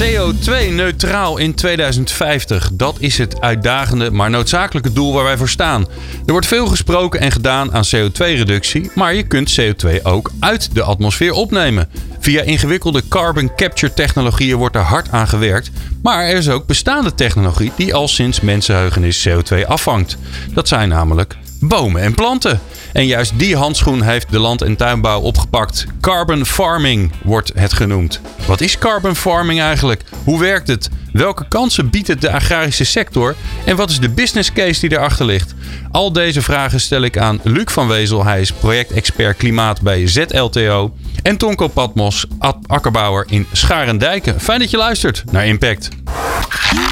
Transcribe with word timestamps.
CO2-neutraal 0.00 1.38
in 1.38 1.54
2050. 1.54 2.70
Dat 2.72 2.96
is 2.98 3.18
het 3.18 3.40
uitdagende, 3.40 4.10
maar 4.10 4.30
noodzakelijke 4.30 4.92
doel 4.92 5.12
waar 5.12 5.24
wij 5.24 5.36
voor 5.36 5.48
staan. 5.48 5.86
Er 6.26 6.32
wordt 6.32 6.46
veel 6.46 6.66
gesproken 6.66 7.20
en 7.20 7.32
gedaan 7.32 7.72
aan 7.72 7.84
CO2-reductie, 7.96 8.90
maar 8.94 9.14
je 9.14 9.22
kunt 9.22 9.60
CO2 9.60 10.02
ook 10.02 10.30
uit 10.40 10.74
de 10.74 10.82
atmosfeer 10.82 11.32
opnemen. 11.32 11.88
Via 12.18 12.42
ingewikkelde 12.42 13.02
carbon 13.08 13.54
capture 13.56 13.94
technologieën 13.94 14.56
wordt 14.56 14.76
er 14.76 14.82
hard 14.82 15.10
aan 15.10 15.28
gewerkt, 15.28 15.70
maar 16.02 16.24
er 16.24 16.36
is 16.36 16.48
ook 16.48 16.66
bestaande 16.66 17.14
technologie 17.14 17.72
die 17.76 17.94
al 17.94 18.08
sinds 18.08 18.40
mensenheugenis 18.40 19.28
CO2 19.28 19.66
afvangt. 19.66 20.16
Dat 20.54 20.68
zijn 20.68 20.88
namelijk 20.88 21.36
bomen 21.68 22.02
en 22.02 22.14
planten. 22.14 22.60
En 22.92 23.06
juist 23.06 23.32
die 23.36 23.56
handschoen 23.56 24.02
heeft 24.02 24.30
de 24.30 24.38
land- 24.38 24.62
en 24.62 24.76
tuinbouw 24.76 25.20
opgepakt. 25.20 25.86
Carbon 26.00 26.46
farming 26.46 27.12
wordt 27.22 27.52
het 27.54 27.72
genoemd. 27.72 28.20
Wat 28.46 28.60
is 28.60 28.78
carbon 28.78 29.16
farming 29.16 29.60
eigenlijk? 29.60 30.02
Hoe 30.24 30.40
werkt 30.40 30.68
het? 30.68 30.88
Welke 31.12 31.48
kansen 31.48 31.90
biedt 31.90 32.08
het 32.08 32.20
de 32.20 32.30
agrarische 32.30 32.84
sector? 32.84 33.34
En 33.64 33.76
wat 33.76 33.90
is 33.90 34.00
de 34.00 34.08
business 34.08 34.52
case 34.52 34.80
die 34.80 34.98
erachter 34.98 35.26
ligt? 35.26 35.54
Al 35.90 36.12
deze 36.12 36.42
vragen 36.42 36.80
stel 36.80 37.02
ik 37.02 37.18
aan 37.18 37.40
Luc 37.42 37.72
van 37.72 37.88
Wezel. 37.88 38.24
Hij 38.24 38.40
is 38.40 38.52
projectexpert 38.52 39.36
klimaat 39.36 39.80
bij 39.80 40.06
ZLTO. 40.06 40.94
En 41.22 41.36
Tonko 41.36 41.68
Patmos, 41.68 42.26
akkerbouwer 42.66 43.24
in 43.28 43.46
Scharendijken. 43.52 44.40
Fijn 44.40 44.58
dat 44.58 44.70
je 44.70 44.76
luistert 44.76 45.24
naar 45.30 45.46
Impact. 45.46 45.88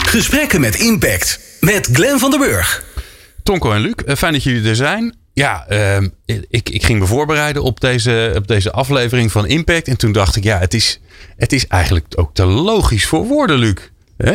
Gesprekken 0.03 0.61
met 0.61 0.75
Impact 0.75 1.41
met 1.61 1.89
Glenn 1.93 2.19
van 2.19 2.31
der 2.31 2.39
Burg. 2.39 2.85
Tonko 3.43 3.73
en 3.73 3.81
Luc, 3.81 3.95
eh, 3.95 4.17
fijn 4.17 4.33
dat 4.33 4.43
jullie 4.43 4.69
er 4.69 4.77
zijn. 4.77 5.17
Ja, 5.33 5.67
uh, 5.71 5.97
ik, 6.49 6.69
ik 6.69 6.85
ging 6.85 6.99
me 6.99 7.07
voorbereiden 7.07 7.63
op 7.63 7.81
deze, 7.81 8.33
op 8.37 8.47
deze 8.47 8.73
aflevering 8.73 9.33
van 9.33 9.47
Impact. 9.47 9.89
En 9.89 9.97
toen 9.97 10.13
dacht 10.13 10.37
ik, 10.37 10.45
ja, 10.45 10.59
het 10.59 10.75
is, 10.75 11.01
het 11.37 11.53
is 11.53 11.67
eigenlijk 11.67 12.07
ook 12.17 12.35
te 12.35 12.45
logisch 12.45 13.07
voor 13.07 13.27
woorden, 13.27 13.57
Luc. 13.57 13.75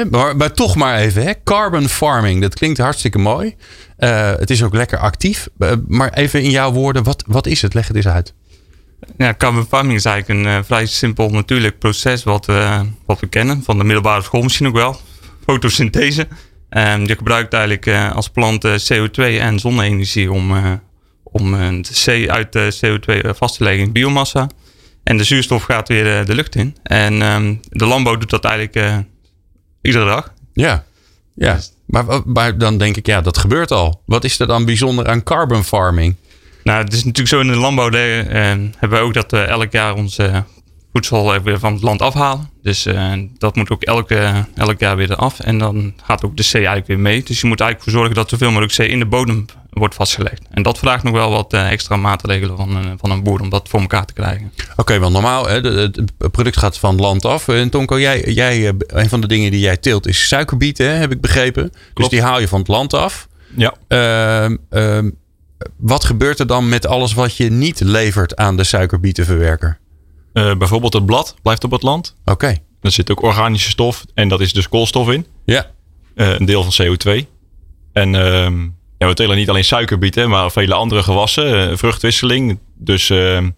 Maar, 0.10 0.36
maar, 0.36 0.54
toch 0.54 0.76
maar 0.76 0.98
even, 0.98 1.24
hè? 1.24 1.32
carbon 1.44 1.90
farming, 1.90 2.42
dat 2.42 2.54
klinkt 2.54 2.78
hartstikke 2.78 3.18
mooi. 3.18 3.56
Uh, 4.00 4.32
het 4.36 4.50
is 4.50 4.64
ook 4.64 4.74
lekker 4.74 4.98
actief. 4.98 5.48
Uh, 5.60 5.72
maar 5.88 6.14
even 6.14 6.42
in 6.42 6.50
jouw 6.50 6.72
woorden, 6.72 7.04
wat, 7.04 7.24
wat 7.28 7.48
is 7.48 7.62
het? 7.62 7.74
Leg 7.74 7.88
het 7.88 7.96
eens 7.96 8.08
uit. 8.08 8.34
Ja, 9.18 9.34
carbon 9.38 9.66
farming 9.66 9.98
is 9.98 10.06
eigenlijk 10.06 10.46
een 10.46 10.66
vrij 10.66 10.86
simpel 10.86 11.30
natuurlijk 11.30 11.80
proces 11.80 12.24
wat, 12.24 12.46
wat 13.06 13.20
we 13.20 13.28
kennen. 13.30 13.64
Van 13.64 13.78
de 13.78 13.84
middelbare 13.84 14.24
school 14.24 14.42
misschien 14.42 14.68
ook 14.68 14.76
wel. 14.76 15.00
Fotosynthese. 15.46 16.28
Um, 16.78 17.08
je 17.08 17.16
gebruikt 17.16 17.54
eigenlijk 17.54 17.86
uh, 17.86 18.16
als 18.16 18.30
plant 18.30 18.66
uh, 18.66 18.76
CO2 18.94 19.16
en 19.16 19.60
zonne-energie 19.60 20.32
om, 20.32 20.52
uh, 20.52 20.72
om 21.24 21.52
de 21.82 22.24
C 22.26 22.30
uit 22.30 22.54
de 22.54 22.76
CO2 22.76 23.30
vast 23.30 23.58
te 23.58 23.64
leggen 23.64 23.84
in 23.84 23.92
biomassa. 23.92 24.50
En 25.04 25.18
de 25.18 25.24
zuurstof 25.24 25.64
gaat 25.64 25.88
weer 25.88 26.26
de 26.26 26.36
lucht 26.36 26.56
in. 26.56 26.76
En 26.84 27.22
um, 27.22 27.60
de 27.70 27.86
landbouw 27.86 28.18
doet 28.18 28.30
dat 28.30 28.44
eigenlijk 28.44 29.06
iedere 29.82 30.06
dag. 30.06 30.34
Ja, 30.54 30.84
ja. 31.36 31.60
Maar, 31.86 32.06
maar 32.26 32.58
dan 32.58 32.78
denk 32.78 32.98
ik, 32.98 33.06
ja, 33.06 33.22
dat 33.22 33.38
gebeurt 33.38 33.72
al. 33.72 34.02
Wat 34.06 34.24
is 34.24 34.40
er 34.40 34.48
dan 34.48 34.66
bijzonder 34.66 35.08
aan 35.08 35.24
carbon 35.24 35.64
farming? 35.64 36.16
Nou, 36.64 36.84
het 36.84 36.94
is 36.94 37.04
natuurlijk 37.04 37.28
zo 37.28 37.40
in 37.40 37.48
de 37.48 37.56
landbouw 37.56 37.92
hebben 37.92 38.90
we 38.90 38.98
ook 38.98 39.14
dat 39.14 39.32
we 39.32 39.40
elk 39.40 39.72
jaar 39.72 39.94
onze 39.94 40.44
voedsel 40.96 41.42
weer 41.42 41.60
van 41.60 41.74
het 41.74 41.82
land 41.82 42.02
afhalen. 42.02 42.50
Dus 42.62 42.88
uh, 42.88 43.14
dat 43.38 43.56
moet 43.56 43.70
ook 43.70 43.84
elke, 43.84 44.46
elk 44.56 44.80
jaar 44.80 44.96
weer 44.96 45.12
eraf. 45.12 45.40
En 45.40 45.58
dan 45.58 45.94
gaat 46.04 46.26
ook 46.26 46.38
de 46.38 46.44
C 46.44 46.54
eigenlijk 46.54 46.88
weer 46.88 47.00
mee. 47.00 47.24
Dus 47.24 47.42
je 47.42 47.48
moet 47.48 47.60
eigenlijk 47.60 47.90
voor 47.90 48.00
zorgen 48.00 48.16
dat 48.16 48.30
zoveel 48.30 48.52
mogelijk 48.52 48.74
C 48.74 48.80
in 48.80 49.00
de 49.00 49.06
bodem 49.06 49.46
wordt 49.70 49.96
vastgelegd. 49.96 50.42
En 50.50 50.64
dat 50.64 50.78
vraagt 50.78 51.04
nog 51.04 51.14
wel 51.14 51.30
wat 51.30 51.54
uh, 51.54 51.72
extra 51.72 51.96
maatregelen 51.96 52.58
van, 52.58 52.86
uh, 52.86 52.92
van 52.98 53.12
een 53.12 53.24
boer 53.24 53.42
om 53.42 53.50
dat 53.50 53.70
voor 53.70 53.80
elkaar 53.80 54.06
te 54.06 54.14
krijgen. 54.14 54.52
Oké, 54.56 54.82
okay, 54.82 55.00
want 55.00 55.14
normaal, 55.14 55.48
hè, 55.48 55.60
het 55.60 56.32
product 56.32 56.58
gaat 56.58 56.78
van 56.78 56.96
land 56.96 57.26
af. 57.26 57.48
En 57.48 57.70
Tonko, 57.70 58.00
jij, 58.00 58.22
jij, 58.22 58.74
een 58.88 59.10
van 59.10 59.22
de 59.22 59.28
dingen 59.28 59.52
die 59.52 59.60
jij 59.60 59.78
teelt 59.78 60.08
is 60.08 60.28
suikerbieten, 60.28 60.86
hè, 60.86 60.94
heb 60.94 61.12
ik 61.12 61.22
begrepen. 61.22 61.64
Dus 61.64 61.72
Klopt. 61.72 61.96
Dus 61.96 62.20
die 62.20 62.22
haal 62.22 62.40
je 62.40 62.48
van 62.48 62.60
het 62.60 62.68
land 62.68 62.94
af. 62.94 63.28
Ja. 63.56 63.74
Ehm, 63.88 64.56
ehm, 64.70 65.10
wat 65.78 66.04
gebeurt 66.04 66.40
er 66.40 66.48
dan 66.48 66.70
met 66.70 66.88
alles 66.88 67.14
wat 67.14 67.38
je 67.38 67.50
niet 67.50 67.80
levert 67.80 68.36
aan 68.36 68.58
de 68.58 68.64
suikerbietenverwerker? 68.64 69.80
Uh, 70.36 70.56
bijvoorbeeld 70.56 70.94
het 70.94 71.06
blad 71.06 71.36
blijft 71.42 71.64
op 71.64 71.72
het 71.72 71.84
land. 71.84 72.16
Oké. 72.22 72.32
Okay. 72.32 72.64
Er 72.82 72.92
zit 72.92 73.12
ook 73.12 73.22
organische 73.22 73.70
stof 73.70 74.06
en 74.14 74.28
dat 74.28 74.42
is 74.42 74.54
dus 74.54 74.70
koolstof 74.70 75.10
in. 75.10 75.26
Ja. 75.46 75.72
Uh, 76.16 76.40
een 76.40 76.46
deel 76.46 76.64
van 76.64 76.86
CO2. 76.86 77.26
En 77.94 78.14
uh, 78.14 78.48
ja, 78.98 79.08
we 79.08 79.14
telen 79.14 79.38
niet 79.38 79.50
alleen 79.50 79.64
suikerbieten, 79.64 80.30
maar 80.30 80.52
vele 80.52 80.74
andere 80.74 81.04
gewassen. 81.04 81.70
Uh, 81.70 81.78
vruchtwisseling. 81.78 82.60
Dus 82.78 83.10
ehm, 83.10 83.50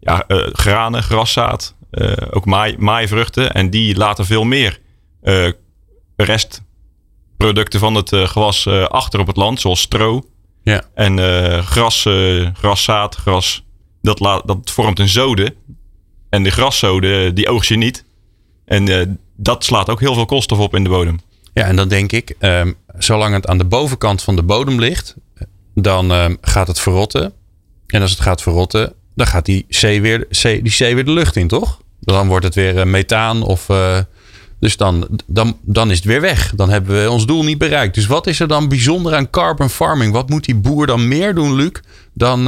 ja, 0.00 0.24
granen, 0.52 1.02
graszaad. 1.02 1.74
ook 2.30 2.44
maai, 2.44 2.76
maaivruchten. 2.78 3.52
En 3.52 3.70
die 3.70 3.96
laten 3.96 4.26
veel 4.26 4.44
meer 4.44 4.80
restproducten 6.16 7.80
van 7.80 7.94
het 7.94 8.08
gewas 8.08 8.66
achter 8.68 9.20
op 9.20 9.26
het 9.26 9.36
land. 9.36 9.60
Zoals 9.60 9.80
stro. 9.80 10.22
Ja. 10.62 10.82
En 10.94 11.18
gras, 11.64 12.06
graszaad, 12.52 13.14
gras. 13.14 13.64
Dat, 14.02 14.18
dat 14.18 14.70
vormt 14.70 14.98
een 14.98 15.08
zode. 15.08 15.54
En 16.30 16.42
de 16.42 16.50
graszoden, 16.50 17.34
die 17.34 17.48
oogst 17.48 17.68
je 17.68 17.76
niet. 17.76 18.04
En 18.64 18.88
uh, 18.88 19.02
dat 19.36 19.64
slaat 19.64 19.88
ook 19.88 20.00
heel 20.00 20.14
veel 20.14 20.24
koolstof 20.24 20.58
op 20.58 20.74
in 20.74 20.84
de 20.84 20.90
bodem. 20.90 21.20
Ja, 21.52 21.64
en 21.64 21.76
dan 21.76 21.88
denk 21.88 22.12
ik, 22.12 22.34
um, 22.40 22.74
zolang 22.98 23.34
het 23.34 23.46
aan 23.46 23.58
de 23.58 23.64
bovenkant 23.64 24.22
van 24.22 24.36
de 24.36 24.42
bodem 24.42 24.78
ligt, 24.78 25.16
dan 25.74 26.10
um, 26.10 26.38
gaat 26.40 26.66
het 26.66 26.80
verrotten. 26.80 27.32
En 27.86 28.02
als 28.02 28.10
het 28.10 28.20
gaat 28.20 28.42
verrotten, 28.42 28.92
dan 29.14 29.26
gaat 29.26 29.44
die 29.44 29.66
C 29.68 29.80
weer, 29.80 30.26
C, 30.28 30.42
die 30.42 30.72
C 30.72 30.78
weer 30.78 31.04
de 31.04 31.10
lucht 31.10 31.36
in, 31.36 31.48
toch? 31.48 31.80
Dan 32.00 32.28
wordt 32.28 32.44
het 32.44 32.54
weer 32.54 32.88
methaan 32.88 33.42
of... 33.42 33.66
Dus 34.58 34.76
dan, 34.76 35.20
dan, 35.26 35.58
dan 35.62 35.90
is 35.90 35.96
het 35.96 36.06
weer 36.06 36.20
weg. 36.20 36.52
Dan 36.54 36.70
hebben 36.70 37.02
we 37.02 37.10
ons 37.10 37.26
doel 37.26 37.44
niet 37.44 37.58
bereikt. 37.58 37.94
Dus 37.94 38.06
wat 38.06 38.26
is 38.26 38.40
er 38.40 38.48
dan 38.48 38.68
bijzonder 38.68 39.14
aan 39.14 39.30
carbon 39.30 39.70
farming? 39.70 40.12
Wat 40.12 40.28
moet 40.28 40.44
die 40.44 40.54
boer 40.54 40.86
dan 40.86 41.08
meer 41.08 41.34
doen, 41.34 41.54
Luc, 41.54 41.72
dan, 42.14 42.44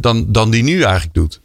dan, 0.00 0.32
dan 0.32 0.50
die 0.50 0.62
nu 0.62 0.82
eigenlijk 0.82 1.14
doet? 1.14 1.40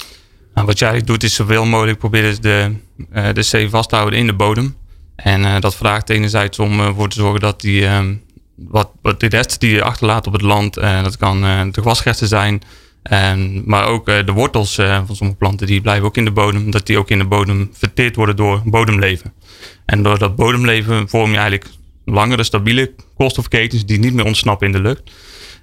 Nou, 0.62 0.74
wat 0.74 0.82
je 0.82 0.90
eigenlijk 0.90 1.20
doet 1.20 1.30
is 1.30 1.36
zoveel 1.36 1.66
mogelijk 1.66 1.98
proberen 1.98 2.42
de, 2.42 2.76
uh, 3.14 3.28
de 3.34 3.66
C 3.66 3.70
vast 3.70 3.90
te 3.90 3.96
houden 3.96 4.20
in 4.20 4.26
de 4.26 4.34
bodem. 4.34 4.76
En 5.16 5.42
uh, 5.42 5.60
dat 5.60 5.76
vraagt 5.76 6.10
enerzijds 6.10 6.60
om 6.60 6.80
ervoor 6.80 7.04
uh, 7.04 7.10
te 7.10 7.20
zorgen 7.20 7.40
dat 7.40 7.62
die, 7.62 7.88
um, 7.88 8.22
wat, 8.56 8.90
wat 9.02 9.20
de 9.20 9.28
rest 9.28 9.60
die 9.60 9.72
je 9.72 9.84
achterlaat 9.84 10.28
op 10.28 10.34
het 10.34 10.42
land, 10.42 10.74
dat 10.74 11.18
kan 11.18 11.42
de 11.42 11.82
gewasresten 11.82 12.28
zijn, 12.28 12.62
en, 13.04 13.64
maar 13.66 13.86
ook 13.86 14.06
de 14.06 14.32
wortels 14.32 14.76
van 14.76 15.16
sommige 15.16 15.38
planten, 15.38 15.68
die 15.68 15.82
blijven 15.82 16.06
ook 16.06 16.18
in 16.18 16.26
de 16.26 16.32
bodem, 16.32 16.72
dat 16.72 16.86
die 16.86 16.98
ook 16.98 17.10
in 17.10 17.18
de 17.18 17.26
bodem 17.26 17.70
verteerd 17.74 18.16
worden 18.16 18.36
door 18.36 18.62
bodemleven. 18.66 19.34
En 19.86 20.04
door 20.04 20.18
dat 20.18 20.36
bodemleven 20.36 21.10
vorm 21.10 21.32
je 21.32 21.38
eigenlijk 21.38 21.70
langere, 22.06 22.44
stabiele 22.44 22.94
koolstofketens 23.18 23.86
die 23.86 24.00
niet 24.00 24.14
meer 24.14 24.26
ontsnappen 24.26 24.68
in 24.68 24.74
de 24.74 24.82
lucht. 24.82 25.12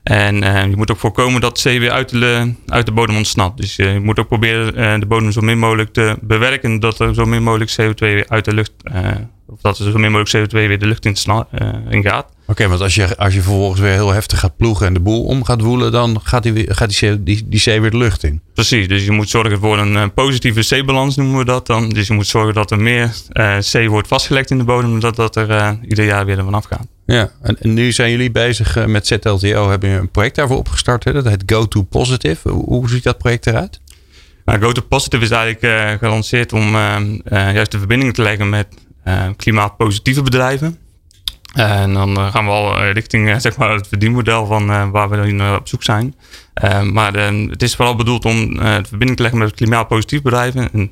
En 0.02 0.42
uh, 0.42 0.64
je 0.64 0.76
moet 0.76 0.90
ook 0.90 0.98
voorkomen 0.98 1.40
dat 1.40 1.60
C 1.62 1.62
weer 1.62 1.90
uit 1.90 2.08
de, 2.08 2.54
uit 2.66 2.86
de 2.86 2.92
bodem 2.92 3.16
ontsnapt. 3.16 3.56
Dus 3.56 3.78
uh, 3.78 3.92
je 3.92 4.00
moet 4.00 4.18
ook 4.18 4.28
proberen 4.28 4.78
uh, 4.78 5.00
de 5.00 5.06
bodem 5.06 5.32
zo 5.32 5.40
min 5.40 5.58
mogelijk 5.58 5.92
te 5.92 6.16
bewerken 6.20 6.80
dat 6.80 7.00
er 7.00 7.14
zo 7.14 7.24
min 7.24 7.42
mogelijk 7.42 7.70
CO2 7.80 7.94
weer 7.98 8.28
uit 8.28 8.44
de 8.44 8.54
lucht, 8.54 8.72
of 9.46 9.60
dat 9.60 9.78
er 9.78 9.90
zo 9.90 9.98
min 9.98 10.12
mogelijk 10.12 10.50
CO2 10.50 10.52
weer 10.52 10.78
de 10.78 10.86
lucht 10.86 11.04
in, 11.04 11.16
in 11.88 12.02
gaat. 12.02 12.24
Oké, 12.24 12.50
okay, 12.50 12.68
want 12.68 12.80
als 12.80 12.94
je, 12.94 13.16
als 13.16 13.34
je 13.34 13.42
vervolgens 13.42 13.80
weer 13.80 13.92
heel 13.92 14.12
heftig 14.12 14.38
gaat 14.38 14.56
ploegen 14.56 14.86
en 14.86 14.94
de 14.94 15.00
boel 15.00 15.24
om 15.24 15.44
gaat 15.44 15.60
woelen, 15.60 15.92
dan 15.92 16.20
gaat 16.22 16.42
die, 16.42 16.74
gaat 16.74 16.98
die, 16.98 17.22
die, 17.22 17.48
die 17.48 17.60
C 17.60 17.64
weer 17.64 17.90
de 17.90 17.96
lucht 17.96 18.24
in. 18.24 18.40
Precies, 18.54 18.88
dus 18.88 19.04
je 19.04 19.10
moet 19.10 19.28
zorgen 19.28 19.58
voor 19.58 19.78
een 19.78 20.12
positieve 20.12 20.80
C-balans 20.80 21.16
noemen 21.16 21.38
we 21.38 21.44
dat 21.44 21.66
dan. 21.66 21.88
Dus 21.88 22.06
je 22.06 22.14
moet 22.14 22.26
zorgen 22.26 22.54
dat 22.54 22.70
er 22.70 22.80
meer 22.80 23.14
C 23.72 23.86
wordt 23.86 24.08
vastgelegd 24.08 24.50
in 24.50 24.58
de 24.58 24.64
bodem, 24.64 25.00
dan 25.00 25.12
dat 25.12 25.36
er 25.36 25.78
ieder 25.88 26.04
jaar 26.04 26.26
weer 26.26 26.38
ervan 26.38 26.54
afgaat. 26.54 26.86
Ja, 27.12 27.30
en, 27.42 27.56
nu 27.60 27.92
zijn 27.92 28.10
jullie 28.10 28.30
bezig 28.30 28.76
uh, 28.76 28.84
met 28.84 29.06
ZLTO, 29.06 29.70
hebben 29.70 29.90
een 29.90 30.10
project 30.10 30.36
daarvoor 30.36 30.56
opgestart. 30.56 31.04
Hè? 31.04 31.12
Dat 31.12 31.24
heet 31.24 31.42
Go 31.46 31.68
to 31.68 31.82
Positive. 31.82 32.48
Hoe, 32.48 32.88
ziet 32.88 33.02
dat 33.02 33.18
project 33.18 33.46
eruit? 33.46 33.80
Nou, 34.44 34.60
Go 34.60 34.72
to 34.72 34.82
Positive 34.82 35.22
is 35.22 35.30
eigenlijk 35.30 35.62
uh, 35.64 35.98
gelanceerd 35.98 36.52
om 36.52 36.74
uh, 36.74 37.00
juist 37.24 37.70
de 37.70 37.78
verbinding 37.78 38.14
te 38.14 38.22
leggen 38.22 38.48
met 38.48 38.66
klimaatpositieve 39.36 40.22
bedrijven. 40.22 40.78
En 41.54 41.92
dan 41.92 42.16
gaan 42.16 42.44
we 42.44 42.50
al 42.50 42.84
richting 42.84 43.40
zeg 43.40 43.56
maar 43.56 43.70
het 43.70 43.88
verdienmodel 43.88 44.46
van 44.46 44.90
waar 44.90 45.08
we 45.08 45.16
nu 45.16 45.54
op 45.54 45.68
zoek 45.68 45.82
zijn. 45.82 46.14
maar 46.92 47.30
het 47.30 47.62
is 47.62 47.76
vooral 47.76 47.96
bedoeld 47.96 48.24
om 48.24 48.54
de 48.54 48.84
verbinding 48.88 49.16
te 49.16 49.22
leggen 49.22 49.40
met 49.40 49.54
klimaatpositieve 49.54 50.24
bedrijven. 50.24 50.72
En 50.72 50.90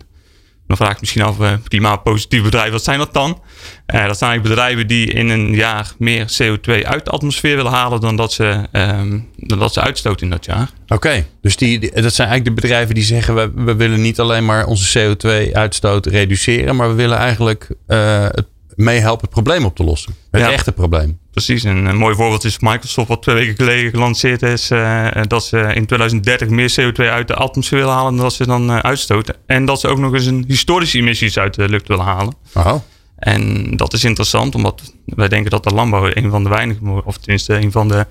Dan 0.67 0.77
vraag 0.77 0.93
ik 0.93 1.01
misschien 1.01 1.23
af, 1.23 1.39
uh, 1.39 1.53
klimaatpositieve 1.69 2.45
bedrijven, 2.45 2.73
wat 2.73 2.85
zijn 2.85 2.99
dat 2.99 3.13
dan? 3.13 3.31
Uh, 3.31 4.07
dat 4.07 4.19
zijn 4.19 4.31
eigenlijk 4.31 4.43
bedrijven 4.43 4.87
die 4.87 5.13
in 5.13 5.29
een 5.29 5.55
jaar 5.55 5.93
meer 5.99 6.33
CO2 6.43 6.83
uit 6.83 7.05
de 7.05 7.11
atmosfeer 7.11 7.57
willen 7.57 7.73
halen 7.73 8.01
dan 8.01 8.17
dat 8.17 8.33
ze, 8.33 8.69
um, 8.73 9.29
dan 9.37 9.59
dat 9.59 9.73
ze 9.73 9.81
uitstoten 9.81 10.27
in 10.27 10.33
dat 10.33 10.45
jaar. 10.45 10.71
Oké, 10.89 11.27
dus 11.41 11.57
die, 11.57 11.79
dat 11.79 12.15
zijn 12.15 12.29
eigenlijk 12.29 12.45
de 12.45 12.63
bedrijven 12.63 12.95
die 12.95 13.05
zeggen, 13.05 13.35
we, 13.35 13.51
we 13.55 13.75
willen 13.75 14.01
niet 14.01 14.21
alleen 14.21 14.45
maar 14.45 14.67
onze 14.67 15.17
CO2-uitstoot 15.17 16.07
reduceren, 16.07 16.77
maar 16.77 16.89
we 16.89 16.95
willen 16.95 17.19
eigenlijk 17.19 17.69
uh, 17.89 18.27
het 18.31 18.47
meehelpen 18.77 19.21
het 19.21 19.31
probleem 19.31 19.65
op 19.65 19.77
te 19.77 19.85
lossen. 19.85 20.15
Het 20.31 20.41
ja, 20.41 20.51
echte 20.53 20.73
probleem. 20.73 21.19
Precies. 21.31 21.65
En 21.65 21.85
een 21.85 21.97
mooi 21.97 22.15
voorbeeld 22.15 22.45
is 22.45 22.59
Microsoft, 22.59 23.09
wat 23.09 23.23
twee 23.23 23.35
weken 23.35 23.57
geleden 23.57 23.91
gelanceerd 23.91 24.43
is. 24.43 24.71
Uh, 24.71 25.09
dat 25.23 25.45
ze 25.45 25.57
in 25.59 25.87
2030 25.87 26.49
meer 26.49 26.75
CO2 26.81 27.11
uit 27.11 27.29
de 27.29 27.35
atmosfeer 27.35 27.79
willen 27.79 27.95
halen 27.95 28.15
dan 28.15 28.23
dat 28.23 28.33
ze 28.33 28.47
dan 28.47 28.71
uh, 28.71 28.79
uitstoten. 28.79 29.37
En 29.47 29.65
dat 29.65 29.81
ze 29.81 29.89
ook 29.89 29.99
nog 29.99 30.15
eens 30.15 30.27
een 30.27 30.45
historische 30.49 30.99
emissies 30.99 31.39
uit 31.39 31.55
de 31.55 31.69
lucht 31.69 31.89
willen 31.89 32.05
halen. 32.05 32.35
Oh. 32.55 32.75
En 33.17 33.71
dat 33.77 33.93
is 33.93 34.05
interessant, 34.05 34.55
omdat 34.55 34.93
wij 35.05 35.29
denken 35.29 35.51
dat 35.51 35.65
de 35.65 35.75
landbouw 35.75 36.11
een 36.13 36.31
van 36.31 36.43
de 36.43 36.49
weinige, 36.49 37.05
of 37.05 37.19
tenminste 37.19 37.55
een 37.55 37.73
van 37.73 37.89
de 37.89 38.07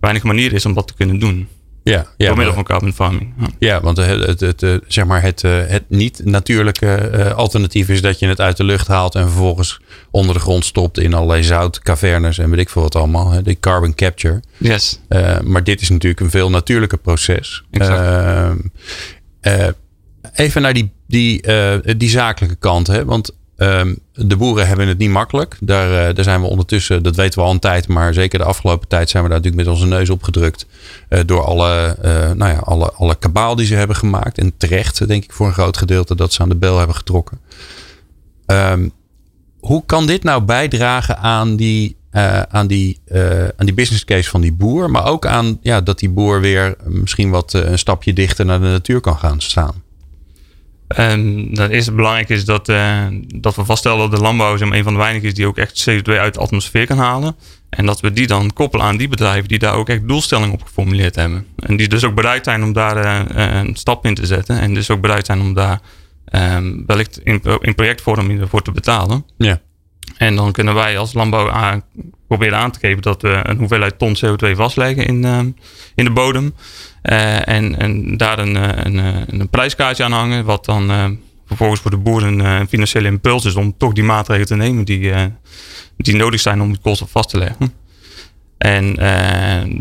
weinige 0.00 0.26
manieren 0.26 0.56
is 0.56 0.66
om 0.66 0.74
dat 0.74 0.86
te 0.86 0.94
kunnen 0.94 1.18
doen. 1.18 1.48
Ja, 1.82 2.06
ja, 2.16 2.26
door 2.26 2.36
middel 2.36 2.54
van 2.54 2.64
carbon 2.64 2.92
farming. 2.92 3.32
Ja, 3.38 3.46
ja 3.58 3.80
want 3.80 3.96
het, 3.96 4.26
het, 4.26 4.40
het, 4.40 4.60
het, 4.60 4.84
zeg 4.86 5.04
maar 5.04 5.22
het, 5.22 5.42
het 5.42 5.84
niet-natuurlijke 5.88 7.10
uh, 7.14 7.32
alternatief 7.32 7.88
is 7.88 8.02
dat 8.02 8.18
je 8.18 8.26
het 8.26 8.40
uit 8.40 8.56
de 8.56 8.64
lucht 8.64 8.86
haalt 8.86 9.14
en 9.14 9.22
vervolgens 9.22 9.80
onder 10.10 10.34
de 10.34 10.40
grond 10.40 10.64
stopt 10.64 10.98
in 10.98 11.14
allerlei 11.14 11.42
zoutcavernes 11.42 12.38
en 12.38 12.50
weet 12.50 12.58
ik 12.58 12.68
veel 12.68 12.82
wat 12.82 12.94
allemaal. 12.94 13.30
Hè, 13.30 13.42
de 13.42 13.60
carbon 13.60 13.94
capture. 13.94 14.42
Yes. 14.56 15.00
Uh, 15.08 15.40
maar 15.40 15.64
dit 15.64 15.80
is 15.80 15.88
natuurlijk 15.88 16.20
een 16.20 16.30
veel 16.30 16.50
natuurlijker 16.50 16.98
proces. 16.98 17.64
Exact. 17.70 18.60
Uh, 19.42 19.66
even 20.34 20.62
naar 20.62 20.72
die, 20.72 20.92
die, 21.06 21.42
die 21.96 22.10
zakelijke 22.10 22.56
kant. 22.56 22.86
Hè? 22.86 23.04
Want 23.04 23.38
Um, 23.62 23.98
de 24.12 24.36
boeren 24.36 24.66
hebben 24.66 24.88
het 24.88 24.98
niet 24.98 25.10
makkelijk. 25.10 25.56
Daar, 25.60 26.08
uh, 26.08 26.14
daar 26.14 26.24
zijn 26.24 26.40
we 26.40 26.46
ondertussen, 26.46 27.02
dat 27.02 27.16
weten 27.16 27.38
we 27.38 27.44
al 27.44 27.50
een 27.50 27.58
tijd, 27.58 27.88
maar 27.88 28.14
zeker 28.14 28.38
de 28.38 28.44
afgelopen 28.44 28.88
tijd 28.88 29.10
zijn 29.10 29.22
we 29.22 29.28
daar 29.28 29.38
natuurlijk 29.38 29.66
met 29.66 29.74
onze 29.74 29.88
neus 29.88 30.10
opgedrukt. 30.10 30.66
Uh, 31.08 31.20
door 31.26 31.44
alle, 31.44 31.96
uh, 32.04 32.30
nou 32.30 32.52
ja, 32.52 32.58
alle, 32.58 32.92
alle 32.92 33.14
kabaal 33.14 33.56
die 33.56 33.66
ze 33.66 33.74
hebben 33.74 33.96
gemaakt. 33.96 34.38
En 34.38 34.52
terecht, 34.56 35.08
denk 35.08 35.24
ik, 35.24 35.32
voor 35.32 35.46
een 35.46 35.52
groot 35.52 35.76
gedeelte 35.76 36.14
dat 36.14 36.32
ze 36.32 36.42
aan 36.42 36.48
de 36.48 36.54
bel 36.56 36.78
hebben 36.78 36.96
getrokken. 36.96 37.40
Um, 38.46 38.92
hoe 39.58 39.82
kan 39.86 40.06
dit 40.06 40.22
nou 40.22 40.42
bijdragen 40.42 41.18
aan 41.18 41.56
die, 41.56 41.96
aan, 42.50 42.66
die, 42.66 43.00
aan 43.56 43.66
die 43.66 43.74
business 43.74 44.04
case 44.04 44.30
van 44.30 44.40
die 44.40 44.52
boer, 44.52 44.90
maar 44.90 45.06
ook 45.06 45.26
aan 45.26 45.58
ja, 45.62 45.80
dat 45.80 45.98
die 45.98 46.10
boer 46.10 46.40
weer 46.40 46.76
misschien 46.84 47.30
wat 47.30 47.52
een 47.52 47.78
stapje 47.78 48.12
dichter 48.12 48.44
naar 48.44 48.60
de 48.60 48.66
natuur 48.66 49.00
kan 49.00 49.18
gaan 49.18 49.40
staan? 49.40 49.82
En 50.96 51.48
het 51.52 51.70
eerste 51.70 51.92
belangrijk 51.92 52.28
is 52.28 52.44
dat, 52.44 52.68
uh, 52.68 53.06
dat 53.34 53.54
we 53.54 53.64
vaststellen 53.64 53.98
dat 53.98 54.10
de 54.10 54.20
landbouw 54.20 54.58
een 54.58 54.82
van 54.82 54.92
de 54.92 54.98
weinigen 54.98 55.28
is 55.28 55.34
die 55.34 55.46
ook 55.46 55.58
echt 55.58 55.88
CO2 55.90 56.18
uit 56.18 56.34
de 56.34 56.40
atmosfeer 56.40 56.86
kan 56.86 56.98
halen. 56.98 57.36
En 57.68 57.86
dat 57.86 58.00
we 58.00 58.12
die 58.12 58.26
dan 58.26 58.52
koppelen 58.52 58.86
aan 58.86 58.96
die 58.96 59.08
bedrijven 59.08 59.48
die 59.48 59.58
daar 59.58 59.74
ook 59.74 59.88
echt 59.88 60.08
doelstellingen 60.08 60.54
op 60.54 60.62
geformuleerd 60.62 61.14
hebben. 61.14 61.46
En 61.56 61.76
die 61.76 61.88
dus 61.88 62.04
ook 62.04 62.14
bereid 62.14 62.44
zijn 62.44 62.62
om 62.62 62.72
daar 62.72 63.28
uh, 63.36 63.60
een 63.60 63.76
stap 63.76 64.06
in 64.06 64.14
te 64.14 64.26
zetten. 64.26 64.60
En 64.60 64.74
dus 64.74 64.90
ook 64.90 65.00
bereid 65.00 65.26
zijn 65.26 65.40
om 65.40 65.54
daar 65.54 65.80
um, 66.32 66.84
wellicht 66.86 67.20
in, 67.24 67.42
in 67.60 67.74
projectvorm 67.74 68.48
voor 68.48 68.62
te 68.62 68.72
betalen. 68.72 69.26
Ja. 69.38 69.60
En 70.16 70.36
dan 70.36 70.52
kunnen 70.52 70.74
wij 70.74 70.98
als 70.98 71.12
landbouw 71.12 71.50
aan, 71.50 71.82
proberen 72.28 72.58
aan 72.58 72.70
te 72.70 72.78
geven 72.78 73.02
dat 73.02 73.22
we 73.22 73.40
een 73.42 73.58
hoeveelheid 73.58 73.98
ton 73.98 74.16
CO2 74.16 74.50
vastleggen 74.56 75.06
in, 75.06 75.24
uh, 75.24 75.38
in 75.94 76.04
de 76.04 76.10
bodem. 76.10 76.54
Uh, 77.02 77.48
en, 77.48 77.78
en 77.78 78.16
daar 78.16 78.38
een, 78.38 78.54
een, 78.86 78.96
een, 79.40 79.48
prijskaartje 79.48 80.04
aan 80.04 80.12
hangen, 80.12 80.44
wat 80.44 80.64
dan 80.64 81.18
vervolgens 81.46 81.80
voor 81.80 81.90
de 81.90 81.96
boeren 81.96 82.38
een 82.38 82.68
financiële 82.68 83.08
impuls 83.08 83.44
is 83.44 83.54
om 83.54 83.74
toch 83.76 83.92
die 83.92 84.04
maatregelen 84.04 84.48
te 84.48 84.56
nemen 84.56 84.84
die, 84.84 85.12
die 85.96 86.16
nodig 86.16 86.40
zijn 86.40 86.60
om 86.60 86.70
het 86.70 86.80
koolstof 86.80 87.10
vast 87.10 87.28
te 87.28 87.38
leggen. 87.38 87.72
En 88.58 88.96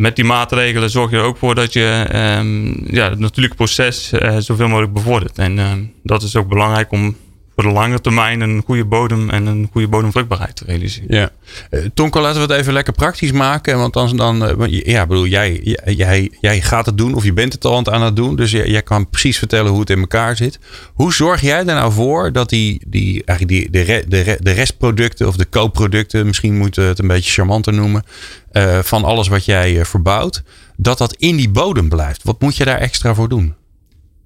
met 0.01 0.15
die 0.15 0.25
maatregelen 0.25 0.89
zorg 0.89 1.11
je 1.11 1.17
er 1.17 1.23
ook 1.23 1.37
voor 1.37 1.55
dat 1.55 1.73
je 1.73 2.07
um, 2.39 2.85
ja, 2.87 3.09
het 3.09 3.19
natuurlijke 3.19 3.57
proces 3.57 4.11
zoveel 4.37 4.67
mogelijk 4.67 4.93
bevordert. 4.93 5.37
En 5.37 5.93
dat 6.03 6.23
is 6.23 6.35
ook 6.35 6.47
belangrijk 6.47 6.91
om 6.91 7.15
voor 7.59 7.67
de 7.67 7.73
lange 7.73 8.01
termijn 8.01 8.41
een 8.41 8.63
goede 8.65 8.85
bodem 8.85 9.29
en 9.29 9.45
een 9.45 9.69
goede 9.71 9.87
bodemvruchtbaarheid 9.87 10.55
te 10.55 10.65
realiseren. 10.65 11.15
Ja. 11.15 11.29
Uh, 11.71 11.85
Tonko, 11.93 12.21
laten 12.21 12.41
we 12.41 12.53
het 12.53 12.61
even 12.61 12.73
lekker 12.73 12.93
praktisch 12.93 13.31
maken. 13.31 13.77
Want 13.77 13.93
dan, 13.93 14.17
dan 14.17 14.61
uh, 14.61 14.83
ja, 14.83 15.05
bedoel, 15.05 15.25
jij, 15.25 15.77
jij, 15.85 16.31
jij 16.41 16.61
gaat 16.61 16.85
het 16.85 16.97
doen 16.97 17.13
of 17.13 17.23
je 17.23 17.33
bent 17.33 17.53
het 17.53 17.65
al 17.65 17.85
aan 17.85 18.01
het 18.01 18.15
doen. 18.15 18.35
Dus 18.35 18.51
jij, 18.51 18.67
jij 18.67 18.81
kan 18.81 19.09
precies 19.09 19.37
vertellen 19.37 19.71
hoe 19.71 19.79
het 19.79 19.89
in 19.89 19.99
elkaar 19.99 20.35
zit. 20.35 20.59
Hoe 20.93 21.13
zorg 21.13 21.41
jij 21.41 21.57
er 21.57 21.65
nou 21.65 21.93
voor 21.93 22.31
dat 22.31 22.49
die, 22.49 22.81
die, 22.87 23.23
eigenlijk 23.25 23.71
die, 23.71 23.85
de, 23.85 24.03
de, 24.07 24.37
de 24.39 24.51
restproducten 24.51 25.27
of 25.27 25.35
de 25.35 25.49
co-producten, 25.49 26.25
misschien 26.25 26.57
moeten 26.57 26.83
we 26.83 26.89
het 26.89 26.99
een 26.99 27.07
beetje 27.07 27.31
charmanter 27.31 27.73
noemen, 27.73 28.03
uh, 28.51 28.79
van 28.79 29.03
alles 29.03 29.27
wat 29.27 29.45
jij 29.45 29.85
verbouwt, 29.85 30.43
dat 30.75 30.97
dat 30.97 31.13
in 31.13 31.35
die 31.35 31.49
bodem 31.49 31.89
blijft? 31.89 32.23
Wat 32.23 32.41
moet 32.41 32.57
je 32.57 32.65
daar 32.65 32.79
extra 32.79 33.13
voor 33.13 33.29
doen? 33.29 33.55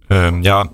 Um, 0.07 0.43
ja, 0.43 0.71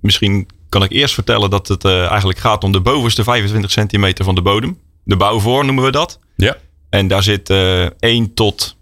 misschien 0.00 0.46
kan 0.78 0.84
ik 0.84 0.92
eerst 0.92 1.14
vertellen 1.14 1.50
dat 1.50 1.68
het 1.68 1.84
uh, 1.84 2.06
eigenlijk 2.06 2.38
gaat 2.38 2.64
om 2.64 2.72
de 2.72 2.80
bovenste 2.80 3.24
25 3.24 3.70
centimeter 3.70 4.24
van 4.24 4.34
de 4.34 4.42
bodem. 4.42 4.78
De 5.04 5.16
bouwvoor 5.16 5.64
noemen 5.64 5.84
we 5.84 5.90
dat. 5.90 6.18
Ja. 6.36 6.56
En 6.90 7.08
daar 7.08 7.22
zit 7.22 7.50
uh, 7.50 7.84
1 7.98 8.34
tot 8.34 8.76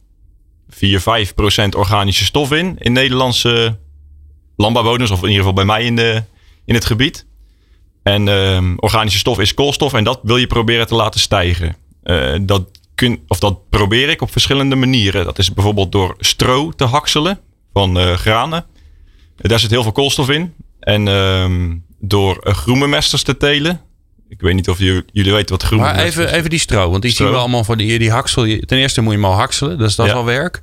4, 0.69 1.01
5 1.01 1.35
procent 1.35 1.75
organische 1.75 2.25
stof 2.25 2.53
in. 2.53 2.77
In 2.79 2.93
Nederlandse 2.93 3.79
landbouwbodems, 4.57 5.11
of 5.11 5.23
in 5.23 5.29
ieder 5.29 5.39
geval 5.39 5.53
bij 5.53 5.65
mij 5.65 5.85
in, 5.85 5.97
de, 5.97 6.23
in 6.65 6.75
het 6.75 6.85
gebied. 6.85 7.27
En 8.03 8.27
uh, 8.27 8.73
organische 8.77 9.19
stof 9.19 9.39
is 9.39 9.55
koolstof 9.55 9.93
en 9.93 10.05
dat 10.05 10.21
wil 10.23 10.37
je 10.37 10.47
proberen 10.47 10.87
te 10.87 10.95
laten 10.95 11.21
stijgen. 11.21 11.77
Uh, 12.05 12.37
dat, 12.41 12.69
kun, 12.95 13.23
of 13.29 13.39
dat 13.39 13.69
probeer 13.69 14.09
ik 14.09 14.23
op 14.23 14.33
verschillende 14.33 14.77
manieren. 14.77 15.25
Dat 15.25 15.39
is 15.39 15.53
bijvoorbeeld 15.53 15.93
door 15.93 16.15
stro 16.19 16.71
te 16.71 16.85
hakselen 16.85 17.41
van 17.73 17.99
uh, 17.99 18.13
granen. 18.13 18.67
Daar 19.37 19.61
zit 19.61 19.71
heel 19.71 19.83
veel 19.83 19.93
koolstof 19.93 20.31
in. 20.31 20.55
En 20.85 21.07
um, 21.07 21.85
door 21.99 22.41
groenbemesters 22.43 23.23
te 23.23 23.37
telen. 23.37 23.81
Ik 24.29 24.41
weet 24.41 24.55
niet 24.55 24.69
of 24.69 24.79
jullie, 24.79 25.05
jullie 25.13 25.33
weten 25.33 25.51
wat 25.51 25.63
groenbemesters 25.63 26.17
Maar 26.17 26.25
even, 26.25 26.39
even 26.39 26.51
die 26.51 26.59
stro, 26.59 26.91
want 26.91 27.03
die 27.03 27.11
stro. 27.11 27.25
zien 27.25 27.35
we 27.35 27.41
allemaal 27.41 27.65
van 27.65 27.79
die, 27.79 27.99
die 27.99 28.11
haksel. 28.11 28.43
Ten 28.43 28.79
eerste 28.79 29.01
moet 29.01 29.13
je 29.13 29.19
hem 29.19 29.29
al 29.29 29.37
hakselen, 29.37 29.79
dus 29.79 29.97
dat 29.97 30.07
is 30.07 30.13
al 30.13 30.25
werk. 30.25 30.63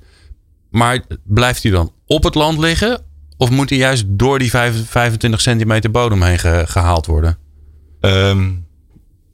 Maar 0.69 1.01
blijft 1.23 1.63
hij 1.63 1.71
dan 1.71 1.94
op 2.06 2.23
het 2.23 2.35
land 2.35 2.59
liggen? 2.59 3.06
Of 3.38 3.50
moet 3.50 3.69
hij 3.69 3.79
juist 3.79 4.03
door 4.07 4.39
die 4.39 4.50
25 4.50 5.41
centimeter 5.41 5.91
bodem 5.91 6.24
heen 6.24 6.39
gehaald 6.67 7.06
worden? 7.06 7.38
Um, 8.00 8.67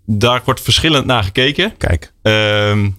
daar 0.05 0.41
wordt 0.45 0.61
verschillend 0.61 1.05
naar 1.05 1.23
gekeken. 1.23 1.77
Kijk. 1.77 2.13
Um, 2.21 2.97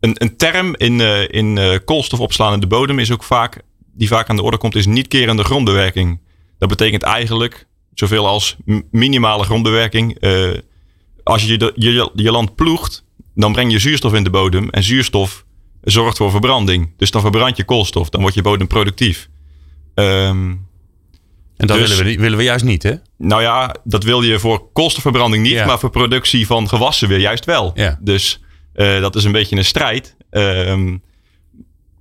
een, 0.00 0.14
een 0.14 0.36
term 0.36 0.74
in, 0.76 0.98
uh, 0.98 1.28
in 1.28 1.56
uh, 1.56 1.78
koolstof 1.84 2.20
opslaande 2.20 2.66
bodem 2.66 2.98
is 2.98 3.12
ook 3.12 3.22
vaak 3.22 3.62
die 3.96 4.08
vaak 4.08 4.28
aan 4.28 4.36
de 4.36 4.42
orde 4.42 4.58
komt, 4.58 4.74
is 4.74 4.86
niet-kerende 4.86 5.44
grondbewerking. 5.44 6.20
Dat 6.58 6.68
betekent 6.68 7.02
eigenlijk 7.02 7.66
zoveel 7.94 8.26
als 8.26 8.56
minimale 8.90 9.44
grondbewerking. 9.44 10.16
Uh, 10.20 10.58
als 11.22 11.44
je, 11.44 11.58
de, 11.58 11.72
je 11.74 12.10
je 12.14 12.30
land 12.30 12.54
ploegt, 12.54 13.04
dan 13.34 13.52
breng 13.52 13.72
je 13.72 13.78
zuurstof 13.78 14.14
in 14.14 14.24
de 14.24 14.30
bodem. 14.30 14.70
En 14.70 14.82
zuurstof 14.82 15.44
zorgt 15.82 16.16
voor 16.16 16.30
verbranding. 16.30 16.92
Dus 16.96 17.10
dan 17.10 17.20
verbrand 17.20 17.56
je 17.56 17.64
koolstof. 17.64 18.08
Dan 18.08 18.20
wordt 18.20 18.36
je 18.36 18.42
bodem 18.42 18.66
productief. 18.66 19.28
Um, 19.94 20.66
en 21.56 21.66
dat 21.66 21.78
dus, 21.78 21.96
willen, 21.96 22.04
we, 22.04 22.20
willen 22.20 22.38
we 22.38 22.44
juist 22.44 22.64
niet, 22.64 22.82
hè? 22.82 22.94
Nou 23.18 23.42
ja, 23.42 23.76
dat 23.84 24.04
wil 24.04 24.22
je 24.22 24.38
voor 24.38 24.72
koolstofverbranding 24.72 25.42
niet. 25.42 25.52
Ja. 25.52 25.66
Maar 25.66 25.78
voor 25.78 25.90
productie 25.90 26.46
van 26.46 26.68
gewassen 26.68 27.08
weer 27.08 27.20
juist 27.20 27.44
wel. 27.44 27.72
Ja. 27.74 27.98
Dus 28.00 28.40
uh, 28.74 29.00
dat 29.00 29.16
is 29.16 29.24
een 29.24 29.32
beetje 29.32 29.56
een 29.56 29.64
strijd. 29.64 30.16
Um, 30.30 31.02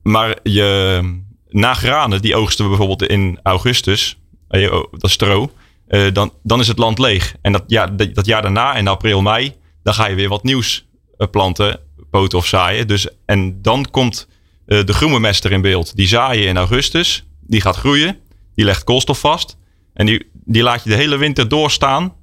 maar 0.03 0.37
je, 0.43 1.01
na 1.49 1.73
granen, 1.73 2.21
die 2.21 2.35
oogsten 2.35 2.63
we 2.63 2.69
bijvoorbeeld 2.69 3.09
in 3.09 3.39
augustus, 3.43 4.17
eh, 4.47 4.73
oh, 4.73 4.93
dat 4.93 5.11
stro, 5.11 5.51
uh, 5.87 6.13
dan, 6.13 6.33
dan 6.43 6.59
is 6.59 6.67
het 6.67 6.77
land 6.77 6.99
leeg. 6.99 7.35
En 7.41 7.51
dat, 7.51 7.63
ja, 7.67 7.87
dat 7.87 8.25
jaar 8.25 8.41
daarna, 8.41 8.75
in 8.75 8.87
april, 8.87 9.21
mei, 9.21 9.53
dan 9.83 9.93
ga 9.93 10.07
je 10.07 10.15
weer 10.15 10.29
wat 10.29 10.43
nieuws 10.43 10.85
eh, 11.17 11.27
planten, 11.27 11.79
poten 12.09 12.37
of 12.37 12.45
zaaien. 12.45 12.87
Dus, 12.87 13.07
en 13.25 13.61
dan 13.61 13.87
komt 13.91 14.27
uh, 14.67 14.83
de 14.83 14.93
groenmester 14.93 15.51
in 15.51 15.61
beeld. 15.61 15.95
Die 15.95 16.07
zaaien 16.07 16.47
in 16.47 16.57
augustus, 16.57 17.25
die 17.41 17.61
gaat 17.61 17.75
groeien, 17.75 18.17
die 18.55 18.65
legt 18.65 18.83
koolstof 18.83 19.19
vast. 19.19 19.57
En 19.93 20.05
die, 20.05 20.29
die 20.33 20.63
laat 20.63 20.83
je 20.83 20.89
de 20.89 20.95
hele 20.95 21.17
winter 21.17 21.47
doorstaan, 21.47 22.13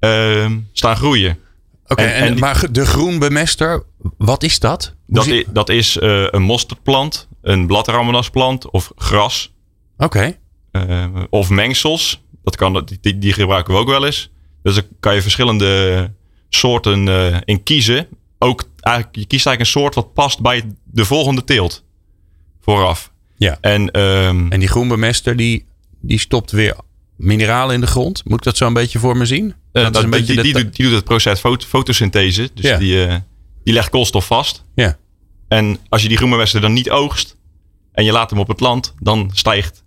uh, 0.00 0.50
staan 0.72 0.96
groeien. 0.96 1.38
Oké, 1.82 1.92
okay, 1.92 2.12
en, 2.12 2.22
en, 2.22 2.38
maar 2.38 2.72
de 2.72 2.86
groenbemester, 2.86 3.84
wat 4.18 4.42
is 4.42 4.58
dat? 4.58 4.94
dat, 5.06 5.26
is, 5.26 5.44
dat 5.48 5.68
is 5.68 5.96
uh, 5.96 6.26
een 6.30 6.42
mosterdplant 6.42 7.28
een 7.42 7.66
bladramenasplant 7.66 8.70
of 8.70 8.92
gras. 8.96 9.52
Oké. 9.96 10.04
Okay. 10.04 10.38
Uh, 10.72 11.04
of 11.30 11.50
mengsels. 11.50 12.22
Dat 12.42 12.56
kan, 12.56 12.88
die, 13.00 13.18
die 13.18 13.32
gebruiken 13.32 13.74
we 13.74 13.80
ook 13.80 13.88
wel 13.88 14.04
eens. 14.06 14.30
Dus 14.62 14.74
dan 14.74 14.84
kan 15.00 15.14
je 15.14 15.22
verschillende 15.22 16.12
soorten 16.48 17.06
uh, 17.06 17.36
in 17.44 17.62
kiezen. 17.62 18.06
Ook 18.38 18.64
eigenlijk, 18.80 19.16
je 19.16 19.26
kiest 19.26 19.46
eigenlijk 19.46 19.60
een 19.60 19.80
soort 19.82 19.94
wat 19.94 20.12
past 20.14 20.40
bij 20.40 20.64
de 20.84 21.04
volgende 21.04 21.44
teelt. 21.44 21.84
Vooraf. 22.60 23.12
Ja. 23.36 23.58
En, 23.60 24.00
um, 24.00 24.52
en 24.52 24.58
die 24.60 24.68
groenbemester 24.68 25.36
die, 25.36 25.64
die 26.00 26.18
stopt 26.18 26.50
weer 26.50 26.76
mineralen 27.16 27.74
in 27.74 27.80
de 27.80 27.86
grond. 27.86 28.24
Moet 28.24 28.38
ik 28.38 28.44
dat 28.44 28.56
zo 28.56 28.66
een 28.66 28.72
beetje 28.72 28.98
voor 28.98 29.16
me 29.16 29.24
zien? 29.26 29.54
Eh, 29.72 29.82
dat 29.82 29.96
is 29.96 30.02
een 30.02 30.10
dat- 30.10 30.20
beetje 30.20 30.34
die, 30.34 30.42
die, 30.42 30.62
doet, 30.64 30.76
die 30.76 30.86
doet 30.86 30.94
het 30.94 31.04
proces 31.04 31.40
fot- 31.40 31.64
fotosynthese. 31.64 32.50
Dus 32.54 32.64
Ja. 32.64 32.78
die, 32.78 33.04
eh, 33.06 33.16
die 33.64 33.74
legt 33.74 33.88
koolstof 33.90 34.26
vast. 34.26 34.64
Ja, 34.74 34.98
En 35.48 35.78
als 35.88 36.02
je 36.02 36.08
die 36.08 36.16
groenbemester 36.16 36.60
dan 36.60 36.72
niet 36.72 36.90
oogst 36.90 37.36
en 37.92 38.04
je 38.04 38.12
laat 38.12 38.30
hem 38.30 38.38
op 38.38 38.48
het 38.48 38.60
land, 38.60 38.94
dan 38.98 39.30
stijgt 39.32 39.84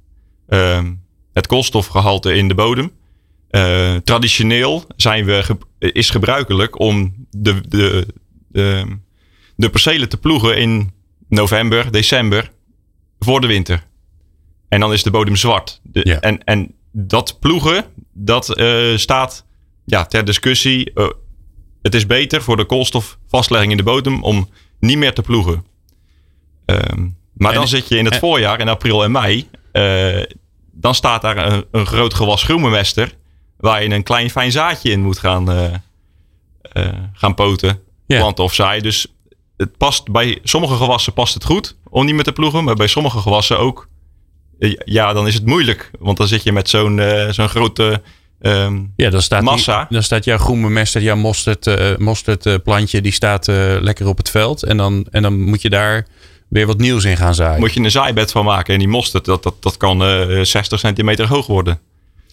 het 1.34 1.48
koolstofgehalte 1.48 2.34
in 2.34 2.48
de 2.48 2.56
bodem. 2.56 2.92
Eh, 3.50 3.96
traditioneel 3.96 4.84
zijn 4.96 5.26
we 5.26 5.44
ge- 5.44 5.92
is 5.92 6.10
gebruikelijk 6.10 6.80
om 6.80 7.14
de, 7.30 7.62
de, 7.68 8.08
de, 8.48 8.86
de 9.56 9.70
percelen 9.70 10.10
te 10.10 10.18
ploegen 10.18 10.58
in 10.58 10.92
november, 11.28 11.92
december 11.92 12.52
voor 13.20 13.42
de 13.42 13.48
winter. 13.48 13.84
En 14.70 14.80
dan 14.80 14.94
is 14.94 15.04
de 15.04 15.12
bodem 15.12 15.36
zwart. 15.36 15.80
De, 15.84 16.02
Ja. 16.04 16.20
en, 16.20 16.44
en 16.44 16.74
dat 16.92 17.38
ploegen, 17.40 17.86
dat 18.14 18.56
eh, 18.58 18.96
staat 18.98 19.46
ja, 19.86 20.06
ter 20.06 20.26
discussie. 20.26 20.94
Eh, 20.94 21.08
het 21.82 21.96
is 21.96 22.06
beter 22.06 22.42
voor 22.42 22.58
de 22.58 22.66
koolstofvastlegging 22.66 23.72
in 23.72 23.78
de 23.78 23.84
bodem 23.84 24.24
om 24.24 24.50
niet 24.80 24.98
meer 24.98 25.14
te 25.14 25.22
ploegen. 25.22 25.66
Ehm, 26.66 27.02
maar 27.34 27.52
En- 27.52 27.58
dan 27.58 27.68
zit 27.68 27.88
je 27.88 27.98
in 27.98 28.06
het 28.06 28.14
en- 28.14 28.20
voorjaar, 28.20 28.60
in 28.60 28.70
april 28.70 29.04
en 29.04 29.12
mei. 29.12 29.48
Dan 30.75 30.96
staat 30.96 31.22
daar 31.22 31.38
een, 31.51 31.65
een 31.72 31.86
groot 31.86 32.13
gewas 32.13 32.44
groenbemester. 32.44 33.15
Waar 33.58 33.84
je 33.84 33.89
een 33.89 34.03
klein 34.03 34.30
fijn 34.30 34.51
zaadje 34.51 34.92
in 34.92 35.01
moet 35.01 35.20
gaan, 35.20 35.51
eh, 35.51 35.74
eh, 36.62 36.94
gaan 37.13 37.34
poten. 37.36 37.80
Planten 38.20 38.44
of 38.44 38.53
zaaien. 38.53 38.84
Dus 38.84 39.08
het 39.58 39.77
past, 39.77 40.12
bij 40.12 40.39
sommige 40.44 40.75
gewassen 40.75 41.13
past 41.13 41.34
het 41.34 41.46
goed 41.46 41.75
om 41.89 42.06
niet 42.06 42.15
meer 42.15 42.24
te 42.24 42.32
ploegen. 42.32 42.63
Maar 42.63 42.75
bij 42.75 42.88
sommige 42.88 43.20
gewassen 43.20 43.60
ook. 43.60 43.88
eh, 44.60 44.74
Ja, 44.86 45.13
dan 45.13 45.27
is 45.27 45.34
het 45.34 45.46
moeilijk. 45.46 45.92
Want 46.00 46.18
dan 46.18 46.27
zit 46.27 46.44
je 46.44 46.51
met 46.51 46.70
zo'n 46.70 47.01
zo'n 47.30 47.50
grote 47.50 48.01
ehm, 48.42 48.82
ja 48.96 49.10
dan, 49.10 49.22
staat 49.22 49.42
die- 49.42 49.50
Massa. 49.50 49.88
dan 49.89 50.03
staat 50.03 50.24
jouw 50.25 50.38
groenbemester, 50.38 51.01
jouw 51.01 51.15
mosterd, 51.15 51.68
eh 51.68 51.98
mosterd 51.98 52.46
eh, 52.46 52.56
plantje, 52.63 53.01
die 53.01 53.12
staat 53.12 53.48
lekker 53.80 54.08
op 54.08 54.18
het 54.18 54.30
veld. 54.30 54.63
En 54.63 54.77
dan, 54.77 55.08
en 55.12 55.22
dan 55.22 55.42
moet 55.42 55.62
je 55.62 55.70
daar 55.70 56.08
weer 56.54 56.66
wat 56.66 56.78
nieuws 56.78 57.04
in 57.04 57.18
gaan 57.18 57.36
zaaien. 57.36 57.60
moet 57.60 57.74
je 57.74 57.80
een 57.80 57.92
zaaibed 57.92 58.32
van 58.32 58.46
maken. 58.46 58.74
En 58.74 58.80
die 58.80 58.88
mosterd, 58.88 59.26
dat, 59.26 59.44
dat, 59.44 59.56
dat 59.60 59.78
kan 59.78 60.04
eh 60.04 60.42
60 60.42 60.80
centimeter 60.80 61.28
hoog 61.28 61.48
worden. 61.48 61.80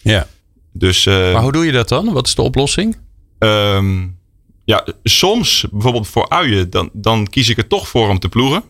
Ja. 0.01 0.27
Dus 0.73 1.05
eh, 1.05 1.33
Maar 1.33 1.41
hoe 1.41 1.51
doe 1.51 1.65
je 1.65 1.71
dat 1.71 1.89
dan? 1.89 2.13
Wat 2.13 2.27
is 2.27 2.35
de 2.35 2.41
oplossing? 2.41 2.97
ehm, 3.39 4.07
ja, 4.65 4.85
soms, 5.03 5.65
bijvoorbeeld 5.71 6.07
voor 6.07 6.29
uien, 6.29 6.69
dan, 6.69 6.89
dan 6.93 7.27
kies 7.27 7.49
ik 7.49 7.57
er 7.57 7.67
toch 7.67 7.87
voor 7.87 8.09
om 8.09 8.19
te 8.19 8.29
ploegen. 8.29 8.63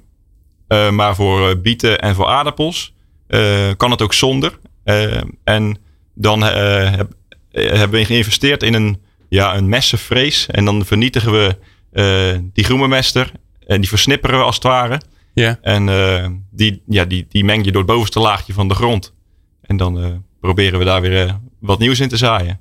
Eh, 0.67 0.89
maar 0.89 1.15
voor 1.15 1.49
eh, 1.49 1.55
bieten 1.61 1.99
en 1.99 2.15
voor 2.15 2.25
aardappels 2.27 2.93
eh, 3.27 3.69
kan 3.77 3.91
het 3.91 4.01
ook 4.01 4.13
zonder. 4.13 4.59
Eh, 4.83 5.21
en 5.43 5.77
dan 6.15 6.45
eh, 6.45 6.91
heb- 6.95 7.11
eh, 7.51 7.69
hebben 7.71 7.99
we 7.99 8.05
geïnvesteerd 8.05 8.63
in 8.63 8.73
een, 8.73 9.01
ja, 9.29 9.55
een 9.55 9.69
messenvrees. 9.69 10.45
En 10.47 10.65
dan 10.65 10.85
vernietigen 10.85 11.31
we 11.31 11.57
eh, 11.91 12.39
die 12.53 12.63
groenbemester. 12.63 13.31
En 13.67 13.79
die 13.81 13.89
versnipperen 13.89 14.37
we 14.39 14.45
als 14.45 14.55
het 14.55 14.63
ware. 14.63 15.01
Ja. 15.33 15.57
En 15.61 15.89
eh, 15.89 16.27
die, 16.49 16.81
ja, 16.87 17.05
die, 17.05 17.25
die 17.29 17.43
meng 17.43 17.65
je 17.65 17.71
door 17.71 17.81
het 17.81 17.91
bovenste 17.91 18.19
laagje 18.19 18.53
van 18.53 18.67
de 18.67 18.73
grond. 18.73 19.13
En 19.61 19.77
dan 19.77 20.01
eh, 20.03 20.09
proberen 20.39 20.79
we 20.79 20.85
daar 20.85 21.01
weer 21.01 21.27
eh, 21.27 21.33
wat 21.59 21.79
nieuws 21.79 21.99
in 21.99 22.09
te 22.09 22.17
zaaien. 22.17 22.59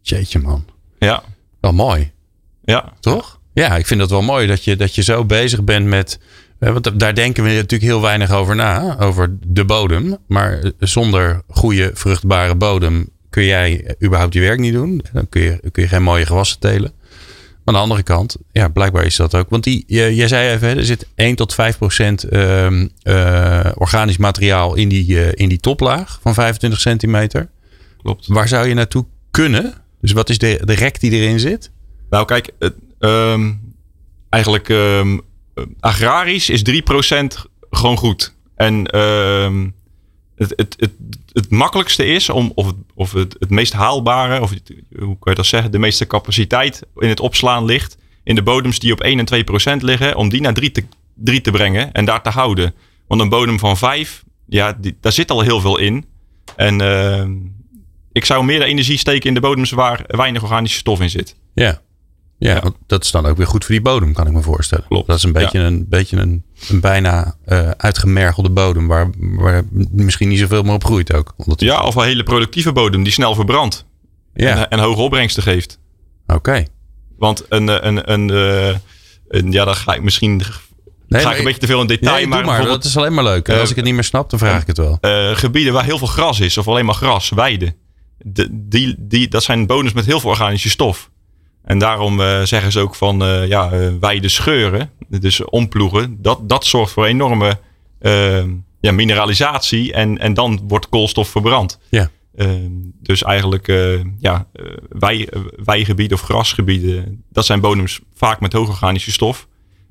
Jeetje 0.00 0.38
man. 0.38 0.64
Ja, 0.98 1.22
Wel 1.60 1.72
mooi. 1.72 2.12
ja. 2.64 2.92
Toch? 3.00 3.40
Ja, 3.54 3.76
ik 3.76 3.86
vind 3.86 4.00
dat 4.00 4.10
wel 4.10 4.22
mooi 4.22 4.46
dat 4.46 4.64
je, 4.64 4.76
dat 4.76 4.94
je 4.94 5.02
zo 5.02 5.24
bezig 5.24 5.64
bent 5.64 5.86
met. 5.86 6.20
Want 6.58 7.00
daar 7.00 7.14
denken 7.14 7.44
we 7.44 7.50
natuurlijk 7.50 7.82
heel 7.82 8.00
weinig 8.00 8.30
over 8.30 8.56
na, 8.56 8.98
over 9.00 9.36
de 9.46 9.64
bodem. 9.64 10.16
Maar 10.26 10.72
zonder 10.78 11.42
goede, 11.48 11.90
vruchtbare 11.94 12.54
bodem 12.54 13.08
kun 13.30 13.44
jij 13.44 13.94
überhaupt 14.02 14.34
je 14.34 14.40
werk 14.40 14.58
niet 14.58 14.72
doen. 14.72 15.04
Dan 15.12 15.28
kun 15.28 15.42
je, 15.42 15.70
kun 15.72 15.82
je 15.82 15.88
geen 15.88 16.02
mooie 16.02 16.26
gewassen 16.26 16.60
telen. 16.60 16.92
Aan 17.64 17.74
de 17.74 17.80
andere 17.80 18.02
kant, 18.02 18.36
ja, 18.52 18.68
blijkbaar 18.68 19.04
is 19.04 19.16
dat 19.16 19.34
ook. 19.34 19.50
Want 19.50 19.64
die, 19.64 19.84
je- 19.86 20.14
jij 20.14 20.28
zei 20.28 20.54
even, 20.54 20.76
er 20.76 20.84
zit 20.84 21.06
1 21.14 21.34
tot 21.34 21.54
5 21.54 21.78
procent 21.78 22.22
ehm, 22.24 22.88
eh, 23.02 23.70
organisch 23.74 24.16
materiaal 24.16 24.74
in 24.74 24.88
die, 24.88 25.20
eh, 25.24 25.30
in 25.34 25.48
die 25.48 25.58
toplaag 25.60 26.18
van 26.22 26.34
25 26.34 26.80
centimeter. 26.80 27.50
Klopt. 28.02 28.26
Waar 28.26 28.48
zou 28.48 28.68
je 28.68 28.74
naartoe 28.74 29.06
kunnen? 29.30 29.74
Dus 30.00 30.12
wat 30.12 30.28
is 30.30 30.38
de, 30.38 30.60
de 30.64 30.72
rek 30.74 31.00
die 31.00 31.10
erin 31.10 31.40
zit? 31.40 31.70
Nou, 32.10 32.24
kijk, 32.24 32.50
het, 32.58 32.74
ehm, 32.98 33.52
eigenlijk 34.28 34.68
ehm, 34.68 35.18
agrarisch 35.80 36.50
is 36.50 36.62
3% 36.62 37.44
gewoon 37.70 37.96
goed. 37.96 38.34
En 38.56 38.74
het, 40.36 40.52
het, 40.56 40.74
het, 40.78 40.90
het 41.32 41.50
makkelijkste 41.50 42.06
is 42.06 42.30
om, 42.30 42.52
of, 42.54 42.72
of 42.94 43.12
het, 43.12 43.36
het 43.38 43.50
meest 43.50 43.72
haalbare, 43.72 44.40
of 44.40 44.50
hoe 44.98 45.18
kan 45.18 45.32
je 45.32 45.34
dat 45.34 45.46
zeggen, 45.46 45.70
de 45.70 45.78
meeste 45.78 46.06
capaciteit 46.06 46.82
in 46.96 47.08
het 47.08 47.20
opslaan 47.20 47.64
ligt 47.64 47.96
in 48.24 48.34
de 48.34 48.42
bodems 48.42 48.78
die 48.78 48.92
op 48.92 49.00
1 49.00 49.26
en 49.26 49.78
2% 49.80 49.82
liggen, 49.82 50.16
om 50.16 50.28
die 50.28 50.40
naar 50.40 50.54
3 50.54 50.70
te, 50.70 50.84
3 51.14 51.40
te 51.40 51.50
brengen 51.50 51.92
en 51.92 52.04
daar 52.04 52.22
te 52.22 52.30
houden. 52.30 52.74
Want 53.06 53.20
een 53.20 53.28
bodem 53.28 53.58
van 53.58 53.76
5, 53.76 54.24
ja, 54.46 54.72
die, 54.72 54.96
daar 55.00 55.12
zit 55.12 55.30
al 55.30 55.40
heel 55.40 55.60
veel 55.60 55.78
in. 55.78 56.04
En 56.56 56.80
ehm, 56.80 57.32
ik 58.12 58.24
zou 58.24 58.44
meer 58.44 58.62
energie 58.62 58.98
steken 58.98 59.28
in 59.28 59.34
de 59.34 59.40
bodems 59.40 59.70
waar 59.70 60.04
weinig 60.06 60.42
organische 60.42 60.78
stof 60.78 61.00
in 61.00 61.10
zit. 61.10 61.36
Ja. 61.54 61.80
Ja, 62.42 62.62
dat 62.86 63.04
is 63.04 63.10
dan 63.10 63.26
ook 63.26 63.36
weer 63.36 63.46
goed 63.46 63.64
voor 63.64 63.74
die 63.74 63.84
bodem, 63.84 64.12
kan 64.12 64.26
ik 64.26 64.32
me 64.32 64.42
voorstellen. 64.42 64.84
Klopt, 64.88 65.06
Dat 65.06 65.16
is 65.16 65.22
een 65.22 65.32
beetje, 65.32 65.58
een, 65.58 65.86
beetje 65.88 66.16
een, 66.16 66.44
een 66.68 66.80
bijna 66.80 67.36
eh, 67.44 67.70
uitgemergelde 67.70 68.50
bodem 68.50 68.86
waar, 68.86 69.10
waar 69.18 69.62
misschien 69.90 70.28
niet 70.28 70.38
zoveel 70.38 70.62
meer 70.62 70.72
op 70.72 70.84
groeit 70.84 71.12
ook. 71.14 71.34
Ja, 71.56 71.82
of 71.82 71.94
een 71.94 72.04
hele 72.04 72.22
productieve 72.22 72.72
bodem 72.72 73.02
die 73.02 73.12
snel 73.12 73.34
verbrandt 73.34 73.84
ja. 74.34 74.56
en, 74.56 74.68
en 74.68 74.78
hoge 74.78 75.00
opbrengsten 75.00 75.42
geeft. 75.42 75.78
oké. 76.26 76.64
Want 77.18 77.44
een, 77.48 77.68
eh, 77.68 77.76
een, 77.80 78.12
een, 78.12 78.30
eh, 78.30 78.76
een 79.28 79.52
ja, 79.52 79.64
dan 79.64 79.76
ga 79.76 79.94
ik 79.94 80.02
misschien 80.02 80.42
Nee, 81.08 81.22
ga 81.22 81.32
ik 81.32 81.38
een 81.38 81.44
beetje 81.44 81.60
te 81.60 81.66
veel 81.66 81.80
in 81.80 81.86
detail. 81.86 82.16
Nee, 82.16 82.26
maar 82.26 82.44
maar, 82.44 82.64
dat 82.64 82.84
is 82.84 82.96
alleen 82.96 83.14
maar 83.14 83.24
leuk. 83.24 83.48
En 83.48 83.60
als 83.60 83.70
ik 83.70 83.76
het 83.76 83.84
niet 83.84 83.94
meer 83.94 84.04
snap, 84.04 84.30
dan 84.30 84.38
vraag 84.38 84.60
ik 84.60 84.66
het 84.66 84.76
wel. 84.76 84.98
gebieden 85.34 85.72
waar 85.72 85.84
heel 85.84 85.98
veel 85.98 86.06
gras 86.06 86.40
is, 86.40 86.58
of 86.58 86.68
alleen 86.68 86.84
maar 86.84 86.94
gras, 86.94 87.28
weiden. 87.28 87.74
De, 88.18 88.48
die, 88.50 88.94
die, 88.98 89.28
dat 89.28 89.42
zijn 89.42 89.66
bodems 89.66 89.92
met 89.92 90.04
heel 90.04 90.20
veel 90.20 90.30
organische 90.30 90.70
stof. 90.70 91.10
En 91.64 91.78
daarom 91.78 92.20
eh, 92.20 92.42
zeggen 92.42 92.72
ze 92.72 92.80
ook 92.80 92.94
van 92.94 93.22
eh 93.22 93.48
ja, 93.48 93.72
eh, 93.72 93.88
weiden 94.00 94.30
scheuren, 94.30 94.90
dus 95.08 95.44
omploegen. 95.44 96.22
Dat, 96.22 96.48
dat 96.48 96.66
zorgt 96.66 96.92
voor 96.92 97.06
enorme 97.06 97.58
ja, 98.80 98.92
mineralisatie 98.92 99.92
en, 99.92 100.18
en 100.18 100.34
dan 100.34 100.60
wordt 100.68 100.88
koolstof 100.88 101.28
verbrand. 101.28 101.78
Ja. 101.88 102.10
Dus 103.00 103.22
eigenlijk 103.22 103.68
eh, 103.68 104.00
ja, 104.18 104.46
wei, 104.88 105.26
weigebieden 105.64 106.16
of 106.16 106.22
grasgebieden, 106.22 107.24
dat 107.30 107.46
zijn 107.46 107.60
bodems 107.60 108.00
vaak 108.14 108.40
met 108.40 108.52
hoge 108.52 108.70
organische 108.70 109.12
stof. 109.12 109.48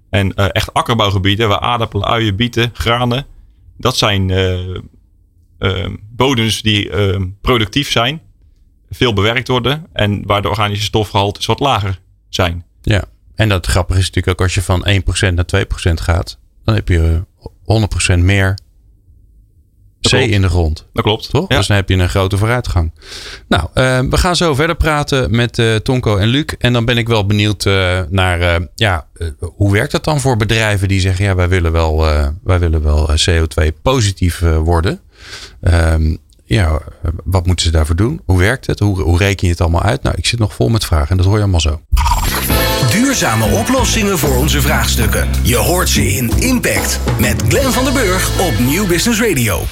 En 0.09 0.33
echt 0.33 0.73
akkerbouwgebieden 0.73 1.47
waar 1.47 1.59
aardappelen, 1.59 2.07
uien, 2.07 2.35
bieten, 2.35 2.69
granen, 2.73 3.25
dat 3.77 3.97
zijn 3.97 4.31
bodems 6.09 6.61
die 6.61 6.89
productief 7.41 7.91
zijn, 7.91 8.21
veel 8.95 9.13
bewerkt 9.13 9.47
worden 9.47 9.85
en 9.93 10.25
waar 10.25 10.41
de 10.41 10.49
organische 10.49 10.85
stofgehaltes 10.85 11.45
wat 11.45 11.59
lager 11.59 11.99
zijn. 12.29 12.65
Ja. 12.81 13.03
En 13.35 13.49
dat 13.49 13.65
grappige 13.65 13.99
is 13.99 14.05
natuurlijk 14.05 14.39
ook 14.39 14.45
als 14.45 14.55
je 14.55 14.61
van 14.61 14.87
1% 15.29 15.33
naar 15.33 15.65
2% 15.89 15.93
gaat, 15.93 16.39
dan 16.63 16.75
heb 16.75 16.87
je 16.87 17.23
100% 18.15 18.19
meer 18.19 18.57
Dat 19.99 20.11
C 20.11 20.15
in 20.15 20.41
de 20.41 20.49
grond. 20.49 20.87
Dat 20.93 21.03
klopt. 21.03 21.29
Toch? 21.29 21.45
Ja. 21.49 21.57
Dus 21.57 21.67
dan 21.67 21.75
heb 21.75 21.89
je 21.89 21.95
een 21.95 22.09
grote 22.09 22.37
vooruitgang. 22.37 22.93
Nou, 23.47 23.69
eh, 23.73 23.99
we 23.99 24.17
gaan 24.17 24.35
zo 24.35 24.55
verder 24.55 24.75
praten 24.75 25.35
met 25.35 25.59
eh, 25.59 25.75
Tonko 25.75 26.17
en 26.17 26.27
Luc. 26.27 26.45
En 26.57 26.73
dan 26.73 26.85
ben 26.85 26.97
ik 26.97 27.07
wel 27.07 27.25
benieuwd 27.25 27.65
eh, 27.65 28.01
naar, 28.09 28.41
eh, 28.41 28.65
ja, 28.75 29.07
eh, 29.13 29.27
hoe 29.39 29.71
werkt 29.71 29.91
dat 29.91 30.03
dan 30.03 30.19
voor 30.19 30.37
bedrijven 30.37 30.87
die 30.87 30.99
zeggen, 30.99 31.25
ja, 31.25 31.35
wij 31.35 31.49
willen 31.49 31.71
wel, 31.71 32.07
eh, 32.07 32.27
wij 32.43 32.59
willen 32.59 32.83
wel 32.83 33.09
eh, 33.09 33.15
CO2 33.17 33.67
positief 33.81 34.41
eh, 34.41 34.57
worden. 34.57 34.99
Ehm, 35.61 36.15
ja, 36.51 36.79
wat 37.23 37.45
moeten 37.45 37.65
ze 37.65 37.71
daarvoor 37.71 37.95
doen? 37.95 38.21
Hoe 38.25 38.37
werkt 38.37 38.67
het? 38.67 38.79
Hoe, 38.79 39.01
hoe 39.01 39.17
reken 39.17 39.47
je 39.47 39.53
het 39.53 39.61
allemaal 39.61 39.83
uit? 39.83 40.03
Nou, 40.03 40.15
ik 40.17 40.25
zit 40.25 40.39
nog 40.39 40.53
vol 40.53 40.69
met 40.69 40.85
vragen 40.85 41.09
en 41.09 41.17
dat 41.17 41.25
hoor 41.25 41.35
je 41.35 41.41
allemaal 41.41 41.59
zo. 41.59 41.81
Duurzame 42.91 43.45
oplossingen 43.45 44.17
voor 44.17 44.35
onze 44.35 44.61
vraagstukken. 44.61 45.29
Je 45.41 45.55
hoort 45.55 45.89
ze 45.89 46.13
in 46.13 46.29
Impact 46.39 46.99
met 47.19 47.43
Glenn 47.47 47.71
van 47.71 47.83
den 47.83 47.93
Burg 47.93 48.39
op 48.39 48.59
Nieuw 48.59 48.87
Business 48.87 49.21
Radio. 49.21 49.63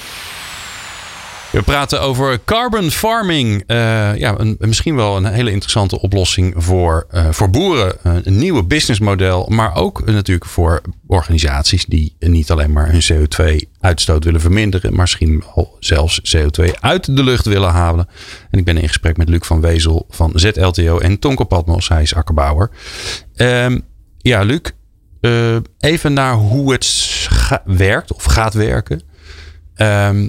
We 1.52 1.62
praten 1.62 2.02
over 2.02 2.40
carbon 2.46 2.92
farming. 2.92 3.64
Eh, 3.68 3.78
ja, 4.16 4.40
een, 4.40 4.56
misschien 4.60 4.96
wel 4.96 5.18
een 5.18 5.26
hele 5.26 5.52
interessante 5.52 6.02
oplossing 6.02 6.54
voor, 6.58 7.08
eh, 7.10 7.30
voor 7.32 7.50
boeren. 7.50 7.98
Een 8.04 8.38
nieuwe 8.38 8.64
businessmodel, 8.64 9.46
maar 9.48 9.76
ook 9.76 10.06
natuurlijk 10.06 10.46
voor 10.46 10.82
organisaties 11.08 11.86
die 11.86 12.16
niet 12.20 12.52
alleen 12.52 12.72
maar 12.72 12.92
hun 12.92 13.02
CO2-uitstoot 13.02 14.24
willen 14.24 14.42
verminderen, 14.42 14.92
maar 14.92 15.02
misschien 15.02 15.44
zelfs 15.80 16.36
CO2 16.36 16.74
uit 16.80 17.16
de 17.16 17.24
lucht 17.24 17.46
willen 17.46 17.72
halen. 17.72 18.08
En 18.52 18.60
ik 18.60 18.66
ben 18.66 18.78
in 18.78 18.88
gesprek 18.88 19.18
met 19.18 19.30
Luc 19.30 19.46
van 19.46 19.62
Wezel 19.62 20.06
van 20.10 20.32
ZLTO 20.34 20.98
en 20.98 21.20
Tonko 21.20 21.44
Patmos, 21.44 21.88
hij 21.88 22.02
is 22.02 22.16
akkerbouwer. 22.16 22.70
Ehm, 23.36 23.80
ja, 24.18 24.42
Luc, 24.42 24.62
eh, 25.22 25.56
even 25.80 26.14
naar 26.14 26.34
hoe 26.34 26.72
het 26.72 27.28
werkt 27.66 28.14
of 28.14 28.24
gaat 28.24 28.54
werken. 28.54 29.02
Ehm, 29.76 30.28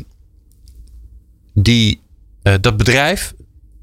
die, 1.63 2.01
Eh, 2.43 2.55
dat 2.61 2.77
bedrijf 2.77 3.35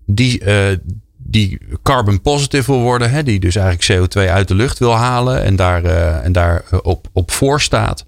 die, 0.05 0.39
eh, 0.39 0.77
die 1.17 1.57
carbon 1.83 2.21
positive 2.21 2.71
wil 2.71 2.81
worden, 2.81 3.11
hè, 3.11 3.23
die 3.23 3.39
dus 3.39 3.55
eigenlijk 3.55 3.85
CO2 3.85 4.29
uit 4.29 4.47
de 4.47 4.55
lucht 4.55 4.79
wil 4.79 4.95
halen 4.95 5.43
en 5.43 5.55
daar, 5.55 5.83
eh, 5.83 6.25
en 6.25 6.31
daar 6.31 6.63
op, 6.81 7.07
op 7.13 7.31
voor 7.31 7.61
staat. 7.61 8.05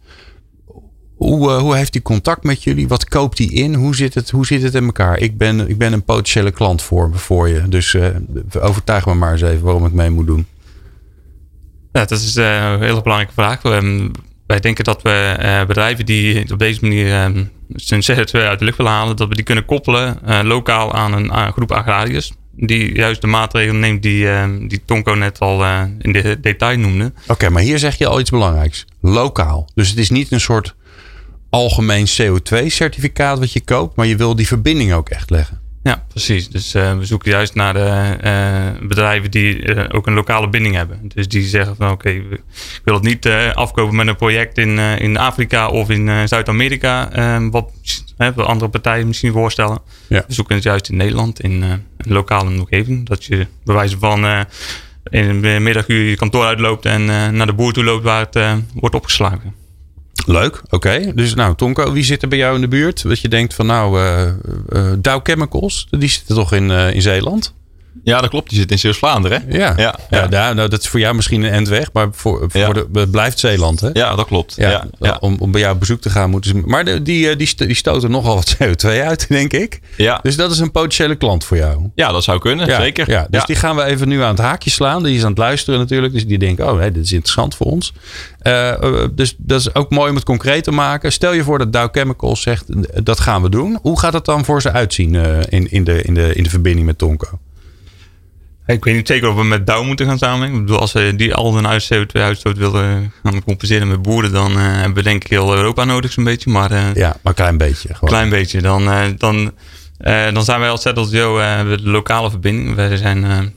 Hoe, 1.16 1.52
hoe 1.52 1.76
heeft 1.76 1.94
hij 1.94 2.02
contact 2.02 2.44
met 2.44 2.64
jullie? 2.64 2.88
Wat 2.88 3.06
koopt 3.06 3.38
hij 3.38 3.48
in? 3.48 3.74
Hoe 3.74 3.96
zit 3.96 4.14
het, 4.14 4.30
hoe 4.30 4.46
zit 4.46 4.62
het 4.62 4.76
in 4.76 4.86
elkaar? 4.86 5.18
Ik 5.18 5.38
ben, 5.38 5.70
ik 5.70 5.78
ben 5.78 5.94
een 5.94 6.04
potentiële 6.04 6.52
klant 6.52 6.82
voor, 6.82 7.10
voor 7.14 7.50
je. 7.50 7.68
Dus 7.68 7.98
overtuig 8.60 9.06
me 9.06 9.14
maar 9.14 9.32
eens 9.32 9.42
even 9.42 9.64
waarom 9.64 9.86
ik 9.86 9.92
mee 9.92 10.10
moet 10.10 10.28
doen. 10.28 10.46
Ja, 11.92 12.06
dat 12.06 12.20
is 12.20 12.36
een 12.36 12.82
hele 12.82 13.02
belangrijke 13.02 13.34
vraag. 13.34 13.62
Wij 14.50 14.60
denken 14.60 14.84
dat 14.84 15.02
we 15.02 15.10
eh, 15.10 15.66
bedrijven 15.66 16.06
die 16.06 16.52
op 16.52 16.60
deze 16.60 16.80
manier 16.82 17.14
ehm, 17.14 17.44
zijn 17.68 18.02
CO2 18.02 18.32
uit 18.32 18.60
de 18.60 18.66
lucht 18.66 18.78
willen 18.78 18.92
halen, 18.92 19.16
dat 19.16 19.28
we 19.28 19.36
die 19.36 19.44
kunnen 19.44 19.66
koppelen 19.66 20.26
eh, 20.26 20.40
lokaal 20.44 20.94
aan 20.94 21.14
een, 21.14 21.52
groep 21.54 21.72
agrariërs. 21.72 22.32
Die 22.52 22.96
juist 22.96 23.22
de 23.22 23.28
maatregelen 23.28 23.80
neemt 23.80 24.02
die, 24.02 24.30
ehm, 24.30 24.68
die 24.68 24.82
Tonko 24.86 25.14
net 25.14 25.40
al 25.40 25.64
eh, 25.64 25.82
in 26.00 26.12
de 26.12 26.40
detail 26.40 26.78
noemde. 26.78 27.14
Oké, 27.28 27.50
maar 27.50 27.62
hier 27.62 27.80
zeg 27.80 27.98
je 27.98 28.08
al 28.08 28.20
iets 28.20 28.30
belangrijks. 28.30 28.86
Lokaal. 29.02 29.70
Dus 29.76 29.90
het 29.90 29.98
is 29.98 30.10
niet 30.10 30.32
een 30.32 30.40
soort 30.40 30.76
algemeen 31.50 32.08
CO2-certificaat 32.08 33.40
wat 33.40 33.54
je 33.54 33.62
koopt, 33.62 33.96
maar 33.96 34.06
je 34.06 34.16
wil 34.16 34.36
die 34.36 34.48
verbinding 34.48 34.94
ook 34.94 35.10
echt 35.10 35.30
leggen. 35.30 35.59
Ja, 35.84 36.04
precies. 36.08 36.50
Dus 36.50 36.74
eh, 36.74 36.98
we 36.98 37.06
zoeken 37.06 37.32
juist 37.32 37.56
naar 37.56 37.74
de 37.74 38.16
eh, 38.22 38.88
bedrijven 38.88 39.32
die 39.32 39.64
eh, 39.64 39.86
ook 39.98 40.08
een 40.08 40.14
lokale 40.14 40.50
binding 40.50 40.76
hebben. 40.76 41.00
Dus 41.14 41.28
die 41.28 41.44
zeggen 41.44 41.76
van 41.76 41.92
oké, 41.92 42.10
we- 42.30 42.36
ik 42.56 42.82
wil 42.84 42.94
het 42.94 43.04
niet 43.04 43.26
eh, 43.26 43.52
afkopen 43.54 43.96
met 43.96 44.08
een 44.08 44.16
project 44.16 44.58
in, 44.58 44.80
eh, 44.80 45.00
in 45.00 45.18
Afrika 45.18 45.68
of 45.70 45.90
in 45.90 46.10
eh, 46.10 46.22
Zuid-Amerika. 46.26 47.12
eh, 47.12 47.48
wat 47.52 47.72
andere 48.46 48.70
partijen 48.70 49.08
misschien 49.08 49.32
voorstellen. 49.32 49.80
Ja. 50.08 50.24
We 50.28 50.34
zoeken 50.34 50.56
het 50.56 50.64
juist 50.64 50.90
in 50.90 50.98
Nederland, 50.98 51.40
in 51.42 51.64
eh, 51.64 51.70
een 51.70 52.12
lokale 52.14 52.50
omgeving. 52.50 53.08
Dat 53.08 53.26
je 53.26 53.48
bij 53.64 53.76
wijze 53.76 53.98
van 54.00 54.26
eh, 54.26 54.40
in 55.04 55.42
de 55.42 55.58
middaguur 55.62 56.10
je 56.10 56.16
kantoor 56.16 56.46
uitloopt 56.46 56.86
en 56.86 57.02
eh, 57.10 57.28
naar 57.28 57.46
de 57.48 57.54
boer 57.54 57.74
toe 57.74 57.84
loopt 57.84 58.04
waar 58.04 58.20
het 58.26 58.36
eh, 58.36 58.54
wordt 58.74 58.96
opgeslagen. 58.96 59.54
Leuk, 60.26 60.62
oké. 60.70 61.12
Dus 61.16 61.34
nou, 61.34 61.56
Tonko, 61.56 61.92
wie 61.92 62.04
zit 62.04 62.22
er 62.22 62.28
bij 62.28 62.38
jou 62.38 62.56
in 62.56 62.62
de 62.62 62.68
buurt? 62.68 63.04
Dat 63.04 63.20
je 63.20 63.28
denkt 63.28 63.54
van 63.54 63.66
nou, 63.66 64.00
eh 64.00 64.28
eh, 64.70 64.94
Dow 64.98 65.20
Chemicals, 65.24 65.88
die 65.90 66.10
zitten 66.10 66.36
toch 66.36 66.54
in, 66.54 66.72
eh, 66.72 66.94
in 66.94 67.02
Zeeland? 67.02 67.54
Ja, 68.04 68.22
dat 68.22 68.30
klopt. 68.30 68.50
Die 68.50 68.60
zit 68.60 68.72
in 68.72 68.80
Zeeuws-Vlaanderen. 68.80 69.44
hè? 69.48 69.58
Ja, 69.58 69.74
Ja, 69.78 69.78
ja. 69.78 69.96
ja. 70.10 70.28
daar, 70.28 70.56
nou, 70.56 70.70
dat 70.70 70.82
is 70.82 70.88
voor 70.88 71.00
jou 71.00 71.16
misschien 71.16 71.44
een 71.44 71.52
endweg, 71.52 71.90
maar 71.94 72.08
voor, 72.12 72.46
voor 72.52 72.62
Ja. 72.62 72.74
de, 72.74 72.88
het 72.94 73.12
blijft 73.12 73.40
Zeeland, 73.40 73.80
hè? 73.80 73.90
Ja, 73.94 74.16
dat 74.16 74.26
klopt. 74.26 74.56
Ja, 74.58 74.88
Om, 75.20 75.36
om 75.40 75.52
bij 75.52 75.62
jou 75.62 75.74
op 75.74 75.80
bezoek 75.80 76.02
te 76.02 76.10
gaan 76.10 76.30
moeten 76.30 76.52
ze. 76.52 76.62
Maar 76.66 76.86
de, 76.86 77.02
die, 77.02 77.30
eh, 77.30 77.38
die, 77.38 77.48
sto- 77.48 77.66
die 77.66 77.76
stoten 77.76 78.12
nogal 78.12 78.36
wat 78.36 78.56
CO2 78.64 78.88
uit, 78.90 79.26
denk 79.40 79.54
ik. 79.54 79.80
ja. 79.98 80.20
Dus 80.24 80.36
dat 80.36 80.52
is 80.52 80.60
een 80.60 80.72
potentiële 80.72 81.16
klant 81.16 81.44
voor 81.44 81.58
jou. 81.58 81.90
ja, 81.96 82.12
dat 82.12 82.24
zou 82.24 82.40
kunnen. 82.40 82.66
Zeker. 82.76 83.10
Ja, 83.10 83.28
dus 83.30 83.46
die 83.46 83.56
gaan 83.56 83.76
we 83.76 83.84
even 83.84 84.08
nu 84.08 84.22
aan 84.22 84.30
het 84.30 84.40
haakje 84.40 84.70
slaan. 84.70 85.04
Die 85.04 85.16
is 85.16 85.24
aan 85.24 85.30
het 85.30 85.38
luisteren 85.38 85.80
natuurlijk. 85.80 86.14
Dus 86.14 86.26
die 86.28 86.38
denkt, 86.38 86.62
oh 86.62 86.78
nee, 86.78 86.92
dit 86.92 87.04
is 87.04 87.12
interessant 87.12 87.56
voor 87.56 87.68
ons. 87.68 87.94
Eh, 88.40 88.70
eh, 88.84 89.08
dus 89.12 89.36
dat 89.38 89.60
is 89.60 89.76
ook 89.76 89.90
mooi 89.90 90.10
om 90.10 90.16
het 90.16 90.26
concreet 90.26 90.64
te 90.64 90.72
maken. 90.72 91.12
Stel 91.12 91.34
je 91.34 91.44
voor 91.44 91.58
dat 91.58 91.74
Dow 91.74 91.88
Chemicals 91.92 92.42
zegt, 92.42 92.66
dat 93.06 93.20
gaan 93.20 93.42
we 93.42 93.50
doen. 93.50 93.80
Hoe 93.82 94.00
gaat 94.00 94.14
het 94.14 94.26
dan 94.26 94.46
voor 94.46 94.62
ze 94.62 94.72
uitzien 94.72 95.16
in, 95.50 95.72
in, 95.72 95.84
de, 95.84 96.02
in, 96.02 96.14
de, 96.14 96.34
in 96.34 96.44
de 96.44 96.50
verbinding 96.50 96.86
met 96.86 96.98
Tonko? 96.98 97.28
Ik 98.74 98.84
weet 98.84 98.96
niet 98.96 99.08
zeker 99.08 99.30
of 99.30 99.36
we 99.36 99.44
met 99.44 99.68
Dow 99.68 99.86
moeten 99.86 100.06
gaan 100.06 100.18
samenwerken. 100.18 100.58
Ik 100.58 100.66
bedoel, 100.66 100.80
als 100.80 100.92
we 100.92 101.16
die 101.16 101.34
al 101.34 101.56
hun 101.56 101.68
uit 101.68 101.90
CO2-uitstoot 101.94 102.58
willen 102.58 103.14
gaan 103.24 103.44
compenseren 103.44 103.88
met 103.88 104.02
boeren, 104.02 104.32
dan 104.32 104.52
eh, 104.52 104.58
hebben 104.62 104.94
we 104.94 105.04
denk 105.04 105.24
ik 105.24 105.30
heel 105.30 105.56
Europa 105.56 105.84
nodig 105.84 106.12
zo'n 106.12 106.24
beetje. 106.24 106.50
Maar 106.50 106.72
eh, 106.72 106.94
Ja, 106.94 107.08
maar 107.08 107.18
een 107.24 107.34
klein 107.34 107.58
beetje. 107.58 107.94
Gewoon. 107.94 108.10
klein 108.10 108.30
beetje. 108.30 108.62
Dan, 108.62 108.92
eh, 108.92 109.02
dan, 109.18 109.52
dan 110.34 110.44
zijn 110.44 110.60
wij 110.60 110.70
als 110.70 110.82
Settled 110.82 111.12
Joe 111.12 111.66
de 111.66 111.90
lokale 111.90 112.30
verbinding. 112.30 112.76
Wij 112.76 112.98
zijn 112.98 113.54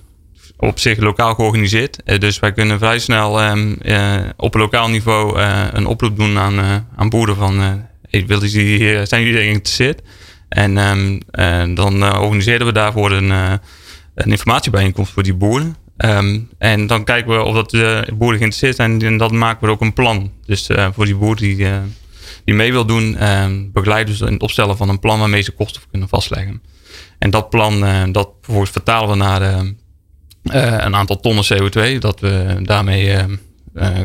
op 0.57 0.78
zich 0.78 0.99
lokaal 0.99 1.35
georganiseerd. 1.35 2.21
Dus 2.21 2.38
wij 2.38 2.52
kunnen 2.52 2.78
vrij 2.78 2.99
snel 2.99 3.40
ehm, 3.40 3.73
eh, 3.73 4.14
op 4.37 4.54
lokaal 4.54 4.88
niveau 4.88 5.40
een 5.73 5.87
oproep 5.87 6.16
doen 6.16 6.38
aan, 6.38 6.87
aan 6.97 7.09
boeren 7.09 7.37
van... 7.37 7.59
hey, 8.11 8.26
willen 8.26 8.49
jullie 8.49 8.78
hier, 8.78 9.07
zijn 9.07 9.23
jullie 9.23 9.40
geïnteresseerd? 9.40 10.00
En 10.49 10.78
ehm, 10.78 11.21
eh, 11.31 11.75
dan 11.75 12.18
organiseren 12.18 12.66
we 12.66 12.72
daarvoor 12.72 13.11
een, 13.11 13.61
een 14.14 14.31
informatiebijeenkomst 14.31 15.12
voor 15.12 15.22
die 15.22 15.35
boeren. 15.35 15.77
Ehm, 15.96 16.40
en 16.59 16.87
dan 16.87 17.05
kijken 17.05 17.37
we 17.37 17.42
of 17.42 17.55
dat 17.55 17.70
de 17.70 18.07
boeren 18.16 18.38
geïnteresseerd 18.38 18.77
zijn. 18.77 19.03
En 19.03 19.16
dan 19.16 19.38
maken 19.38 19.66
we 19.66 19.72
ook 19.72 19.81
een 19.81 19.92
plan. 19.92 20.31
Dus 20.46 20.68
eh, 20.68 20.88
voor 20.92 21.05
die 21.05 21.16
boer 21.16 21.37
die, 21.37 21.68
eh, 21.68 21.79
die 22.44 22.55
mee 22.55 22.72
wil 22.72 22.87
doen, 22.87 23.16
ehm, 23.16 23.70
begeleiden 23.72 24.14
ze 24.14 24.27
in 24.27 24.33
het 24.33 24.42
opstellen 24.42 24.77
van 24.77 24.88
een 24.88 24.98
plan 24.98 25.18
waarmee 25.18 25.42
ze 25.42 25.53
kosten 25.53 25.83
kunnen 25.90 26.09
vastleggen. 26.09 26.62
En 27.18 27.31
dat 27.31 27.51
plan, 27.51 27.85
eh, 27.85 28.03
dat 28.12 28.29
vervolgens 28.40 28.72
vertalen 28.72 29.09
we 29.09 29.16
naar 29.16 29.42
eh, 29.42 29.61
eh, 30.42 30.85
een 30.85 30.96
aantal 30.96 31.20
tonnen 31.20 31.44
CO2. 31.44 31.98
Dat 31.98 32.20
we 32.20 32.61
daarmee 32.62 33.16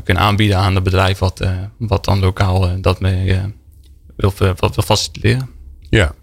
kunnen 0.03 0.23
aanbieden 0.23 0.57
aan 0.57 0.75
het 0.75 0.83
bedrijf 0.83 1.19
wat, 1.19 1.47
wat 1.77 2.05
dan 2.05 2.19
lokaal 2.19 2.81
dat 2.81 2.99
mee 2.99 3.39
wil, 4.15 4.33
wil 4.37 4.83
faciliteren. 4.83 5.49
Ja. 5.89 6.13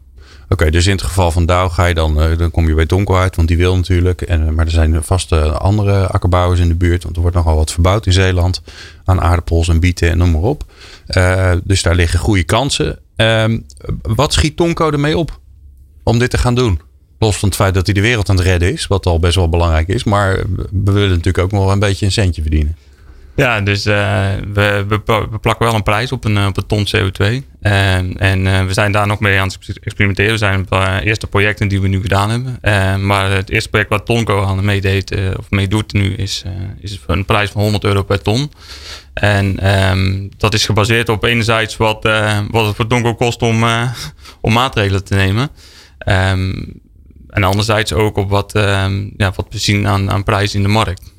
Oké, 0.48 0.70
dus 0.70 0.86
in 0.86 0.92
het 0.92 1.02
geval 1.02 1.30
van 1.30 1.46
Dow 1.46 1.70
ga 1.70 1.86
je 1.86 1.94
dan, 1.94 2.20
eh, 2.20 2.38
dan 2.38 2.50
kom 2.50 2.68
je 2.68 2.74
bij 2.74 2.86
Tonko 2.86 3.16
uit, 3.16 3.36
want 3.36 3.48
die 3.48 3.56
wil 3.56 3.76
natuurlijk. 3.76 4.22
En, 4.22 4.46
eh, 4.46 4.52
maar 4.52 4.64
er 4.64 4.70
zijn 4.70 5.02
vast 5.02 5.32
eh, 5.32 5.54
andere 5.54 6.06
akkerbouwers 6.06 6.60
in 6.60 6.68
de 6.68 6.74
buurt, 6.74 7.02
want 7.02 7.16
er 7.16 7.22
wordt 7.22 7.36
nogal 7.36 7.56
wat 7.56 7.72
verbouwd 7.72 8.06
in 8.06 8.12
Zeeland 8.12 8.62
aan 9.04 9.20
aardappels 9.20 9.68
en 9.68 9.80
bieten 9.80 10.10
en 10.10 10.18
noem 10.18 10.30
maar 10.30 10.42
op. 10.42 10.64
Eh, 11.06 11.52
dus 11.64 11.82
daar 11.82 11.94
liggen 11.94 12.18
goede 12.18 12.42
kansen. 12.42 12.98
Ehm, 13.16 13.58
wat 14.02 14.32
schiet 14.32 14.56
Tonko 14.56 14.90
ermee 14.90 15.18
op 15.18 15.40
om 16.02 16.18
dit 16.18 16.30
te 16.30 16.38
gaan 16.38 16.54
doen? 16.54 16.80
Los 17.18 17.36
van 17.36 17.48
het 17.48 17.58
feit 17.58 17.74
dat 17.74 17.86
hij 17.86 17.94
de 17.94 18.00
wereld 18.00 18.28
aan 18.28 18.36
het 18.36 18.44
redden 18.44 18.72
is, 18.72 18.86
wat 18.86 19.06
al 19.06 19.18
best 19.18 19.34
wel 19.34 19.48
belangrijk 19.48 19.88
is. 19.88 20.04
Maar 20.04 20.36
we 20.84 20.92
willen 20.92 21.08
natuurlijk 21.08 21.38
ook 21.38 21.52
nog 21.52 21.64
wel 21.64 21.72
een 21.72 21.78
beetje 21.78 22.06
een 22.06 22.12
centje 22.12 22.42
verdienen. 22.42 22.76
Ja, 23.36 23.60
dus 23.60 23.86
eh, 23.86 24.32
we, 24.52 24.84
we, 24.88 25.00
plakken 25.40 25.66
wel 25.66 25.74
een 25.74 25.82
prijs 25.82 26.12
op 26.12 26.24
een, 26.24 26.36
eh, 26.36 26.46
op 26.46 26.58
ton 26.66 26.86
CO2. 26.96 27.24
En, 27.60 28.16
en 28.18 28.46
eh, 28.46 28.66
we 28.66 28.72
zijn 28.72 28.92
daar 28.92 29.06
nog 29.06 29.20
mee 29.20 29.40
aan 29.40 29.48
het 29.48 29.78
experimenteren. 29.82 30.32
We 30.32 30.38
zijn 30.38 30.66
de 30.68 31.00
eerste 31.04 31.26
projecten 31.26 31.68
die 31.68 31.80
we 31.80 31.88
nu 31.88 32.00
gedaan 32.00 32.30
hebben. 32.30 33.06
Maar 33.06 33.30
het 33.30 33.50
eerste 33.50 33.68
project 33.68 33.90
wat 33.90 34.06
Tonko 34.06 34.44
aan 34.44 34.64
meedeed, 34.64 35.36
of 35.38 35.50
meedoet 35.50 35.92
nu, 35.92 36.14
is, 36.14 36.44
is 36.80 37.00
een 37.06 37.24
prijs 37.24 37.50
van 37.50 37.62
100 37.62 37.84
euro 37.84 38.02
per 38.02 38.22
ton. 38.22 38.52
En 39.14 39.58
ehm, 39.58 40.28
dat 40.36 40.54
is 40.54 40.66
gebaseerd 40.66 41.08
op 41.08 41.24
enerzijds 41.24 41.76
wat, 41.76 42.02
wat 42.50 42.66
het 42.66 42.76
voor 42.76 42.86
Tonko 42.86 43.14
kost 43.14 43.42
om, 43.42 43.64
om 44.40 44.52
maatregelen 44.52 45.04
te 45.04 45.14
nemen. 45.14 45.48
Ehm, 45.98 46.52
en 47.28 47.44
anderzijds 47.44 47.92
ook 47.92 48.16
op 48.16 48.30
wat, 48.30 48.54
ehm, 48.54 49.08
ja, 49.16 49.32
wat 49.36 49.46
we 49.50 49.58
zien 49.58 49.86
aan, 49.86 50.10
aan 50.10 50.24
prijs 50.24 50.54
in 50.54 50.62
de 50.62 50.68
markt. 50.68 51.13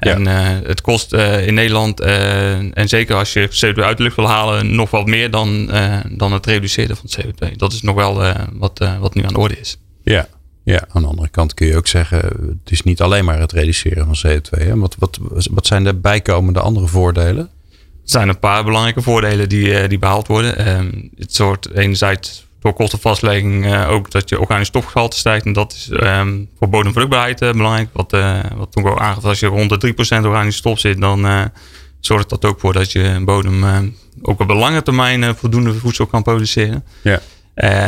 Ja. 0.00 0.14
En 0.14 0.26
eh, 0.26 0.68
het 0.68 0.80
kost 0.80 1.12
eh, 1.12 1.46
in 1.46 1.54
Nederland, 1.54 2.00
eh, 2.00 2.78
en 2.78 2.88
zeker 2.88 3.16
als 3.16 3.32
je 3.32 3.48
CO2 3.48 3.84
uit 3.84 3.96
de 3.96 4.02
lucht 4.02 4.16
wil 4.16 4.28
halen, 4.28 4.74
nog 4.74 4.90
wat 4.90 5.06
meer 5.06 5.30
dan, 5.30 5.70
dan 6.10 6.32
het 6.32 6.46
reduceren 6.46 6.96
van 6.96 7.10
CO2. 7.20 7.56
Dat 7.56 7.72
is 7.72 7.82
nog 7.82 7.94
wel 7.94 8.34
wat, 8.52 8.78
wat 9.00 9.14
nu 9.14 9.24
aan 9.24 9.32
de 9.32 9.38
orde 9.38 9.58
is. 9.58 9.78
Ja. 10.02 10.28
Ja, 10.64 10.84
aan 10.92 11.02
de 11.02 11.08
andere 11.08 11.28
kant 11.28 11.54
kun 11.54 11.66
je 11.66 11.76
ook 11.76 11.86
zeggen, 11.86 12.18
het 12.62 12.70
is 12.70 12.82
niet 12.82 13.00
alleen 13.00 13.24
maar 13.24 13.38
het 13.38 13.52
reduceren 13.52 14.14
van 14.14 14.30
CO2. 14.30 14.62
Hè? 14.62 14.76
Wat, 14.76 14.96
wat, 14.98 15.18
wat 15.50 15.66
zijn 15.66 15.84
de 15.84 15.94
bijkomende 15.94 16.60
andere 16.60 16.86
voordelen? 16.86 17.50
Er 17.72 18.16
zijn 18.16 18.28
een 18.28 18.38
paar 18.38 18.64
belangrijke 18.64 19.02
voordelen 19.02 19.48
die, 19.48 19.88
die 19.88 19.98
behaald 19.98 20.26
worden. 20.26 20.56
Ehm, 20.56 20.90
het 21.16 21.34
soort 21.34 21.70
enerzijds 21.74 22.46
door 22.60 22.72
kostenvastlegging 22.72 23.66
uh, 23.66 23.90
ook 23.90 24.10
dat 24.10 24.28
je 24.28 24.40
organisch 24.40 24.68
stofgehalte 24.68 25.16
stijgt. 25.16 25.46
En 25.46 25.52
dat 25.52 25.72
is 25.72 25.90
um, 25.92 26.48
voor 26.58 26.68
bodemvruchtbaarheid 26.68 27.42
uh, 27.42 27.50
belangrijk. 27.50 27.88
Wat, 27.92 28.12
uh, 28.12 28.40
wat 28.56 28.72
toen 28.72 28.86
ook 28.86 28.98
aangeeft, 28.98 29.26
als 29.26 29.40
je 29.40 29.46
rond 29.46 29.80
de 29.80 29.94
3% 29.94 29.96
organisch 30.24 30.56
stof 30.56 30.78
zit, 30.78 31.00
dan 31.00 31.50
zorgt 32.00 32.28
dat 32.28 32.44
ook 32.44 32.60
voor 32.60 32.72
dat 32.72 32.92
je 32.92 33.02
een 33.02 33.24
bodem 33.24 33.64
ook 34.22 34.40
op 34.40 34.48
de 34.48 34.54
lange 34.54 34.82
termijn 34.82 35.36
voldoende 35.36 35.74
voedsel 35.74 36.06
kan 36.06 36.22
produceren. 36.22 36.84
Ja. 37.02 37.20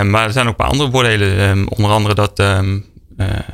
maar 0.03 0.25
er 0.25 0.33
zijn 0.33 0.45
ook 0.45 0.51
een 0.51 0.57
paar 0.57 0.69
andere 0.69 0.91
voordelen. 0.91 1.41
Um, 1.41 1.69
onder 1.69 1.91
andere 1.91 2.15
dat 2.15 2.39
um, 2.39 2.85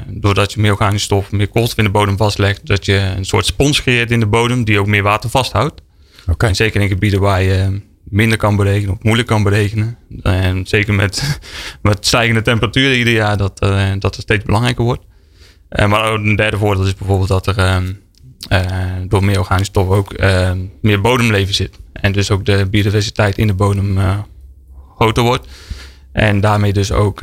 doordat 0.07 0.53
je 0.53 0.61
meer 0.61 0.73
organische 0.73 1.05
stof, 1.07 1.31
meer 1.31 1.49
koolstof 1.49 1.79
in 1.79 1.85
de 1.85 1.91
bodem 1.91 2.17
vastlegt, 2.17 2.67
dat 2.67 2.85
je 2.85 2.97
een 3.17 3.25
soort 3.25 3.47
spons 3.47 3.83
creëert 3.83 4.11
in 4.11 4.21
de 4.21 4.27
bodem 4.27 4.65
die 4.65 4.81
ook 4.81 4.87
meer 4.87 5.03
water 5.03 5.31
vasthoudt. 5.31 5.81
Okay. 6.29 6.49
En 6.49 6.57
zeker 6.57 6.81
in 6.81 6.89
gebieden 6.89 7.21
waar 7.21 7.43
je 7.43 7.81
minder 8.11 8.39
kan 8.39 8.57
berekenen 8.57 8.95
of 8.95 9.03
moeilijk 9.03 9.29
kan 9.29 9.43
berekenen. 9.43 9.99
En 10.23 10.67
zeker 10.67 10.95
met, 10.95 11.41
met 11.83 12.07
stijgende 12.07 12.43
temperaturen 12.43 12.99
ieder 12.99 13.13
jaar, 13.13 13.37
dat, 13.37 13.63
uh, 13.63 13.93
dat 13.99 14.15
steeds 14.15 14.45
belangrijker 14.45 14.85
wordt. 14.85 15.05
Uh, 15.71 15.89
maar 15.89 16.13
een 16.13 16.37
derde 16.37 16.59
voordeel 16.59 16.87
is 16.87 16.95
bijvoorbeeld 16.95 17.29
dat 17.29 17.47
er 17.47 17.59
uh, 17.59 18.59
door 19.09 19.25
meer 19.25 19.39
organische 19.39 19.73
stof 19.73 19.89
ook 19.89 20.19
meer 20.81 21.01
bodemleven 21.01 21.55
zit. 21.55 21.79
En 21.93 22.13
dus 22.13 22.31
ook 22.31 22.45
de 22.45 22.67
biodiversiteit 22.71 23.39
in 23.39 23.47
de 23.47 23.55
bodem 23.55 23.99
groter 24.97 25.23
wordt. 25.23 25.47
En 26.13 26.41
daarmee 26.41 26.73
dus 26.73 26.93
ook 26.93 27.21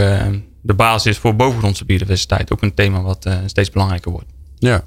de 0.61 0.73
basis 0.75 1.17
voor 1.17 1.35
bovengrondse 1.35 1.85
biodiversiteit. 1.85 2.51
Ook 2.51 2.61
een 2.61 2.73
thema 2.73 3.01
wat 3.01 3.29
steeds 3.45 3.69
belangrijker 3.69 4.11
wordt. 4.11 4.27
Ja. 4.57 4.83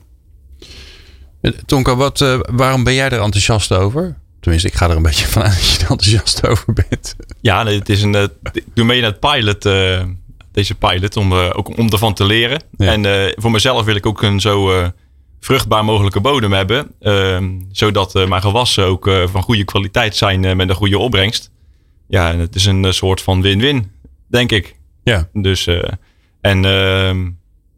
Tonka, 1.66 1.96
wat, 1.96 2.18
waarom 2.50 2.84
ben 2.84 2.94
jij 2.94 3.10
er 3.10 3.20
enthousiast 3.20 3.72
over? 3.72 4.16
Tenminste, 4.40 4.68
ik 4.68 4.74
ga 4.74 4.90
er 4.90 4.96
een 4.96 5.02
beetje 5.02 5.26
vanuit 5.26 5.54
dat 5.54 5.64
je 5.64 5.84
er 5.84 5.90
enthousiast 5.90 6.46
over 6.46 6.72
bent. 6.72 7.16
Ja, 7.40 7.62
nee, 7.62 7.78
het 7.78 7.88
is 7.88 8.02
een, 8.02 8.14
uh, 8.14 8.22
ik 8.52 8.64
doe 8.74 8.84
mee 8.84 8.98
in 8.98 9.04
het 9.04 9.20
pilot 9.20 9.66
uh, 9.66 10.02
deze 10.52 10.74
pilot, 10.74 11.16
om, 11.16 11.32
uh, 11.32 11.50
ook 11.52 11.78
om 11.78 11.88
ervan 11.88 12.14
te 12.14 12.24
leren. 12.24 12.62
Ja. 12.76 12.92
En 12.92 13.04
uh, 13.04 13.32
voor 13.36 13.50
mezelf 13.50 13.84
wil 13.84 13.94
ik 13.94 14.06
ook 14.06 14.22
een 14.22 14.40
zo 14.40 14.90
vruchtbaar 15.40 15.84
mogelijke 15.84 16.20
bodem 16.20 16.52
hebben. 16.52 16.90
Ehm, 17.00 17.50
zodat 17.72 18.14
mijn 18.14 18.42
gewassen 18.42 18.84
ook 18.84 19.10
van 19.24 19.42
goede 19.42 19.64
kwaliteit 19.64 20.16
zijn 20.16 20.56
met 20.56 20.68
een 20.68 20.74
goede 20.74 20.98
opbrengst. 20.98 21.50
Ja, 22.08 22.32
en 22.32 22.38
het 22.38 22.54
is 22.54 22.64
een 22.64 22.94
soort 22.94 23.22
van 23.22 23.42
win-win, 23.42 23.90
denk 24.26 24.52
ik. 24.52 24.76
Ja. 25.04 25.28
Dus, 25.32 25.66
en 26.40 26.64
ehm, 26.64 27.30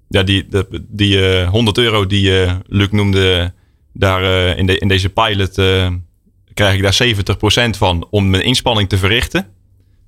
ja, 0.09 0.23
die, 0.23 0.49
de, 0.49 0.85
die 0.88 1.44
100 1.44 1.79
euro 1.79 2.07
die 2.07 2.46
Luc 2.66 2.88
noemde 2.90 3.53
daar 3.92 4.23
in, 4.57 4.66
de, 4.66 4.79
in 4.79 4.88
deze 4.88 5.09
pilot 5.09 5.59
krijg 6.61 6.75
ik 6.75 6.83
daar 6.83 7.75
70% 7.75 7.79
van 7.79 8.07
om 8.11 8.31
mijn 8.31 8.44
inspanning 8.44 8.88
te 8.88 8.99
verrichten 8.99 9.46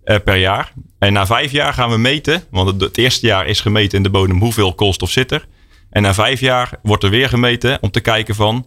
uh, 0.04 0.16
per 0.24 0.36
jaar. 0.36 0.72
En 0.98 1.12
na 1.12 1.26
vijf 1.26 1.52
jaar 1.52 1.72
gaan 1.72 1.90
we 1.90 1.96
meten, 1.96 2.44
want 2.50 2.80
het, 2.80 2.98
eerste 2.98 3.26
jaar 3.26 3.46
is 3.46 3.60
gemeten 3.60 3.96
in 3.96 4.02
de 4.02 4.10
bodem 4.10 4.38
hoeveel 4.38 4.74
koolstof 4.74 5.10
zit 5.10 5.32
er. 5.32 5.46
En 5.90 6.02
na 6.02 6.14
vijf 6.14 6.40
jaar 6.40 6.70
wordt 6.82 7.04
er 7.04 7.10
weer 7.10 7.28
gemeten 7.28 7.78
om 7.80 7.90
te 7.90 8.00
kijken 8.00 8.34
van 8.34 8.66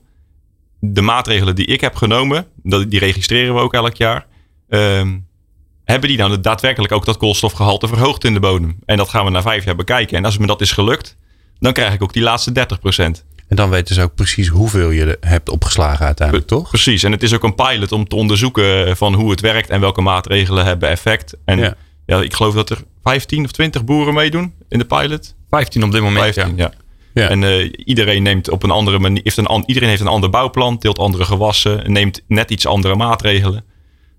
de 0.80 1.02
maatregelen 1.02 1.56
die 1.56 1.66
ik 1.66 1.82
heb 1.82 1.96
genomen, 1.96 2.48
die 2.64 3.00
registreren 3.00 3.56
we 3.56 3.62
ook 3.62 3.74
elk 3.74 3.96
jaar. 3.96 4.26
Uh, 4.70 5.02
hebben 5.84 6.10
die 6.10 6.18
nou 6.18 6.40
daadwerkelijk 6.40 6.94
ook 6.94 7.06
dat 7.06 7.18
koolstofgehalte 7.18 7.88
verhoogd 7.88 8.24
in 8.24 8.34
de 8.34 8.40
bodem? 8.40 8.80
En 8.86 8.98
dat 8.98 9.10
gaan 9.10 9.26
we 9.26 9.32
na 9.32 9.42
vijf 9.42 9.66
jaar 9.66 9.76
bekijken. 9.76 10.18
En 10.18 10.26
als 10.26 10.38
me 10.38 10.48
dat 10.48 10.62
is 10.62 10.72
gelukt, 10.72 11.18
dan 11.60 11.74
krijg 11.74 11.94
ik 11.94 12.04
ook 12.04 12.14
die 12.14 12.24
laatste 12.24 12.68
30%. 13.22 13.35
En 13.48 13.56
dan 13.56 13.70
weten 13.70 13.96
ze 13.96 14.02
ook 14.02 14.16
precies 14.16 14.48
hoeveel 14.48 14.90
je 14.90 15.18
hebt 15.20 15.50
opgeslagen 15.50 16.06
uiteindelijk, 16.06 16.48
toch? 16.48 16.70
Precies. 16.70 17.04
En 17.04 17.12
het 17.12 17.24
is 17.24 17.34
ook 17.34 17.44
een 17.44 17.56
pilot 17.56 17.92
om 17.92 18.08
te 18.08 18.16
onderzoeken 18.16 18.98
van 18.98 19.14
hoe 19.14 19.32
het 19.32 19.42
werkt 19.42 19.70
en 19.70 19.80
welke 19.80 20.02
maatregelen 20.02 20.66
hebben 20.66 20.90
effect. 20.90 21.36
En 21.46 21.60
ja, 21.60 21.76
ja 22.06 22.22
ik 22.22 22.34
geloof 22.34 22.54
dat 22.54 22.70
er 22.70 22.84
15 23.04 23.44
of 23.44 23.52
20 23.52 23.84
boeren 23.84 24.14
meedoen 24.14 24.54
in 24.70 24.80
de 24.80 24.86
pilot. 24.86 25.36
15 25.50 25.84
op 25.84 25.92
dit 25.92 26.02
moment. 26.02 26.34
15, 26.34 26.58
ja. 26.58 26.72
ja. 27.14 27.30
En 27.30 27.42
uh, 27.42 27.74
iedereen 27.86 28.24
neemt 28.24 28.50
op 28.50 28.64
een 28.64 28.72
andere 28.72 29.00
manier. 29.00 29.22
Heeft 29.24 29.38
een, 29.38 29.64
iedereen 29.66 29.90
heeft 29.90 30.02
een 30.02 30.08
ander 30.08 30.30
bouwplan, 30.30 30.78
deelt 30.80 31.00
andere 31.00 31.26
gewassen, 31.26 31.92
neemt 31.92 32.22
net 32.28 32.52
iets 32.52 32.66
andere 32.66 32.96
maatregelen. 32.96 33.64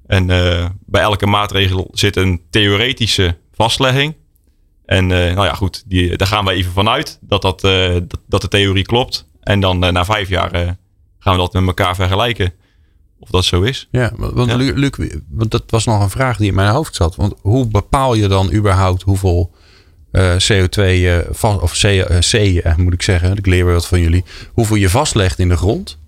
En 0.06 0.28
uh, 0.28 0.66
bij 0.86 1.02
elke 1.02 1.26
maatregel 1.26 1.88
zit 1.92 2.16
een 2.16 2.42
theoretische 2.50 3.36
vastlegging. 3.54 4.14
En 4.86 5.04
uh, 5.04 5.34
nou 5.34 5.46
ja, 5.46 5.54
goed, 5.54 5.82
die, 5.86 6.16
daar 6.16 6.28
gaan 6.28 6.44
we 6.44 6.52
even 6.52 6.72
vanuit 6.72 7.18
dat, 7.20 7.42
dat, 7.42 7.64
uh, 7.64 7.92
dat, 7.92 8.20
dat, 8.26 8.40
de 8.40 8.48
theorie 8.48 8.84
klopt. 8.84 9.26
En 9.40 9.60
dan 9.60 9.84
uh, 9.84 9.90
na 9.90 10.04
vijf 10.04 10.28
jaar 10.28 10.50
gaan 11.18 11.32
we 11.32 11.38
dat 11.38 11.52
met 11.52 11.66
elkaar 11.66 11.94
vergelijken. 11.94 12.52
Of 13.18 13.30
dat 13.30 13.44
zo 13.44 13.62
is. 13.62 13.88
Ja, 13.90 14.12
want 14.16 14.50
ja. 14.50 14.56
Luc, 14.56 14.90
want 15.30 15.50
dat 15.50 15.62
was 15.66 15.84
nog 15.84 16.02
een 16.02 16.10
vraag 16.10 16.36
die 16.36 16.48
in 16.48 16.54
mijn 16.54 16.70
hoofd 16.70 16.94
zat. 16.94 17.16
Want 17.16 17.34
hoe 17.40 17.66
bepaal 17.66 18.14
je 18.14 18.28
dan 18.28 18.52
überhaupt 18.52 19.02
hoeveel 19.02 19.54
CO2 20.18 20.92
of 21.60 21.72
C, 21.72 22.04
C 22.30 22.76
moet 22.76 22.92
ik 22.92 23.02
zeggen, 23.02 23.36
ik 23.36 23.46
leer 23.46 23.64
weer 23.64 23.74
wat 23.74 23.86
van 23.86 24.00
jullie, 24.00 24.24
hoeveel 24.52 24.76
je 24.76 24.90
vastlegt 24.90 25.38
in 25.38 25.48
de 25.48 25.56
grond? 25.56 25.98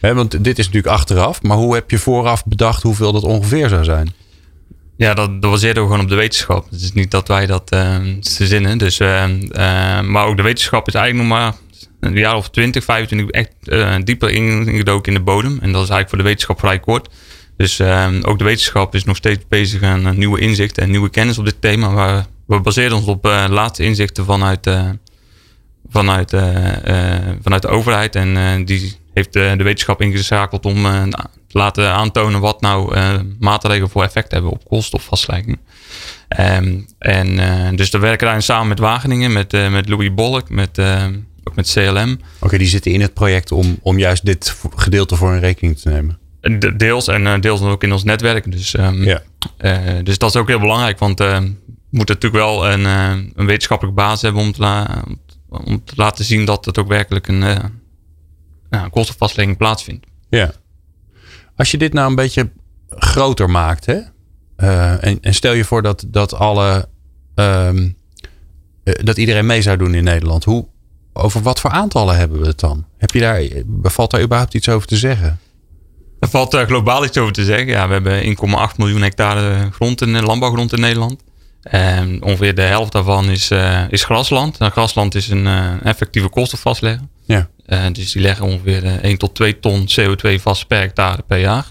He, 0.00 0.14
want 0.14 0.44
dit 0.44 0.58
is 0.58 0.66
natuurlijk 0.66 0.94
achteraf, 0.94 1.42
maar 1.42 1.56
hoe 1.56 1.74
heb 1.74 1.90
je 1.90 1.98
vooraf 1.98 2.44
bedacht 2.44 2.82
hoeveel 2.82 3.12
dat 3.12 3.22
ongeveer 3.22 3.68
zou 3.68 3.84
zijn? 3.84 4.14
Ja, 4.98 5.14
dat, 5.14 5.42
dat 5.42 5.60
we 5.60 5.72
gewoon 5.74 6.00
op 6.00 6.08
de 6.08 6.14
wetenschap. 6.14 6.70
Het 6.70 6.80
is 6.80 6.92
niet 6.92 7.10
dat 7.10 7.28
wij 7.28 7.46
dat 7.46 7.72
uh, 7.74 7.96
verzinnen. 8.20 8.78
Dus, 8.78 9.00
uh, 9.00 9.24
uh, 9.28 10.00
maar 10.00 10.26
ook 10.26 10.36
de 10.36 10.42
wetenschap 10.42 10.88
is 10.88 10.94
eigenlijk 10.94 11.28
nog 11.28 11.38
maar 11.38 11.54
een 12.00 12.16
jaar 12.16 12.36
of 12.36 12.50
20, 12.50 12.84
25 12.84 13.30
echt 13.30 14.06
dieper 14.06 14.30
ingedoken 14.30 15.12
in 15.12 15.18
de 15.18 15.24
bodem. 15.24 15.58
En 15.60 15.72
dat 15.72 15.82
is 15.82 15.88
eigenlijk 15.88 16.08
voor 16.08 16.18
de 16.18 16.24
wetenschap 16.24 16.58
vrij 16.58 16.78
kort. 16.78 17.08
Dus 17.56 17.80
ook 18.22 18.38
de 18.38 18.44
wetenschap 18.44 18.94
is 18.94 19.04
nog 19.04 19.16
steeds 19.16 19.44
bezig 19.48 19.82
aan 19.82 20.18
nieuwe 20.18 20.40
inzichten 20.40 20.82
en 20.82 20.90
nieuwe 20.90 21.10
kennis 21.10 21.38
op 21.38 21.44
dit 21.44 21.60
thema. 21.60 21.88
Maar 21.88 22.26
we 22.46 22.60
baseren 22.60 22.96
ons 22.96 23.06
op 23.06 23.24
laatste 23.48 23.82
inzichten 23.84 24.24
vanuit, 24.24 24.70
vanuit, 25.88 26.30
vanuit 27.42 27.62
de 27.62 27.68
overheid. 27.68 28.16
En 28.16 28.64
die 28.64 28.96
heeft 29.18 29.32
de, 29.32 29.54
de 29.56 29.64
wetenschap 29.64 30.02
ingeschakeld 30.02 30.66
om 30.66 30.86
laten 31.50 31.92
aantonen 31.92 32.40
wat 32.40 32.60
nou 32.60 32.96
uh, 32.96 33.14
maatregelen 33.38 33.90
voor 33.90 34.02
effect 34.02 34.32
hebben 34.32 34.50
op 34.50 34.68
koolstofvastlegging. 34.68 35.58
Um, 36.40 36.86
en 36.98 37.32
uh, 37.32 37.68
dus 37.74 37.90
we 37.90 37.98
werken 37.98 38.24
daarin 38.24 38.42
samen 38.42 38.68
met 38.68 38.78
Wageningen, 38.78 39.32
met, 39.32 39.52
uh, 39.52 39.70
met 39.70 39.88
Louis 39.88 40.14
Bolk, 40.14 40.50
met, 40.50 40.80
ook 41.44 41.54
met 41.54 41.72
CLM. 41.72 42.12
Oké, 42.12 42.18
okay, 42.40 42.58
die 42.58 42.68
zitten 42.68 42.92
in 42.92 43.00
het 43.00 43.14
project 43.14 43.52
om, 43.52 43.78
om 43.82 43.98
juist 43.98 44.24
dit 44.24 44.56
gedeelte 44.76 45.16
voor 45.16 45.32
een 45.32 45.40
rekening 45.40 45.78
te 45.78 45.88
nemen. 45.88 46.18
De, 46.40 46.76
deels 46.76 47.08
en 47.08 47.40
deels 47.40 47.60
ook 47.60 47.82
in 47.82 47.92
ons 47.92 48.04
netwerk. 48.04 48.52
Dus, 48.52 48.76
um, 48.76 49.04
ja. 49.04 49.22
dus 50.02 50.18
dat 50.18 50.30
is 50.30 50.36
ook 50.36 50.48
heel 50.48 50.60
belangrijk, 50.60 50.98
want 50.98 51.18
we 51.18 51.54
moeten 51.90 52.14
natuurlijk 52.14 52.44
wel 52.44 52.68
een, 52.70 52.84
een 53.34 53.46
wetenschappelijke 53.46 54.00
basis 54.00 54.22
hebben 54.22 54.42
om 54.42 54.52
te, 54.52 54.86
om 55.48 55.84
te 55.84 55.92
laten 55.96 56.24
zien 56.24 56.44
dat 56.44 56.64
het 56.64 56.78
ook 56.78 56.88
werkelijk 56.88 57.28
een, 57.28 57.42
een 58.70 58.90
koolstofvastlegging 58.90 59.56
plaatsvindt. 59.56 60.06
Ja. 60.28 60.52
Als 61.56 61.70
je 61.70 61.78
dit 61.78 61.92
nou 61.92 62.08
een 62.08 62.14
beetje 62.14 62.50
groter 62.88 63.50
maakt, 63.50 63.86
hè? 63.86 64.00
Uh, 64.56 65.04
en, 65.04 65.18
en, 65.20 65.34
stel 65.34 65.52
je 65.52 65.64
voor 65.64 65.82
dat, 65.82 66.04
dat 66.06 66.34
alle. 66.34 66.88
Um, 67.34 67.96
dat 69.02 69.16
iedereen 69.16 69.46
mee 69.46 69.62
zou 69.62 69.76
doen 69.76 69.94
in 69.94 70.04
Nederland. 70.04 70.44
Hoe, 70.44 70.66
over 71.12 71.42
wat 71.42 71.60
voor 71.60 71.70
aantallen 71.70 72.16
hebben 72.16 72.40
we 72.40 72.46
het 72.46 72.60
dan? 72.60 72.86
Heb 72.98 73.10
je 73.10 73.20
daar, 73.20 73.42
valt 73.82 74.10
daar 74.10 74.22
überhaupt 74.22 74.54
iets 74.54 74.68
over 74.68 74.88
te 74.88 74.96
zeggen? 74.96 75.40
Er 76.20 76.28
valt 76.28 76.54
uh, 76.54 76.62
globaal 76.62 77.04
iets 77.04 77.18
over 77.18 77.32
te 77.32 77.44
zeggen. 77.44 77.66
Ja, 77.66 77.86
we 77.86 77.92
hebben 77.92 78.36
1,8 78.70 78.76
miljoen 78.76 79.02
hectare 79.02 79.70
grond 79.72 80.00
in, 80.00 80.22
landbouwgrond 80.22 80.72
in 80.72 80.80
Nederland. 80.80 81.22
En 81.62 82.22
ongeveer 82.22 82.54
de 82.54 82.62
helft 82.62 82.92
daarvan 82.92 83.30
is, 83.30 83.50
uh, 83.50 83.82
is 83.88 84.04
grasland. 84.04 84.58
Nou, 84.58 84.72
grasland 84.72 85.14
is 85.14 85.28
een 85.28 85.46
effectieve 85.82 86.28
koolstofvastlegger. 86.28 87.06
Ja. 87.28 87.48
Uh, 87.66 87.86
dus 87.92 88.12
die 88.12 88.22
leggen 88.22 88.46
ongeveer 88.46 88.84
uh, 88.84 88.94
1 89.02 89.18
tot 89.18 89.34
2 89.34 89.60
ton 89.60 89.88
CO2 90.00 90.34
vast 90.40 90.66
per 90.66 90.78
hectare 90.78 91.22
per 91.22 91.38
jaar. 91.38 91.66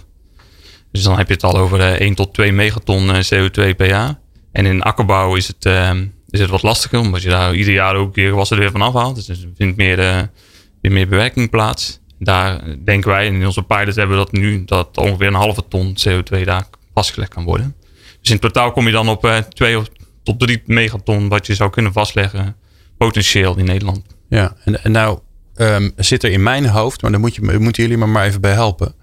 Dus 0.92 1.04
dan 1.04 1.18
heb 1.18 1.28
je 1.28 1.34
het 1.34 1.44
al 1.44 1.58
over 1.58 1.80
uh, 1.80 1.92
1 1.92 2.16
tot 2.16 2.34
2 2.34 2.52
megaton 2.52 3.08
CO2 3.08 3.76
per 3.76 3.88
jaar. 3.88 4.20
En 4.52 4.66
in 4.66 4.82
akkerbouw 4.82 5.36
is 5.36 5.48
het, 5.48 5.66
is 6.30 6.40
het 6.40 6.50
wat 6.50 6.62
lastiger, 6.62 7.00
omdat 7.00 7.22
je 7.22 7.30
daar 7.30 7.56
ieder 7.56 7.74
jaar 7.74 7.96
ook 7.96 8.16
weer 8.16 8.30
gewassen 8.30 8.58
er 8.58 8.62
weer 8.62 8.72
van 8.72 8.82
afhaalt. 8.82 9.16
Dus 9.16 9.30
er 9.30 9.50
vindt 9.56 9.78
meer, 9.78 9.98
weer 10.82 10.92
meer 10.92 11.08
bewerking 11.08 11.50
plaats. 11.50 12.00
Daar 12.20 12.62
denken 12.84 13.10
wij, 13.10 13.28
en 13.28 13.34
in 13.34 13.46
onze 13.46 13.64
pilots 13.64 13.96
hebben 13.96 14.18
we 14.18 14.24
dat 14.24 14.32
nu, 14.32 14.66
dat 14.66 14.98
ongeveer 14.98 15.28
een 15.28 15.34
halve 15.34 15.64
ton 15.68 15.98
CO2 16.08 16.44
daar 16.44 16.68
vastgelegd 16.94 17.34
kan 17.34 17.44
worden. 17.44 17.76
Dus 18.22 18.32
in 18.32 18.40
totaal 18.40 18.72
kom 18.72 18.86
je 18.86 18.92
dan 18.92 19.10
op 19.10 19.44
2 19.50 19.82
tot 20.24 20.40
3 20.40 20.62
megaton 20.66 21.30
wat 21.30 21.48
je 21.48 21.56
zou 21.56 21.70
kunnen 21.70 21.94
vastleggen, 21.94 22.56
potentieel 22.98 23.58
in 23.58 23.66
Nederland. 23.66 24.02
Ja, 24.30 24.56
en, 24.64 24.84
en 24.84 24.92
nou 24.92 25.20
um, 25.58 25.92
zit 25.96 26.24
er 26.24 26.32
in 26.32 26.44
mijn 26.44 26.68
hoofd, 26.68 27.02
maar 27.02 27.12
daar 27.12 27.20
moet 27.20 27.36
je, 27.36 27.42
moeten 27.60 27.84
jullie 27.84 27.98
me 27.98 28.06
maar 28.06 28.26
even 28.26 28.42
bij 28.42 28.54
helpen. 28.54 28.94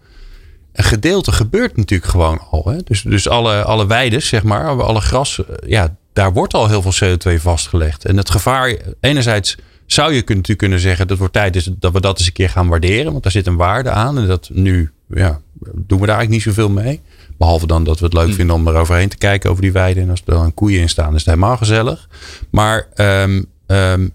Een 0.73 0.85
gedeelte 0.85 1.33
gebeurt 1.33 1.77
natuurlijk 1.77 2.11
gewoon 2.11 2.41
al. 2.51 2.69
Hè? 2.69 2.77
Dus, 2.85 3.03
dus 3.03 3.29
alle, 3.29 3.63
alle 3.65 3.87
weides, 3.87 4.29
zeg 4.29 4.43
maar, 4.43 4.83
alle 4.83 5.01
gras, 5.01 5.41
ja, 5.67 5.97
daar 6.13 6.33
wordt 6.33 6.55
al 6.55 6.69
heel 6.69 6.83
veel 6.83 7.17
CO2 7.17 7.41
vastgelegd. 7.41 8.05
En 8.05 8.17
het 8.17 8.31
gevaar, 8.31 8.77
enerzijds 9.01 9.57
zou 9.87 10.13
je 10.13 10.23
natuurlijk 10.27 10.59
kunnen 10.59 10.81
zeggen, 10.81 11.07
dat 11.07 11.19
wordt 11.19 11.33
tijd 11.33 11.81
dat 11.81 11.93
we 11.93 12.01
dat 12.01 12.19
eens 12.19 12.27
een 12.27 12.33
keer 12.33 12.51
gaan 12.51 12.69
waarderen. 12.69 13.11
Want 13.11 13.23
daar 13.23 13.33
zit 13.33 13.47
een 13.47 13.57
waarde 13.57 13.91
aan. 13.91 14.19
En 14.19 14.27
dat 14.27 14.51
nu, 14.53 14.91
ja, 15.09 15.41
doen 15.75 16.01
we 16.01 16.07
daar 16.07 16.17
eigenlijk 16.17 16.31
niet 16.31 16.43
zoveel 16.43 16.71
mee. 16.71 17.01
Behalve 17.39 17.67
dan 17.67 17.85
dat 17.85 17.99
we 17.99 18.05
het 18.05 18.15
leuk 18.15 18.33
vinden 18.35 18.57
om 18.57 18.69
er 18.69 18.75
overheen 18.75 19.09
te 19.09 19.17
kijken 19.17 19.51
over 19.51 19.63
die 19.63 19.73
weiden. 19.73 20.03
En 20.03 20.11
als 20.11 20.23
er 20.27 20.35
dan 20.35 20.55
koeien 20.55 20.81
in 20.81 20.89
staan, 20.89 21.13
is 21.15 21.25
het 21.25 21.35
helemaal 21.35 21.57
gezellig. 21.57 22.09
Maar 22.51 22.87
um, 22.97 23.47
um, 23.67 24.13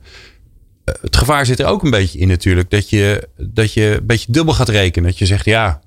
het 1.02 1.18
gevaar 1.18 1.46
zit 1.46 1.60
er 1.60 1.66
ook 1.66 1.84
een 1.84 1.90
beetje 1.90 2.20
in 2.20 2.28
natuurlijk. 2.28 2.70
Dat 2.70 2.90
je, 2.90 3.28
dat 3.38 3.74
je 3.74 3.98
een 4.00 4.06
beetje 4.06 4.32
dubbel 4.32 4.54
gaat 4.54 4.70
rekenen. 4.70 5.10
Dat 5.10 5.18
je 5.18 5.26
zegt, 5.26 5.46
ja, 5.46 5.82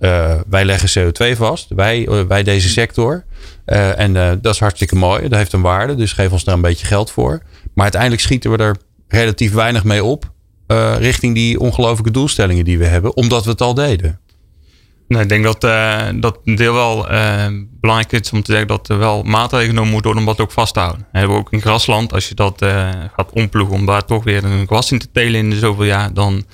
uh, 0.00 0.34
wij 0.48 0.64
leggen 0.64 1.10
CO2 1.12 1.36
vast. 1.36 1.66
Wij, 1.68 2.08
uh, 2.08 2.20
wij 2.22 2.42
deze 2.42 2.68
sector. 2.68 3.24
En 3.64 4.12
dat 4.12 4.54
is 4.54 4.60
hartstikke 4.60 4.96
mooi. 4.96 5.28
Dat 5.28 5.38
heeft 5.38 5.52
een 5.52 5.60
waarde. 5.60 5.94
Dus 5.94 6.12
geef 6.12 6.32
ons 6.32 6.44
daar 6.44 6.54
een 6.54 6.60
beetje 6.60 6.86
geld 6.86 7.10
voor. 7.10 7.42
Maar 7.74 7.82
uiteindelijk 7.82 8.22
schieten 8.22 8.50
we 8.50 8.56
er 8.56 8.76
relatief 9.08 9.52
weinig 9.52 9.84
mee 9.84 10.04
op. 10.04 10.30
richting 10.98 11.34
die 11.34 11.60
ongelooflijke 11.60 12.10
doelstellingen 12.10 12.64
die 12.64 12.78
we 12.78 12.84
hebben. 12.84 13.16
Omdat 13.16 13.44
we 13.44 13.50
het 13.50 13.60
al 13.60 13.74
deden. 13.74 14.20
Nou, 15.08 15.22
ik 15.22 15.28
denk 15.28 15.44
dat 15.44 15.64
uh, 15.64 16.02
dat 16.14 16.38
deel 16.44 16.74
wel 16.74 17.12
uh, 17.12 17.46
belangrijk 17.80 18.12
is 18.12 18.32
om 18.32 18.42
te 18.42 18.50
zeggen 18.50 18.68
dat 18.68 18.88
er 18.88 18.98
wel 18.98 19.22
maatregelen 19.22 19.68
genomen 19.68 19.92
moeten 19.92 20.12
worden 20.12 20.28
om 20.28 20.36
dat 20.36 20.46
ook 20.46 20.52
vast 20.52 20.74
te 20.74 20.80
houden. 20.80 21.06
We 21.12 21.18
hebben 21.18 21.36
ook 21.36 21.52
in 21.52 21.60
grasland, 21.60 22.12
als 22.12 22.28
je 22.28 22.34
dat 22.34 22.62
uh, 22.62 22.90
gaat 23.16 23.32
omploegen 23.32 23.74
om 23.74 23.86
daar 23.86 24.04
toch 24.04 24.24
weer 24.24 24.44
een 24.44 24.66
gewas 24.66 24.92
in 24.92 24.98
te 24.98 25.08
telen 25.12 25.40
in 25.40 25.50
de 25.50 25.58
zoveel 25.58 25.84
jaar, 25.84 26.14
dan, 26.14 26.44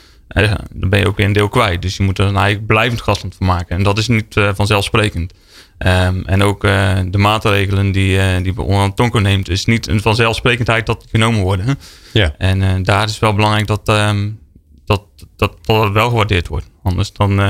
dan 0.73 0.91
ben 0.91 0.99
je 0.99 1.07
ook 1.07 1.17
weer 1.17 1.27
een 1.27 1.33
deel 1.33 1.49
kwijt. 1.49 1.83
Dus 1.83 1.97
je 1.97 2.03
moet 2.03 2.19
er 2.19 2.27
een 2.27 2.37
eigenlijk 2.37 2.67
blijvend 2.67 3.01
grasland 3.01 3.35
van 3.35 3.47
maken. 3.47 3.77
En 3.77 3.83
dat 3.83 3.99
is 3.99 4.09
niet 4.09 4.35
vanzelfsprekend. 4.55 5.33
Um, 5.79 6.23
en 6.27 6.43
ook 6.43 6.61
de 6.61 7.19
maatregelen 7.19 7.93
die, 7.93 8.41
die 8.43 8.59
Oranje 8.59 8.95
Tonko 8.95 9.19
neemt, 9.19 9.49
is 9.49 9.65
niet 9.65 9.87
een 9.87 10.01
vanzelfsprekendheid 10.01 10.87
dat 10.87 11.01
die 11.01 11.09
genomen 11.11 11.41
worden. 11.41 11.79
Ja. 12.13 12.35
En 12.39 12.83
daar 12.83 13.05
is 13.05 13.19
wel 13.19 13.35
belangrijk 13.35 13.67
dat, 13.67 13.89
um, 13.89 14.39
dat, 14.85 15.03
dat, 15.37 15.57
dat 15.63 15.93
wel 15.93 16.09
gewaardeerd 16.09 16.49
wordt. 16.49 16.67
Anders 16.83 17.13
dan 17.13 17.41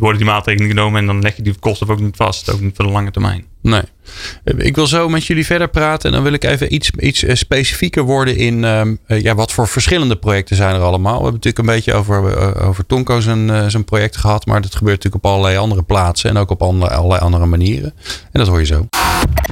worden 0.00 0.20
die 0.20 0.30
maatregelen 0.30 0.68
genomen 0.68 1.00
en 1.00 1.06
dan 1.06 1.20
leg 1.20 1.36
je 1.36 1.42
die 1.42 1.54
kosten 1.58 1.88
ook 1.88 2.00
niet 2.00 2.16
vast, 2.16 2.52
ook 2.52 2.60
niet 2.60 2.76
voor 2.76 2.84
de 2.84 2.90
lange 2.90 3.10
termijn. 3.10 3.44
Nee. 3.62 3.82
Ik 4.56 4.74
wil 4.74 4.86
zo 4.86 5.08
met 5.08 5.26
jullie 5.26 5.46
verder 5.46 5.68
praten 5.68 6.08
en 6.08 6.14
dan 6.14 6.24
wil 6.24 6.32
ik 6.32 6.44
even 6.44 6.74
iets, 6.74 6.90
iets 6.90 7.24
eh, 7.24 7.34
specifieker 7.34 8.02
worden 8.02 8.36
in 8.36 8.64
ehm, 8.64 8.94
eh, 9.06 9.22
ja, 9.22 9.34
wat 9.34 9.52
voor 9.52 9.68
verschillende 9.68 10.16
projecten 10.16 10.56
zijn 10.56 10.74
er 10.74 10.80
allemaal. 10.80 11.16
We 11.16 11.22
hebben 11.22 11.40
natuurlijk 11.42 11.58
een 11.58 11.74
beetje 11.74 11.94
over, 11.94 12.38
uh, 12.38 12.68
over 12.68 12.86
Tonko 12.86 13.20
zijn, 13.20 13.70
zijn 13.70 13.84
project 13.84 14.16
gehad, 14.16 14.46
maar 14.46 14.60
dat 14.60 14.74
gebeurt 14.74 14.96
natuurlijk 14.96 15.24
op 15.24 15.30
allerlei 15.30 15.56
andere 15.56 15.82
plaatsen 15.82 16.30
en 16.30 16.36
ook 16.36 16.50
op 16.50 16.62
andere, 16.62 16.94
allerlei 16.94 17.20
andere 17.20 17.46
manieren. 17.46 17.94
En 18.32 18.40
dat 18.40 18.48
hoor 18.48 18.58
je 18.58 18.66
zo. 18.66 18.86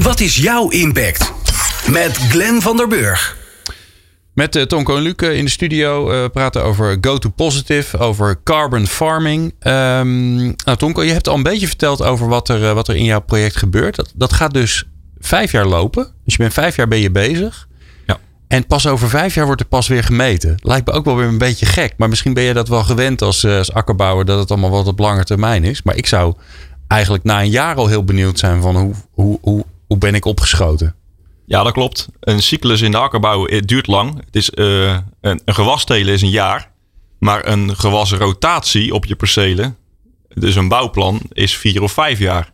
Wat 0.03 0.21
is 0.21 0.37
jouw 0.37 0.69
impact? 0.69 1.33
Met 1.87 2.17
Glenn 2.17 2.61
van 2.61 2.77
der 2.77 2.89
Burg. 2.89 3.40
Met 4.35 4.57
uh, 4.57 4.63
Tonko 4.63 4.97
en 4.97 5.03
Luke 5.03 5.35
in 5.35 5.45
de 5.45 5.51
studio 5.51 6.13
uh, 6.13 6.29
praten 6.33 6.65
over 6.65 6.99
Go 7.01 7.19
to 7.19 7.29
Positive, 7.29 7.99
over 7.99 8.43
carbon 8.43 8.87
farming. 8.87 9.43
Um, 9.43 10.37
nou, 10.37 10.77
Tonko, 10.77 11.03
je 11.03 11.13
hebt 11.13 11.29
al 11.29 11.35
een 11.35 11.43
beetje 11.43 11.67
verteld 11.67 12.03
over 12.03 12.29
wat 12.29 12.49
er, 12.49 12.61
uh, 12.63 12.73
wat 12.73 12.89
er 12.89 12.97
in 12.97 13.05
jouw 13.05 13.21
project 13.21 13.57
gebeurt. 13.57 13.97
Dat, 13.97 14.13
dat 14.15 14.33
gaat 14.33 14.55
dus 14.55 14.85
vijf 15.19 15.53
jaar 15.53 15.67
lopen. 15.67 16.05
Dus 16.25 16.35
je 16.35 16.43
bent 16.43 16.53
vijf 16.53 16.77
jaar 16.77 16.89
ben 16.89 16.99
je 16.99 17.11
bezig. 17.11 17.69
Ja. 18.07 18.19
En 18.49 18.67
pas 18.67 18.87
over 18.87 19.09
vijf 19.09 19.35
jaar 19.35 19.47
wordt 19.47 19.61
er 19.61 19.67
pas 19.67 19.89
weer 19.89 20.05
gemeten. 20.05 20.55
Lijkt 20.63 20.87
me 20.87 20.93
ook 20.93 21.05
wel 21.05 21.17
weer 21.17 21.29
een 21.29 21.39
beetje 21.39 21.67
gek. 21.67 21.95
Maar 21.97 22.09
misschien 22.09 22.35
ben 22.35 22.43
je 22.43 22.55
dat 22.55 22.69
wel 22.69 22.85
gewend 22.85 23.23
als, 23.23 23.47
als 23.47 23.73
akkerbouwer 23.73 24.25
dat 24.25 24.39
het 24.39 24.51
allemaal 24.51 24.71
wat 24.71 24.87
op 24.87 24.99
lange 24.99 25.25
termijn 25.25 25.65
is. 25.65 25.83
Maar 25.83 25.97
ik 25.97 26.07
zou 26.07 26.35
eigenlijk 26.87 27.25
na 27.25 27.41
een 27.41 27.51
jaar 27.51 27.77
al 27.77 27.87
heel 27.87 28.05
benieuwd 28.05 28.39
zijn 28.39 28.63
van 28.63 28.77
hoe, 28.77 28.95
hoe, 29.11 29.39
hoe, 29.43 29.65
hoe 29.87 29.99
ben 29.99 30.15
ik 30.15 30.25
opgeschoten. 30.25 30.95
Ja, 31.51 31.63
dat 31.63 31.73
klopt. 31.73 32.09
Een 32.21 32.43
cyclus 32.43 32.81
in 32.81 32.91
de 32.91 32.97
akkerbouw 32.97 33.47
duurt 33.47 33.87
lang. 33.87 34.23
Het 34.25 34.37
is, 34.37 34.51
uh, 34.55 34.99
een, 35.21 35.41
een 35.45 36.07
is 36.07 36.23
een 36.23 36.31
jaar. 36.31 36.71
Maar 37.19 37.47
een 37.47 37.77
gewasrotatie 37.77 38.95
op 38.95 39.05
je 39.05 39.15
percelen, 39.15 39.77
dus 40.35 40.55
een 40.55 40.69
bouwplan, 40.69 41.21
is 41.33 41.57
vier 41.57 41.83
of 41.83 41.93
vijf 41.93 42.19
jaar. 42.19 42.53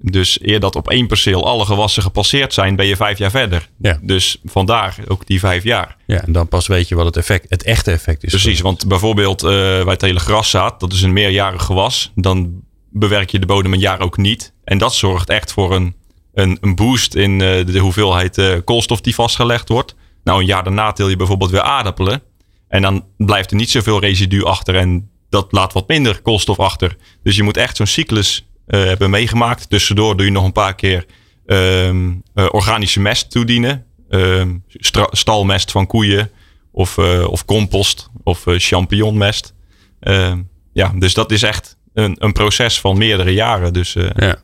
Dus 0.00 0.38
eer 0.42 0.60
dat 0.60 0.76
op 0.76 0.88
één 0.90 1.06
perceel 1.06 1.46
alle 1.46 1.64
gewassen 1.64 2.02
gepasseerd 2.02 2.54
zijn, 2.54 2.76
ben 2.76 2.86
je 2.86 2.96
vijf 2.96 3.18
jaar 3.18 3.30
verder. 3.30 3.68
Ja. 3.80 3.98
Dus 4.02 4.40
vandaar 4.44 4.96
ook 5.08 5.26
die 5.26 5.38
vijf 5.38 5.64
jaar. 5.64 5.96
Ja, 6.06 6.22
en 6.22 6.32
dan 6.32 6.48
pas 6.48 6.66
weet 6.66 6.88
je 6.88 6.94
wat 6.94 7.06
het, 7.06 7.16
effect, 7.16 7.50
het 7.50 7.62
echte 7.62 7.90
effect 7.90 8.24
is. 8.24 8.30
Precies, 8.30 8.60
want 8.60 8.86
bijvoorbeeld 8.86 9.42
uh, 9.42 9.50
bij 9.50 9.92
het 9.92 10.00
hele 10.00 10.20
graszaad, 10.20 10.80
dat 10.80 10.92
is 10.92 11.02
een 11.02 11.12
meerjarig 11.12 11.64
gewas. 11.64 12.12
Dan 12.14 12.62
bewerk 12.90 13.30
je 13.30 13.38
de 13.38 13.46
bodem 13.46 13.72
een 13.72 13.78
jaar 13.78 14.00
ook 14.00 14.16
niet. 14.16 14.52
En 14.64 14.78
dat 14.78 14.94
zorgt 14.94 15.28
echt 15.28 15.52
voor 15.52 15.74
een 15.74 15.96
een, 16.38 16.58
een 16.60 16.74
boost 16.74 17.14
in 17.14 17.30
uh, 17.30 17.66
de 17.66 17.78
hoeveelheid 17.78 18.38
uh, 18.38 18.54
koolstof 18.64 19.00
die 19.00 19.14
vastgelegd 19.14 19.68
wordt. 19.68 19.94
Nou, 20.24 20.40
een 20.40 20.46
jaar 20.46 20.64
daarna 20.64 20.92
til 20.92 21.08
je 21.08 21.16
bijvoorbeeld 21.16 21.50
weer 21.50 21.60
aardappelen. 21.60 22.22
En 22.68 22.82
dan 22.82 23.04
blijft 23.16 23.50
er 23.50 23.56
niet 23.56 23.70
zoveel 23.70 24.00
residu 24.00 24.44
achter 24.44 24.74
en 24.74 25.10
dat 25.28 25.52
laat 25.52 25.72
wat 25.72 25.88
minder 25.88 26.22
koolstof 26.22 26.58
achter. 26.58 26.96
Dus 27.22 27.36
je 27.36 27.42
moet 27.42 27.56
echt 27.56 27.76
zo'n 27.76 27.86
cyclus 27.86 28.48
uh, 28.66 28.84
hebben 28.84 29.10
meegemaakt. 29.10 29.70
Tussendoor 29.70 30.16
doe 30.16 30.26
je 30.26 30.32
nog 30.32 30.44
een 30.44 30.52
paar 30.52 30.74
keer 30.74 31.06
um, 31.46 32.22
organische 32.34 33.00
mest 33.00 33.30
toedienen. 33.30 33.84
Um, 34.08 34.64
stalmest 35.10 35.70
van 35.70 35.86
koeien 35.86 36.30
of, 36.70 36.98
of 37.28 37.44
compost 37.44 38.08
of 38.22 38.44
champignonmest. 38.46 39.54
Ehm, 40.00 40.40
ja, 40.72 40.92
dus 40.98 41.14
dat 41.14 41.32
is 41.32 41.42
echt 41.42 41.76
een, 41.94 42.16
een 42.18 42.32
proces 42.32 42.80
van 42.80 42.98
meerdere 42.98 43.32
jaren. 43.32 43.72
Dus 43.72 43.96
ja. 44.16 44.36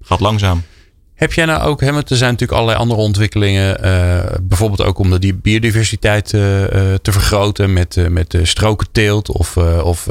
gaat 0.00 0.20
langzaam. 0.20 0.62
Heb 1.20 1.32
jij 1.32 1.44
nou 1.44 1.62
ook, 1.62 1.80
hè, 1.80 1.92
want 1.92 2.10
er 2.10 2.16
zijn 2.16 2.30
natuurlijk 2.30 2.58
allerlei 2.58 2.82
andere 2.82 3.00
ontwikkelingen, 3.00 3.84
uh, 3.84 4.20
bijvoorbeeld 4.42 4.82
ook 4.82 4.98
om 4.98 5.20
de 5.20 5.34
biodiversiteit 5.34 6.32
uh, 6.32 6.40
te 7.02 7.12
vergroten 7.12 7.72
met, 7.72 7.96
uh, 7.96 8.06
met 8.06 8.38
strokenteelt 8.42 9.30
of, 9.30 9.56
of 9.82 10.08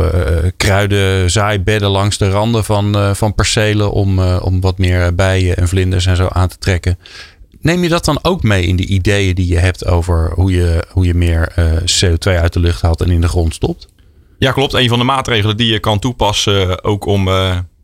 kruidenzaaibedden 0.58 1.90
langs 1.90 2.18
de 2.18 2.30
randen 2.30 2.64
van, 2.64 3.16
van 3.16 3.34
percelen 3.34 3.92
om, 3.92 4.20
om 4.20 4.62
wat 4.62 4.78
meer 4.78 5.16
bijen 5.16 5.58
en 5.58 5.68
vlinders 5.68 6.06
en 6.06 6.16
zo 6.16 6.28
aan 6.28 6.48
te 6.48 6.58
trekken. 6.58 6.98
Neem 7.62 7.84
je 7.84 7.90
dat 7.90 8.06
dan 8.06 8.20
ook 8.22 8.44
mee 8.44 8.66
in 8.66 8.76
de 8.76 8.86
ideeën 8.86 9.36
die 9.36 9.48
je 9.48 9.60
hebt 9.60 9.86
over 9.86 10.32
hoe 10.34 10.52
je, 10.52 10.84
hoe 10.92 11.06
je 11.06 11.14
meer 11.14 11.54
CO2 12.02 12.40
uit 12.42 12.54
de 12.54 12.60
lucht 12.60 12.82
haalt 12.82 13.02
en 13.02 13.12
in 13.12 13.22
de 13.22 13.28
grond 13.28 13.54
stopt? 13.54 13.88
Ja, 14.40 14.52
klopt. 14.52 14.74
Een 14.74 14.90
van 14.90 15.00
de 15.00 15.06
maatregelen 15.06 15.58
die 15.58 15.72
je 15.72 15.80
kan 15.80 16.00
toepassen, 16.00 16.84
ook 16.84 17.06
om 17.06 17.30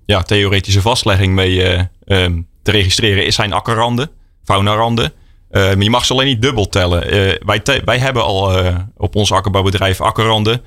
ja, 0.06 0.22
theoretische 0.24 0.82
vastlegging 0.82 1.34
mee 1.34 1.88
um, 2.06 2.48
te 2.66 2.72
registreren 2.72 3.26
is 3.26 3.36
zijn 3.36 3.54
akkerranden, 3.54 4.10
faunaranden. 4.44 5.14
Uh, 5.52 5.62
maar 5.62 5.84
je 5.84 5.90
mag 5.90 6.06
ze 6.06 6.14
alleen 6.14 6.26
niet 6.26 6.42
dubbel 6.42 6.70
tellen. 6.70 7.16
Uh, 7.16 7.34
wij, 7.46 7.82
wij 7.86 7.98
hebben 7.98 8.24
al 8.24 8.64
uh, 8.64 8.76
op 8.98 9.16
ons 9.16 9.32
akkerbouwbedrijf 9.32 10.02
akkerranden. 10.02 10.62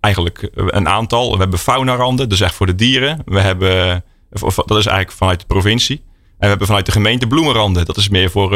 eigenlijk 0.00 0.48
een 0.54 0.88
aantal. 0.88 1.32
We 1.32 1.38
hebben 1.38 1.58
faunaranden, 1.58 2.28
dus 2.28 2.40
echt 2.40 2.54
voor 2.54 2.66
de 2.66 2.74
dieren. 2.74 3.22
We 3.24 3.40
hebben, 3.40 4.04
of, 4.40 4.54
dat 4.54 4.78
is 4.78 4.86
eigenlijk 4.86 5.16
vanuit 5.16 5.40
de 5.40 5.46
provincie. 5.46 5.96
En 5.96 6.38
we 6.38 6.46
hebben 6.46 6.66
vanuit 6.66 6.86
de 6.86 6.92
gemeente 6.92 7.26
bloemenranden. 7.26 7.84
Dat 7.84 7.96
is 7.96 8.08
meer 8.08 8.30
voor 8.30 8.50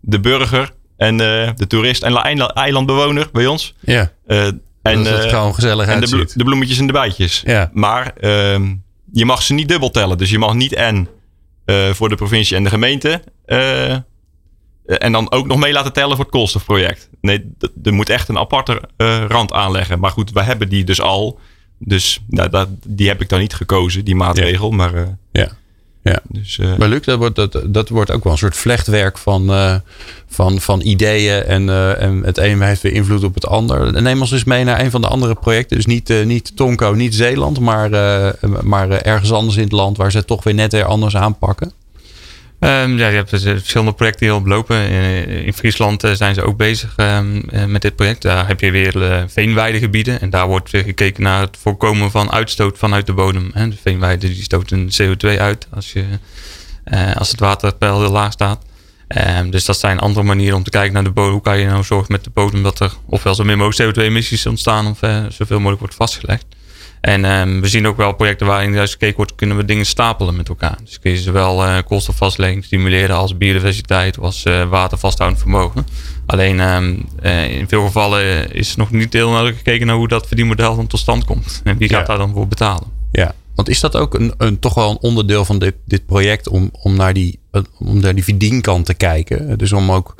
de 0.00 0.20
burger 0.20 0.72
en 0.96 1.16
de 1.16 1.66
toerist 1.68 2.02
en 2.02 2.16
eilandbewoner 2.54 3.28
bij 3.32 3.46
ons. 3.46 3.74
Ja, 3.80 4.12
en, 4.26 5.04
dat 5.04 5.22
het 5.22 5.30
gewoon 5.30 5.54
gezellig 5.54 5.86
en 5.86 6.00
de, 6.00 6.30
de, 6.34 6.44
bloemetjes 6.44 6.78
en 6.78 6.86
de 6.86 6.92
bijtjes. 6.92 7.42
Ja. 7.44 7.70
Maar 7.72 8.12
ehm, 8.20 8.74
je 9.12 9.24
mag 9.24 9.42
ze 9.42 9.54
niet 9.54 9.68
dubbel 9.68 9.90
tellen. 9.90 10.18
Dus 10.18 10.30
je 10.30 10.38
mag 10.38 10.54
niet 10.54 10.74
en 10.74 11.08
voor 11.92 12.08
de 12.08 12.14
provincie 12.14 12.56
en 12.56 12.64
de 12.64 12.70
gemeente. 12.70 13.22
Uh, 13.46 13.96
en 14.84 15.12
dan 15.12 15.32
ook 15.32 15.46
nog 15.46 15.58
mee 15.58 15.72
laten 15.72 15.92
tellen 15.92 16.16
voor 16.16 16.24
het 16.24 16.34
koolstofproject. 16.34 17.10
Nee, 17.20 17.54
er 17.82 17.92
moet 17.92 18.08
echt 18.08 18.28
een 18.28 18.38
aparte 18.38 18.82
uh, 18.96 19.24
rand 19.28 19.52
aanleggen. 19.52 19.98
Maar 19.98 20.10
goed, 20.10 20.32
we 20.32 20.42
hebben 20.42 20.68
die 20.68 20.84
dus 20.84 21.00
al. 21.00 21.38
Dus 21.78 22.20
nou, 22.28 22.50
dat, 22.50 22.68
die 22.86 23.08
heb 23.08 23.20
ik 23.20 23.28
dan 23.28 23.40
niet 23.40 23.54
gekozen, 23.54 24.04
die 24.04 24.14
maatregel. 24.14 24.70
Ja. 24.70 24.76
Maar, 24.76 25.18
ja. 25.32 25.48
Ja. 26.02 26.18
Dus, 26.28 26.58
uh, 26.58 26.76
maar 26.76 26.88
Luc, 26.88 27.04
dat 27.04 27.18
wordt, 27.18 27.36
dat, 27.36 27.62
dat 27.66 27.88
wordt 27.88 28.10
ook 28.10 28.24
wel 28.24 28.32
een 28.32 28.38
soort 28.38 28.56
vlechtwerk 28.56 29.18
van, 29.18 29.50
uh, 29.50 29.74
van, 30.28 30.60
van 30.60 30.80
ideeën. 30.80 31.44
En, 31.44 31.66
uh, 31.66 32.02
en 32.02 32.24
het 32.24 32.38
een 32.38 32.62
heeft 32.62 32.82
weer 32.82 32.92
invloed 32.92 33.24
op 33.24 33.34
het 33.34 33.46
ander. 33.46 34.02
Neem 34.02 34.20
ons 34.20 34.32
eens 34.32 34.44
mee 34.44 34.64
naar 34.64 34.80
een 34.80 34.90
van 34.90 35.00
de 35.00 35.08
andere 35.08 35.34
projecten. 35.34 35.76
Dus 35.76 35.86
niet, 35.86 36.24
niet 36.24 36.56
Tonko, 36.56 36.92
niet 36.92 37.14
Zeeland, 37.14 37.60
maar, 37.60 37.90
maar 38.62 38.90
ergens 38.90 39.32
anders 39.32 39.56
in 39.56 39.62
het 39.62 39.72
land 39.72 39.96
waar 39.96 40.10
ze 40.10 40.18
het 40.18 40.26
toch 40.26 40.44
weer 40.44 40.54
net 40.54 40.72
weer 40.72 40.84
anders 40.84 41.16
aanpakken. 41.16 41.72
Um, 42.60 42.98
ja, 42.98 43.08
je 43.08 43.16
hebt 43.16 43.28
verschillende 43.28 43.92
projecten 43.92 44.26
die 44.26 44.30
al 44.30 44.42
lopen. 44.44 44.88
In, 44.88 45.28
in 45.28 45.52
Friesland 45.52 46.04
zijn 46.12 46.34
ze 46.34 46.42
ook 46.42 46.56
bezig 46.56 46.94
um, 46.96 47.42
met 47.66 47.82
dit 47.82 47.96
project. 47.96 48.22
Daar 48.22 48.46
heb 48.46 48.60
je 48.60 48.70
weer 48.70 49.24
veenweidegebieden. 49.28 50.20
En 50.20 50.30
daar 50.30 50.46
wordt 50.46 50.70
weer 50.70 50.82
gekeken 50.82 51.22
naar 51.22 51.40
het 51.40 51.56
voorkomen 51.60 52.10
van 52.10 52.32
uitstoot 52.32 52.78
vanuit 52.78 53.06
de 53.06 53.12
bodem. 53.12 53.50
Hè. 53.54 53.68
De 53.68 53.76
veenweiden 53.82 54.30
die 54.30 54.42
stoten 54.42 54.88
CO2 55.02 55.38
uit 55.38 55.68
als, 55.74 55.92
je, 55.92 56.04
als 57.14 57.30
het 57.30 57.40
waterpeil 57.40 58.00
heel 58.00 58.10
laag 58.10 58.32
staat. 58.32 58.64
Um, 59.38 59.50
dus 59.50 59.64
dat 59.64 59.78
zijn 59.78 59.98
andere 59.98 60.26
manieren 60.26 60.56
om 60.56 60.62
te 60.62 60.70
kijken 60.70 60.92
naar 60.92 61.04
de 61.04 61.10
bodem. 61.10 61.32
Hoe 61.32 61.42
kan 61.42 61.58
je 61.58 61.66
nou 61.66 61.84
zorgen 61.84 62.12
met 62.12 62.24
de 62.24 62.30
bodem 62.30 62.62
dat 62.62 62.80
er 62.80 62.92
ofwel 63.06 63.34
zo 63.34 63.44
min 63.44 63.58
mogelijk 63.58 63.96
CO2-emissies 63.96 64.46
ontstaan 64.46 64.86
of 64.86 64.98
zoveel 65.28 65.56
mogelijk 65.56 65.80
wordt 65.80 65.94
vastgelegd. 65.94 66.44
En 67.00 67.24
um, 67.24 67.60
we 67.60 67.68
zien 67.68 67.86
ook 67.86 67.96
wel 67.96 68.12
projecten 68.12 68.46
waarin 68.46 68.72
juist 68.72 68.92
gekeken 68.92 69.16
wordt, 69.16 69.34
kunnen 69.34 69.56
we 69.56 69.64
dingen 69.64 69.86
stapelen 69.86 70.36
met 70.36 70.48
elkaar. 70.48 70.78
Dus 70.84 70.98
kun 70.98 71.10
je 71.10 71.18
zowel 71.18 71.64
uh, 71.64 71.78
koolstofvastlegging 71.86 72.64
stimuleren 72.64 73.16
als 73.16 73.36
biodiversiteit 73.36 74.18
als 74.18 74.44
uh, 74.44 74.68
watervasthoudend 74.68 75.40
vermogen. 75.40 75.86
Alleen 76.26 76.60
um, 76.60 77.04
uh, 77.22 77.58
in 77.58 77.68
veel 77.68 77.84
gevallen 77.84 78.52
is 78.52 78.76
nog 78.76 78.90
niet 78.90 79.12
heel 79.12 79.28
nauwkeurig 79.28 79.56
gekeken 79.56 79.86
naar 79.86 79.96
hoe 79.96 80.08
dat 80.08 80.26
verdienmodel 80.26 80.76
dan 80.76 80.86
tot 80.86 81.00
stand 81.00 81.24
komt. 81.24 81.60
En 81.64 81.76
wie 81.76 81.88
gaat 81.88 82.00
ja. 82.00 82.06
daar 82.06 82.18
dan 82.18 82.32
voor 82.32 82.48
betalen? 82.48 82.88
Ja, 83.12 83.34
want 83.54 83.68
is 83.68 83.80
dat 83.80 83.96
ook 83.96 84.14
een, 84.14 84.34
een, 84.38 84.58
toch 84.58 84.74
wel 84.74 84.90
een 84.90 85.00
onderdeel 85.00 85.44
van 85.44 85.58
dit, 85.58 85.74
dit 85.84 86.06
project 86.06 86.48
om, 86.48 86.70
om, 86.72 86.96
naar 86.96 87.12
die, 87.12 87.38
om 87.78 88.00
naar 88.00 88.14
die 88.14 88.24
verdienkant 88.24 88.86
te 88.86 88.94
kijken? 88.94 89.58
Dus 89.58 89.72
om 89.72 89.92
ook 89.92 90.14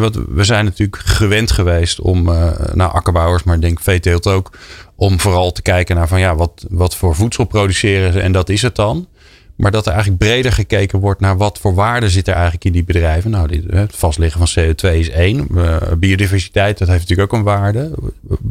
want 0.00 0.18
we 0.28 0.44
zijn 0.44 0.64
natuurlijk 0.64 0.98
gewend 0.98 1.50
geweest 1.50 2.00
om 2.00 2.28
uh, 2.28 2.50
naar 2.72 2.88
akkerbouwers, 2.88 3.42
maar 3.42 3.54
ik 3.54 3.60
denk 3.60 3.80
veeteelt 3.80 4.26
ook, 4.26 4.50
om 4.96 5.20
vooral 5.20 5.52
te 5.52 5.62
kijken 5.62 5.96
naar 5.96 6.08
van 6.08 6.20
ja, 6.20 6.34
wat, 6.34 6.66
wat 6.70 6.96
voor 6.96 7.14
voedsel 7.14 7.44
produceren 7.44 8.12
ze 8.12 8.20
en 8.20 8.32
dat 8.32 8.48
is 8.48 8.62
het 8.62 8.74
dan. 8.76 9.08
Maar 9.56 9.70
dat 9.70 9.86
er 9.86 9.92
eigenlijk 9.92 10.22
breder 10.22 10.52
gekeken 10.52 10.98
wordt 10.98 11.20
naar 11.20 11.36
wat 11.36 11.58
voor 11.58 11.74
waarde 11.74 12.10
zit 12.10 12.28
er 12.28 12.34
eigenlijk 12.34 12.64
in 12.64 12.72
die 12.72 12.84
bedrijven. 12.84 13.30
Nou, 13.30 13.62
het 13.66 13.96
vastleggen 13.96 14.46
van 14.46 14.64
CO2 14.64 14.96
is 14.98 15.10
één. 15.10 15.48
Uh, 15.54 15.76
biodiversiteit, 15.98 16.78
dat 16.78 16.88
heeft 16.88 17.00
natuurlijk 17.00 17.32
ook 17.32 17.38
een 17.38 17.44
waarde. 17.44 17.90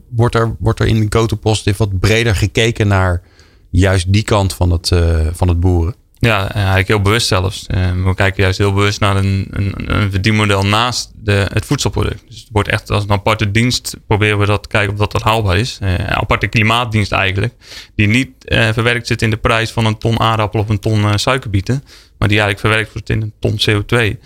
Wordt 0.09 0.35
er, 0.35 0.55
wordt 0.59 0.79
er 0.79 0.87
in 0.87 1.05
Go 1.09 1.25
to 1.25 1.35
Positive 1.35 1.77
wat 1.77 1.99
breder 1.99 2.35
gekeken 2.35 2.87
naar 2.87 3.21
juist 3.69 4.13
die 4.13 4.23
kant 4.23 4.53
van 4.53 4.71
het, 4.71 4.89
uh, 4.89 5.27
van 5.31 5.47
het 5.47 5.59
boeren? 5.59 5.95
Ja, 6.25 6.53
eigenlijk 6.53 6.87
heel 6.87 7.01
bewust 7.01 7.27
zelfs. 7.27 7.65
Uh, 7.67 8.03
we 8.03 8.15
kijken 8.15 8.43
juist 8.43 8.57
heel 8.57 8.73
bewust 8.73 8.99
naar 8.99 9.15
een, 9.15 9.47
een, 9.51 9.73
een 9.95 10.11
verdienmodel 10.11 10.65
naast 10.65 11.11
de, 11.15 11.47
het 11.53 11.65
voedselproduct. 11.65 12.23
Dus 12.27 12.39
het 12.39 12.49
wordt 12.51 12.69
echt 12.69 12.89
als 12.89 13.03
een 13.03 13.11
aparte 13.11 13.51
dienst 13.51 13.97
proberen 14.07 14.39
we 14.39 14.45
dat 14.45 14.67
kijken 14.67 14.93
of 14.93 14.99
dat, 14.99 15.11
dat 15.11 15.21
haalbaar 15.21 15.57
is. 15.57 15.79
Uh, 15.81 15.91
een 15.91 16.07
aparte 16.07 16.47
klimaatdienst 16.47 17.11
eigenlijk. 17.11 17.53
Die 17.95 18.07
niet 18.07 18.29
verwerkt 18.47 19.07
zit 19.07 19.21
in 19.21 19.29
de 19.29 19.37
prijs 19.37 19.71
van 19.71 19.85
een 19.85 19.97
ton 19.97 20.19
aardappel 20.19 20.59
of 20.59 20.69
een 20.69 20.79
ton 20.79 21.19
suikerbieten. 21.19 21.83
Maar 22.17 22.27
die 22.27 22.39
eigenlijk 22.39 22.59
verwerkt 22.59 22.93
wordt 22.93 23.09
in 23.09 23.21
een 23.21 23.33
ton 23.39 23.59
CO2. 23.59 24.17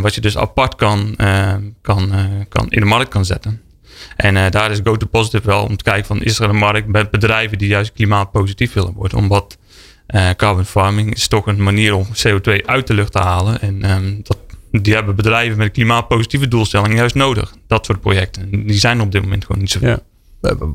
wat 0.00 0.14
je 0.14 0.20
dus 0.20 0.36
apart 0.36 0.74
kan, 0.74 1.16
kan, 1.82 2.12
kan 2.48 2.70
in 2.70 2.80
de 2.80 2.86
markt 2.86 3.10
kan 3.10 3.24
zetten. 3.24 3.60
En 4.16 4.50
daar 4.50 4.70
is 4.70 4.80
Go 4.84 4.96
to 4.96 5.06
Positive 5.06 5.46
wel 5.46 5.64
om 5.64 5.76
te 5.76 5.84
kijken 5.84 6.06
van 6.06 6.22
is 6.22 6.38
er 6.38 6.48
een 6.48 6.56
markt 6.56 6.86
met 6.86 7.10
bedrijven 7.10 7.58
die 7.58 7.68
juist 7.68 7.92
klimaatpositief 7.92 8.72
willen 8.72 8.92
worden. 8.92 9.18
Omdat 9.18 9.58
uh, 10.14 10.30
carbon 10.36 10.64
farming 10.64 11.14
is 11.14 11.28
toch 11.28 11.46
een 11.46 11.62
manier 11.62 11.94
om 11.94 12.06
CO2 12.06 12.64
uit 12.66 12.86
de 12.86 12.94
lucht 12.94 13.12
te 13.12 13.18
halen. 13.18 13.60
En 13.60 13.90
um, 13.90 14.20
dat, 14.22 14.38
die 14.70 14.94
hebben 14.94 15.16
bedrijven 15.16 15.58
met 15.58 15.72
klimaatpositieve 15.72 16.48
doelstellingen 16.48 16.96
juist 16.96 17.14
nodig. 17.14 17.54
Dat 17.66 17.86
soort 17.86 18.00
projecten. 18.00 18.66
Die 18.66 18.78
zijn 18.78 19.00
op 19.00 19.12
dit 19.12 19.22
moment 19.22 19.44
gewoon 19.44 19.60
niet 19.60 19.70
zo 19.70 19.78
ja. 19.82 20.00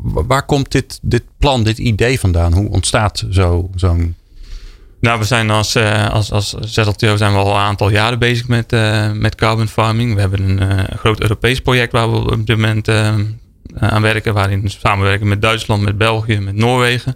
Waar 0.03 0.45
komt 0.45 0.71
dit, 0.71 0.99
dit 1.01 1.23
plan, 1.37 1.63
dit 1.63 1.77
idee 1.77 2.19
vandaan? 2.19 2.53
Hoe 2.53 2.69
ontstaat 2.69 3.25
zo'n... 3.29 3.71
Zo 3.75 3.97
nou, 4.99 5.19
we 5.19 5.25
zijn 5.25 5.49
als, 5.49 5.75
uh, 5.75 6.09
als, 6.09 6.31
als 6.31 6.49
ZLTO 6.49 7.15
zijn 7.15 7.31
we 7.31 7.37
al 7.37 7.49
een 7.49 7.61
aantal 7.61 7.89
jaren 7.89 8.19
bezig 8.19 8.47
met, 8.47 8.73
uh, 8.73 9.11
met 9.11 9.35
carbon 9.35 9.67
farming. 9.67 10.13
We 10.13 10.19
hebben 10.19 10.49
een 10.49 10.71
uh, 10.71 10.83
groot 10.97 11.21
Europees 11.21 11.61
project 11.61 11.91
waar 11.91 12.11
we 12.11 12.17
op 12.17 12.45
dit 12.47 12.57
moment 12.57 12.87
aan 13.79 14.01
werken. 14.01 14.33
Waarin 14.33 14.61
we 14.61 14.69
samenwerken 14.69 15.27
met 15.27 15.41
Duitsland, 15.41 15.81
met 15.81 15.97
België, 15.97 16.39
met 16.39 16.55
Noorwegen. 16.55 17.15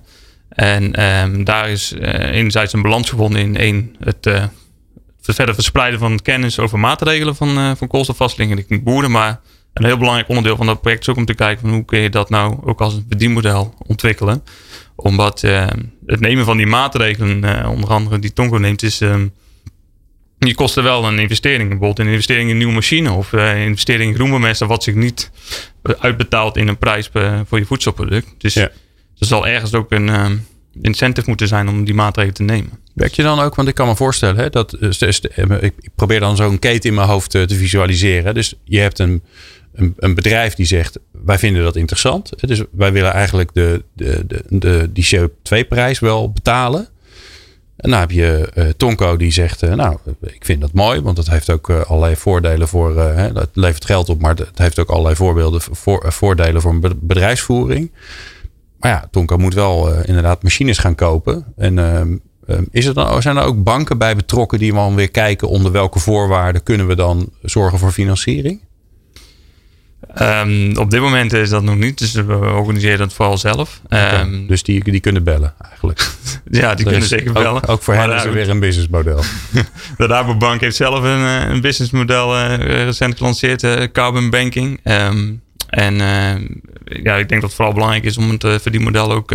En 0.50 1.04
um, 1.04 1.44
daar 1.44 1.70
is 1.70 1.92
enerzijds 2.32 2.74
een 2.74 2.82
balans 2.82 3.10
gevonden 3.10 3.42
in 3.42 3.58
één, 3.58 3.96
het, 4.00 4.26
het 4.26 5.36
verder 5.36 5.56
verspreiden 5.56 6.00
van 6.00 6.20
kennis 6.20 6.60
over 6.60 6.80
maatregelen 6.80 7.36
van, 7.36 7.78
van 7.78 7.88
koolstofvaststelling 7.88 8.56
richting 8.56 8.84
boeren. 8.84 9.12
Maar 9.12 9.40
een 9.74 9.86
heel 9.86 9.98
belangrijk 9.98 10.30
onderdeel 10.30 10.56
van 10.56 10.66
dat 10.66 10.82
project 10.82 11.02
is 11.02 11.10
ook 11.10 11.16
om 11.16 11.26
te 11.26 11.34
kijken 11.34 11.62
van 11.62 11.70
hoe 11.70 11.86
kun 11.86 12.00
je 12.00 12.10
dat 12.10 12.30
nou 12.30 12.58
ook 12.66 12.82
als 12.82 12.94
een 12.94 13.06
verdienmodel 13.10 13.74
ontwikkelen 13.88 14.44
omdat 15.02 15.44
uh, 15.44 15.68
het 16.06 16.20
nemen 16.20 16.46
van 16.46 16.58
die 16.58 16.68
maatregelen, 16.68 17.44
uh, 17.44 17.70
onder 17.72 17.90
andere 17.90 18.20
die 18.20 18.34
Tongo 18.34 18.58
neemt, 18.58 18.84
is. 18.84 19.02
Uh, 19.02 19.16
die 20.38 20.56
kosten 20.56 20.84
wel 20.84 21.06
een 21.06 21.20
investering. 21.20 21.70
Bijvoorbeeld 21.70 22.00
een 22.00 22.08
investering 22.08 22.46
in 22.46 22.52
een 22.52 22.58
nieuwe 22.58 22.74
machine 22.74 23.12
of 23.12 23.32
een 23.32 23.58
investering 23.58 24.10
in 24.12 24.16
groenbemester, 24.16 24.68
wat 24.68 24.84
zich 24.84 24.96
niet 24.96 25.32
uitbetaalt 26.00 26.58
in 26.58 26.68
een 26.68 26.78
prijs 26.78 27.10
voor 27.48 27.60
je 27.60 27.66
voedselproduct. 27.66 28.28
Dus 28.38 28.54
ja. 28.54 28.70
Er 29.20 29.26
zal 29.26 29.48
ergens 29.48 29.74
ook 29.74 29.92
een 29.92 30.42
incentive 30.82 31.28
moeten 31.28 31.48
zijn 31.48 31.70
om 31.70 31.84
die 31.84 31.94
maatregelen 31.94 32.36
te 32.36 32.44
nemen. 32.44 32.72
Werk 32.94 33.14
je 33.14 33.24
dan 33.24 33.40
ook, 33.40 33.56
want 33.56 33.68
ik 33.68 33.76
kan 33.76 33.88
me 33.88 33.96
voorstellen, 33.96 34.36
hè, 34.36 34.50
dat, 34.50 34.78
ik 35.60 35.74
probeer 35.96 36.20
dan 36.20 36.36
zo'n 36.36 36.60
keten 36.60 36.90
in 36.90 36.96
mijn 36.96 37.08
hoofd 37.08 37.30
te 37.30 37.48
visualiseren. 37.48 38.34
Dus 38.34 38.54
je 38.64 38.80
hebt 38.80 39.00
een, 39.00 39.24
een, 39.74 39.94
een, 39.98 40.16
bedrijf 40.16 40.54
die 40.54 40.66
zegt: 40.66 41.00
wij 41.12 41.40
vinden 41.40 41.64
dat 41.64 41.76
interessant. 41.76 42.32
Dus 42.48 42.64
wij 42.72 42.92
willen 42.92 43.12
eigenlijk 43.12 43.54
de, 43.54 43.84
de, 43.94 44.24
de, 44.28 44.44
de, 44.50 44.90
die 44.94 45.08
CO2-prijs 45.16 46.00
wel 46.00 46.32
betalen. 46.32 46.88
En 47.76 47.90
dan 47.90 48.00
heb 48.00 48.12
je 48.12 48.52
uh, 48.56 48.66
Tonko 48.78 49.18
die 49.18 49.32
zegt: 49.32 49.62
Nou, 49.62 49.98
ik 50.22 50.46
vind 50.46 50.62
dat 50.62 50.74
mooi, 50.74 51.02
want 51.02 51.16
dat 51.16 51.30
heeft 51.30 51.50
ook 51.50 51.70
allerlei 51.70 52.16
voordelen 52.16 52.68
voor. 52.68 52.98
het 53.00 53.50
levert 53.54 53.86
geld 53.86 54.10
op, 54.10 54.22
maar 54.22 54.36
het 54.36 54.58
heeft 54.58 54.80
ook 54.80 54.90
allerlei 54.90 55.16
voorbeelden 55.16 55.62
voor, 55.62 56.06
voordelen 56.12 56.62
voor 56.62 56.72
een 56.72 56.98
bedrijfsvoering. 57.00 57.92
Maar 58.80 58.92
ja, 58.92 59.08
Tonko 59.12 59.38
moet 59.38 59.54
wel 59.54 60.02
inderdaad 60.04 60.44
machines 60.44 60.78
gaan 60.78 60.96
kopen. 60.96 61.46
En 61.58 61.80
ehm, 61.80 62.18
ehm, 62.48 62.64
is 62.72 62.86
er 62.86 62.94
dan, 62.94 63.22
zijn 63.22 63.38
er 63.38 63.44
ook 63.44 63.64
banken 63.64 63.98
bij 63.98 64.16
betrokken 64.16 64.60
die 64.60 64.74
dan 64.74 64.96
weer 64.96 65.12
kijken 65.12 65.48
onder 65.48 65.72
welke 65.72 66.00
voorwaarden 66.00 66.64
kunnen 66.64 66.88
we 66.88 66.96
dan 66.96 67.30
zorgen 67.42 67.80
voor 67.80 67.92
financiering? 67.92 68.62
Um, 70.22 70.78
op 70.78 70.92
dit 70.92 71.02
moment 71.02 71.34
is 71.34 71.50
dat 71.50 71.64
nog 71.64 71.76
niet, 71.76 71.98
dus 71.98 72.12
we 72.12 72.34
organiseren 72.34 72.98
dat 72.98 73.14
vooral 73.14 73.38
zelf. 73.38 73.82
Okay. 73.86 74.22
Um, 74.22 74.48
dus 74.48 74.64
die, 74.64 74.84
die 74.84 75.00
kunnen 75.00 75.24
bellen 75.24 75.54
eigenlijk? 75.70 76.10
ja, 76.52 76.76
die 76.76 76.86
kunnen 76.86 77.08
zeker 77.08 77.34
bellen. 77.34 77.64
Ook, 77.64 77.70
ook 77.70 77.82
voor 77.82 77.94
hen 77.94 78.12
is 78.16 78.24
er 78.24 78.34
weer 78.34 78.50
een 78.50 78.60
businessmodel. 78.60 79.24
de 79.98 80.06
Rabobank 80.06 80.62
heeft 80.62 80.76
zelf 80.76 81.04
een, 81.04 81.26
eh, 81.26 81.50
een 81.50 81.62
businessmodel 81.62 82.36
uh, 82.38 82.56
recent 82.58 83.18
gelanceerd, 83.18 83.64
uh, 83.64 83.84
Carbon 83.92 84.30
Banking. 84.30 84.80
Um, 84.84 85.42
en 85.70 85.96
ja, 86.84 87.16
ik 87.16 87.30
denk 87.30 87.42
dat 87.42 87.42
het 87.42 87.54
vooral 87.54 87.74
belangrijk 87.74 88.04
is 88.04 88.18
om 88.18 88.30
het 88.30 88.62
verdienmodel 88.62 89.12
ook 89.12 89.34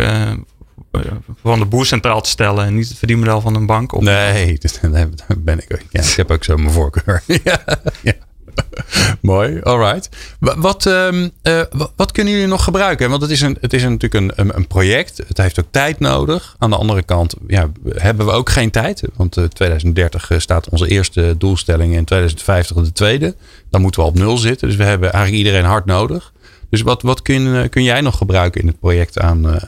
van 1.41 1.59
de 1.59 1.65
boer 1.65 1.85
centraal 1.85 2.21
te 2.21 2.29
stellen 2.29 2.65
en 2.65 2.75
niet 2.75 2.89
het 2.89 2.97
verdienmodel 2.97 3.41
van 3.41 3.55
een 3.55 3.65
bank. 3.65 4.01
Nee, 4.01 4.59
daar 4.91 5.09
ben 5.37 5.59
ik 5.59 5.73
ook. 5.73 5.81
Ja, 5.89 6.01
ik 6.01 6.15
heb 6.15 6.31
ook 6.31 6.43
zo 6.43 6.57
mijn 6.57 6.71
voorkeur. 6.71 7.23
ja. 7.43 8.13
Mooi, 9.21 9.61
alright. 9.61 10.09
Wat, 10.39 10.85
um, 10.85 11.31
uh, 11.43 11.61
wat 11.95 12.11
kunnen 12.11 12.33
jullie 12.33 12.47
nog 12.47 12.63
gebruiken? 12.63 13.09
Want 13.09 13.21
het 13.21 13.31
is, 13.31 13.41
een, 13.41 13.57
het 13.61 13.73
is 13.73 13.83
natuurlijk 13.83 14.37
een, 14.37 14.55
een, 14.55 14.67
project. 14.67 15.17
Het 15.27 15.37
heeft 15.37 15.59
ook 15.59 15.65
tijd 15.71 15.99
nodig. 15.99 16.55
Aan 16.57 16.69
de 16.69 16.75
andere 16.75 17.03
kant 17.03 17.35
ja, 17.47 17.71
hebben 17.89 18.25
we 18.25 18.31
ook 18.31 18.49
geen 18.49 18.71
tijd. 18.71 19.03
Want 19.15 19.37
uh, 19.37 19.45
2030 19.45 20.31
staat 20.37 20.69
onze 20.69 20.87
eerste 20.87 21.35
doelstelling 21.37 21.93
in 21.93 22.05
2050 22.05 22.75
de 22.75 22.91
tweede. 22.91 23.35
Dan 23.69 23.81
moeten 23.81 24.01
we 24.01 24.07
op 24.07 24.15
nul 24.15 24.37
zitten. 24.37 24.67
Dus 24.67 24.77
we 24.77 24.83
hebben 24.83 25.13
eigenlijk 25.13 25.45
iedereen 25.45 25.67
hard 25.69 25.85
nodig. 25.85 26.33
Dus 26.69 26.81
wat, 26.81 27.01
wat 27.01 27.21
kun, 27.21 27.55
eh, 27.55 27.69
kun 27.69 27.83
jij 27.83 28.01
nog 28.01 28.17
gebruiken 28.17 28.61
in 28.61 28.67
het 28.67 28.79
project 28.79 29.19
aan 29.19 29.59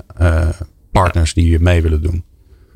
partners 0.92 1.34
die 1.34 1.60
mee 1.60 1.82
willen 1.82 2.02
doen? 2.02 2.24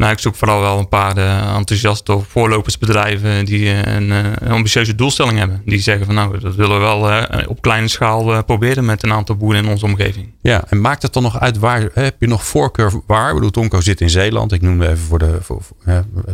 Nou, 0.02 0.14
ik 0.14 0.20
zoek 0.20 0.36
vooral 0.36 0.62
wel 0.62 0.80
een 0.80 0.88
paar 0.88 1.18
uh, 1.18 1.56
enthousiaste 1.56 2.20
voorlopersbedrijven 2.28 3.46
die 3.46 3.70
een, 3.70 4.10
uh, 4.10 4.18
een, 4.40 4.52
ambitieuze 4.52 4.96
doelstelling 4.96 5.38
hebben. 5.38 5.62
Die 5.66 5.80
zeggen 5.80 6.06
van 6.06 6.16
nou, 6.16 6.40
dat 6.40 6.56
willen 6.56 6.76
we 6.76 6.82
wel 6.82 7.48
op 7.48 7.62
kleine 7.62 7.88
schaal 7.88 8.44
proberen 8.44 8.86
met 8.86 9.04
een 9.04 9.12
aantal 9.12 9.36
boeren 9.36 9.64
in 9.64 9.70
onze 9.70 9.86
omgeving. 9.86 10.30
Ja, 10.42 10.64
en 10.70 10.82
maakt 10.82 11.02
het 11.02 11.14
dan 11.14 11.24
nog 11.24 11.40
uit 11.40 11.60
waar, 11.60 11.90
heb 11.94 12.16
je 12.20 12.28
nog 12.28 12.46
voorkeur 12.46 12.92
waar? 13.08 13.28
Ik 13.28 13.34
bedoel, 13.34 13.50
Tonko 13.50 13.82
zit 13.82 14.02
in 14.02 14.10
Zeeland. 14.10 14.52
Ik 14.52 14.62
noemde 14.62 14.88
even 14.88 15.04
voor 15.04 15.20
de, 15.20 15.38
voor, 15.42 15.62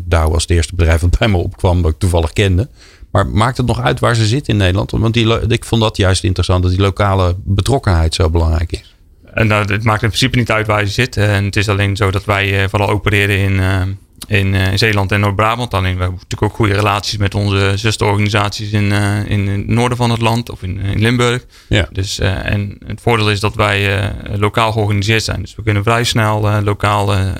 Douw 0.03 0.29
was 0.29 0.41
het 0.41 0.51
eerste 0.51 0.75
bedrijf 0.75 1.01
dat 1.01 1.19
bij 1.19 1.27
me 1.27 1.37
opkwam, 1.37 1.81
dat 1.81 1.91
ik 1.91 1.99
toevallig 1.99 2.33
kende. 2.33 2.69
Maar 3.11 3.27
maakt 3.27 3.57
het 3.57 3.65
nog 3.65 3.81
uit 3.81 3.99
waar 3.99 4.15
ze 4.15 4.25
zit 4.25 4.47
in 4.47 4.57
Nederland? 4.57 4.91
Want 4.91 5.13
die, 5.13 5.47
ik 5.47 5.65
vond 5.65 5.81
dat 5.81 5.97
juist 5.97 6.23
interessant, 6.23 6.63
dat 6.63 6.71
die 6.71 6.81
lokale 6.81 7.35
betrokkenheid 7.43 8.15
zo 8.15 8.29
belangrijk 8.29 8.71
is. 8.71 8.95
En 9.37 9.47
nou, 9.47 9.73
het 9.73 9.83
maakt 9.83 10.01
in 10.03 10.07
principe 10.07 10.37
niet 10.37 10.51
uit 10.51 10.67
waar 10.67 10.79
je 10.79 10.87
zit. 10.87 11.17
En 11.17 11.45
het 11.45 11.55
is 11.55 11.69
alleen 11.69 11.95
zo 11.95 12.11
dat 12.11 12.25
wij 12.25 12.61
uh, 12.61 12.69
vooral 12.69 12.89
opereren 12.89 13.37
in, 13.37 13.53
uh, 13.53 14.71
in 14.71 14.77
Zeeland 14.77 15.11
en 15.11 15.19
Noord-Brabant. 15.19 15.73
Alleen 15.73 15.95
we 15.95 16.01
hebben 16.01 16.19
natuurlijk 16.19 16.51
ook 16.51 16.57
goede 16.57 16.73
relaties 16.73 17.17
met 17.17 17.35
onze 17.35 17.73
zusterorganisaties 17.75 18.71
in, 18.71 18.91
in 19.27 19.47
het 19.47 19.67
noorden 19.67 19.97
van 19.97 20.11
het 20.11 20.21
land 20.21 20.49
of 20.49 20.63
in, 20.63 20.79
in 20.79 20.99
Limburg. 20.99 21.45
Ja. 21.69 21.87
Dus, 21.91 22.19
en 22.19 22.77
het 22.85 23.01
voordeel 23.01 23.31
is 23.31 23.39
dat 23.39 23.55
wij 23.55 24.11
lokaal 24.35 24.71
georganiseerd 24.71 25.23
zijn. 25.23 25.41
Dus 25.41 25.55
we 25.55 25.63
kunnen 25.63 25.83
vrij 25.83 26.03
snel 26.03 26.61
lokale 26.63 27.33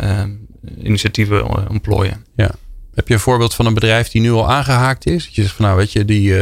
initiatieven 0.83 1.69
ontplooien. 1.69 2.25
Ja. 2.35 2.51
Heb 2.93 3.07
je 3.07 3.13
een 3.13 3.19
voorbeeld 3.19 3.55
van 3.55 3.65
een 3.65 3.73
bedrijf 3.73 4.09
die 4.09 4.21
nu 4.21 4.31
al 4.31 4.51
aangehaakt 4.51 5.05
is? 5.05 5.25
Dat 5.25 5.35
je 5.35 5.41
zegt 5.41 5.55
van 5.55 5.65
nou 5.65 5.77
weet 5.77 5.91
je, 5.91 6.05
die, 6.05 6.33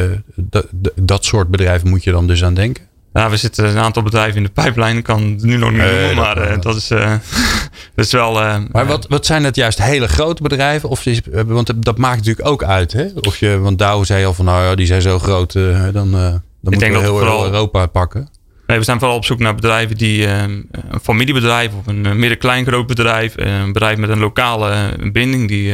dat 0.96 1.26
soort 1.26 1.48
bedrijven 1.48 1.90
moet 1.90 2.04
je 2.04 2.12
dan 2.12 2.28
dus 2.28 2.44
aan 2.44 2.54
denken? 2.54 2.88
Nou, 3.16 3.30
we 3.30 3.38
zitten 3.38 3.66
een 3.66 3.78
aantal 3.78 4.04
bedrijven 4.04 4.38
in 4.38 4.44
de 4.44 4.50
pijplijn. 4.50 4.98
Ik 4.98 5.04
kan 5.04 5.24
het 5.24 5.44
nu 5.44 5.58
nog 5.58 5.72
niet 5.72 5.82
noemen, 5.82 6.16
maar 6.16 6.52
uh, 6.52 6.60
dat, 6.60 6.76
is, 6.76 6.92
uh, 6.92 7.00
dat 7.96 8.06
is 8.06 8.12
wel... 8.12 8.42
Uh, 8.42 8.58
maar 8.72 8.86
wat, 8.86 9.06
wat 9.08 9.26
zijn 9.26 9.44
het 9.44 9.56
juist 9.56 9.84
hele 9.84 10.08
grote 10.08 10.42
bedrijven? 10.42 10.90
Of 10.90 11.06
is, 11.06 11.22
want 11.46 11.86
dat 11.86 11.98
maakt 11.98 12.18
natuurlijk 12.18 12.48
ook 12.48 12.64
uit. 12.64 12.94
Hè? 12.94 13.06
Of 13.22 13.38
je, 13.38 13.60
want 13.60 13.80
Dow 13.80 14.06
zei 14.06 14.26
al 14.26 14.34
van 14.34 14.46
nou 14.46 14.64
ja, 14.64 14.76
die 14.76 14.86
zijn 14.86 15.02
zo 15.02 15.20
groot. 15.20 15.54
dan 15.54 15.92
dan 15.94 16.42
moeten 16.62 16.92
we 16.92 16.98
heel 16.98 17.18
vooral, 17.18 17.46
Europa 17.46 17.86
pakken. 17.86 18.30
Nee, 18.68 18.78
we 18.78 18.84
zijn 18.84 19.00
vooral 19.00 19.18
op 19.18 19.26
zoek 19.26 19.40
naar 19.40 19.56
bedrijven 19.56 19.98
die 19.98 20.28
een 20.28 20.70
familiebedrijf 21.02 21.72
of 21.74 21.88
een 21.88 22.20
midden-klein 22.20 22.66
groot 22.66 22.88
bedrijf. 22.88 23.34
Een 23.36 23.74
bedrijf 23.74 23.98
met 23.98 24.10
een 24.10 24.20
lokale 24.20 24.98
binding 25.12 25.48
die 25.48 25.74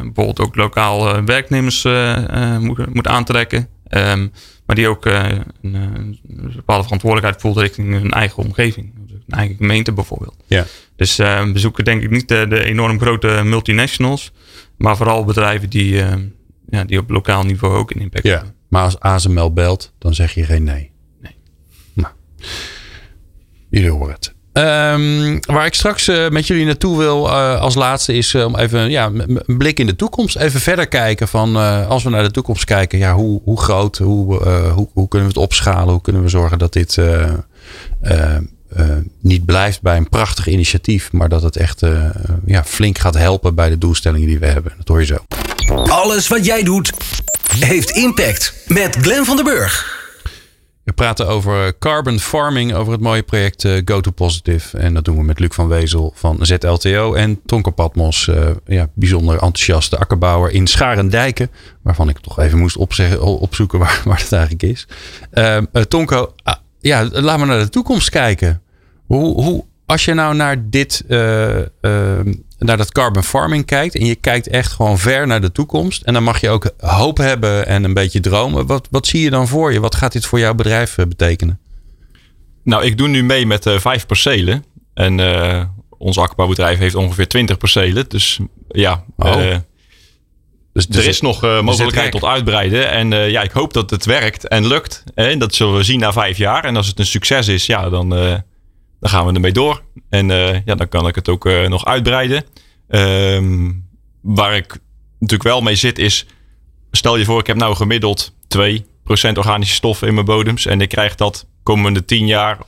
bijvoorbeeld 0.00 0.40
ook 0.40 0.56
lokaal 0.56 1.24
werknemers 1.24 1.86
moet, 2.58 2.94
moet 2.94 3.06
aantrekken. 3.06 3.68
Um, 3.88 4.32
maar 4.72 4.80
die 4.80 4.90
ook 4.90 5.06
uh, 5.06 5.28
een, 5.62 5.74
een, 5.74 6.18
bepaalde 6.54 6.82
verantwoordelijkheid 6.82 7.40
voelt 7.40 7.56
richting 7.56 7.92
hun 7.92 8.10
eigen 8.10 8.42
omgeving. 8.42 8.92
Een 9.08 9.22
eigen 9.28 9.56
gemeente 9.56 9.92
bijvoorbeeld. 9.92 10.36
Ja. 10.46 10.64
Dus 10.96 11.18
uh, 11.18 11.44
we 11.44 11.58
zoeken 11.58 11.84
denk 11.84 12.02
ik 12.02 12.10
niet 12.10 12.28
de, 12.28 12.46
de, 12.48 12.64
enorm 12.64 13.00
grote 13.00 13.40
multinationals. 13.44 14.32
Maar 14.76 14.96
vooral 14.96 15.24
bedrijven 15.24 15.70
die, 15.70 15.92
uh, 15.92 16.14
ja, 16.68 16.84
die 16.84 16.98
op 16.98 17.10
lokaal 17.10 17.42
niveau 17.42 17.76
ook 17.76 17.90
een 17.90 18.00
impact 18.00 18.24
ja. 18.24 18.34
hebben. 18.34 18.54
Maar 18.68 18.82
als 18.82 19.00
ASML 19.00 19.52
belt, 19.52 19.92
dan 19.98 20.14
zeg 20.14 20.34
je 20.34 20.44
geen 20.44 20.64
nee. 20.64 20.90
Nee. 21.20 21.36
Nou, 21.92 22.12
jullie 23.68 23.90
horen 23.90 24.12
het. 24.12 24.31
Um, 24.54 25.40
waar 25.40 25.66
ik 25.66 25.74
straks 25.74 26.08
uh, 26.08 26.28
met 26.28 26.46
jullie 26.46 26.64
naartoe 26.64 26.98
wil 26.98 27.26
uh, 27.26 27.60
als 27.60 27.74
laatste 27.74 28.14
is 28.14 28.34
uh, 28.34 28.44
om 28.44 28.56
even 28.56 28.90
ja, 28.90 29.10
een 29.14 29.56
blik 29.58 29.78
in 29.78 29.86
de 29.86 29.96
toekomst. 29.96 30.36
Even 30.36 30.60
verder 30.60 30.88
kijken 30.88 31.28
van 31.28 31.56
als 31.86 32.02
we 32.02 32.10
naar 32.10 32.22
de 32.22 32.30
toekomst 32.30 32.64
kijken. 32.64 32.98
Ja, 32.98 33.14
hoe, 33.14 33.40
hoe 33.44 33.60
groot, 33.60 33.98
hoe, 33.98 34.48
hoe, 34.74 34.88
hoe 34.92 35.08
kunnen 35.08 35.28
we 35.28 35.34
het 35.34 35.44
opschalen? 35.44 35.92
Hoe 35.92 36.00
kunnen 36.00 36.22
we 36.22 36.28
zorgen 36.28 36.58
dat 36.58 36.72
dit 36.72 36.98
niet 39.20 39.44
blijft 39.44 39.82
bij 39.82 39.96
een 39.96 40.08
prachtig 40.08 40.46
initiatief. 40.46 41.12
Maar 41.12 41.28
dat 41.28 41.42
het 41.42 41.56
echt 41.56 41.82
ja, 42.46 42.64
flink 42.64 42.98
gaat 42.98 43.14
helpen 43.14 43.54
bij 43.54 43.68
de 43.68 43.78
doelstellingen 43.78 44.28
die 44.28 44.38
we 44.38 44.46
hebben. 44.46 44.72
Dat 44.76 44.88
hoor 44.88 45.00
je 45.00 45.06
zo. 45.06 45.24
Alles 45.86 46.28
wat 46.28 46.44
jij 46.44 46.62
doet 46.62 46.92
heeft 47.58 47.90
impact. 47.90 48.54
Met 48.66 48.96
Glenn 49.00 49.24
van 49.24 49.36
den 49.36 49.44
Burg. 49.44 50.01
We 50.84 50.92
praten 50.92 51.28
over 51.28 51.78
carbon 51.78 52.18
farming, 52.18 52.74
over 52.74 52.92
het 52.92 53.00
mooie 53.00 53.22
project 53.22 53.64
uh, 53.64 53.80
Go 53.84 54.00
to 54.00 54.10
Positive. 54.10 54.78
En 54.78 54.94
dat 54.94 55.04
doen 55.04 55.16
we 55.16 55.22
met 55.22 55.38
Luc 55.38 55.54
van 55.54 55.68
Wezel 55.68 56.12
van 56.14 56.38
ZLTO 56.40 57.14
en 57.14 57.40
Tonko 57.46 57.70
Patmos, 57.70 58.26
uh, 58.26 58.50
ja, 58.66 58.88
bijzonder 58.94 59.32
enthousiaste 59.34 59.98
akkerbouwer 59.98 60.50
in 60.50 60.66
Scharendijken. 60.66 61.50
Waarvan 61.82 62.08
ik 62.08 62.18
toch 62.18 62.38
even 62.38 62.58
moest 62.58 62.76
opzoeken 63.16 63.78
waar, 63.78 64.02
waar 64.04 64.20
het 64.20 64.32
eigenlijk 64.32 64.62
is. 64.62 64.86
Uh, 65.32 65.58
Tonko, 65.88 66.34
ja, 66.80 67.08
laten 67.12 67.40
we 67.40 67.46
naar 67.46 67.58
de 67.58 67.68
toekomst 67.68 68.10
kijken. 68.10 68.62
Hoe, 69.06 69.42
hoe, 69.42 69.64
als 69.86 70.04
je 70.04 70.14
nou 70.14 70.34
naar 70.34 70.70
dit, 70.70 71.04
uh, 71.08 71.58
naar 72.64 72.76
dat 72.76 72.92
carbon 72.92 73.22
farming 73.22 73.66
kijkt 73.66 73.94
en 73.94 74.06
je 74.06 74.14
kijkt 74.14 74.48
echt 74.48 74.72
gewoon 74.72 74.98
ver 74.98 75.26
naar 75.26 75.40
de 75.40 75.52
toekomst 75.52 76.02
en 76.02 76.12
dan 76.12 76.22
mag 76.22 76.40
je 76.40 76.48
ook 76.48 76.70
hoop 76.78 77.16
hebben 77.16 77.66
en 77.66 77.84
een 77.84 77.94
beetje 77.94 78.20
dromen. 78.20 78.66
Wat, 78.66 78.88
wat 78.90 79.06
zie 79.06 79.20
je 79.22 79.30
dan 79.30 79.48
voor 79.48 79.72
je? 79.72 79.80
Wat 79.80 79.94
gaat 79.94 80.12
dit 80.12 80.26
voor 80.26 80.38
jouw 80.38 80.54
bedrijf 80.54 80.94
betekenen? 80.94 81.60
Nou, 82.64 82.84
ik 82.84 82.98
doe 82.98 83.08
nu 83.08 83.22
mee 83.24 83.46
met 83.46 83.66
uh, 83.66 83.78
vijf 83.78 84.06
percelen 84.06 84.64
en 84.94 85.20
ons 85.98 86.18
akkerbouwbedrijf 86.18 86.78
heeft 86.78 86.94
ongeveer 86.94 87.28
20 87.28 87.58
percelen. 87.58 88.08
Dus 88.08 88.38
ja, 88.68 89.04
oh. 89.16 89.54
Dus, 90.72 90.86
er 90.88 91.06
is 91.06 91.20
nog 91.20 91.44
uh, 91.44 91.60
mogelijkheid 91.60 92.12
tot 92.12 92.24
uitbreiden. 92.24 92.90
En 92.90 93.12
uh, 93.12 93.30
ja, 93.30 93.42
ik 93.42 93.50
hoop 93.50 93.72
dat 93.72 93.90
het 93.90 94.04
werkt 94.04 94.48
en 94.48 94.66
lukt. 94.66 95.04
En 95.14 95.38
dat 95.38 95.54
zullen 95.54 95.76
we 95.76 95.82
zien 95.82 96.00
na 96.00 96.12
vijf 96.12 96.36
jaar. 96.36 96.64
En 96.64 96.76
als 96.76 96.86
het 96.86 96.98
een 96.98 97.06
succes 97.06 97.48
is, 97.48 97.66
ja, 97.66 97.88
dan, 97.88 98.18
uh, 98.18 98.34
dan 99.02 99.10
gaan 99.10 99.26
we 99.26 99.32
ermee 99.32 99.52
door. 99.52 99.82
En 100.08 100.28
ja, 100.64 100.74
dan 100.74 100.88
kan 100.88 101.06
ik 101.06 101.14
het 101.14 101.28
ook 101.28 101.44
nog 101.44 101.84
uitbreiden. 101.84 102.44
Um, 102.88 103.88
waar 104.20 104.56
ik 104.56 104.78
natuurlijk 105.18 105.48
wel 105.48 105.60
mee 105.60 105.74
zit 105.74 105.98
is... 105.98 106.26
Stel 106.90 107.16
je 107.16 107.24
voor, 107.24 107.40
ik 107.40 107.46
heb 107.46 107.56
nou 107.56 107.74
gemiddeld 107.74 108.32
2% 108.58 108.62
organische 109.34 109.74
stoffen 109.74 110.08
in 110.08 110.14
mijn 110.14 110.26
bodems. 110.26 110.66
En 110.66 110.80
ik 110.80 110.88
krijg 110.88 111.14
dat 111.14 111.46
komende 111.62 112.04
10 112.04 112.26
jaar... 112.26 112.58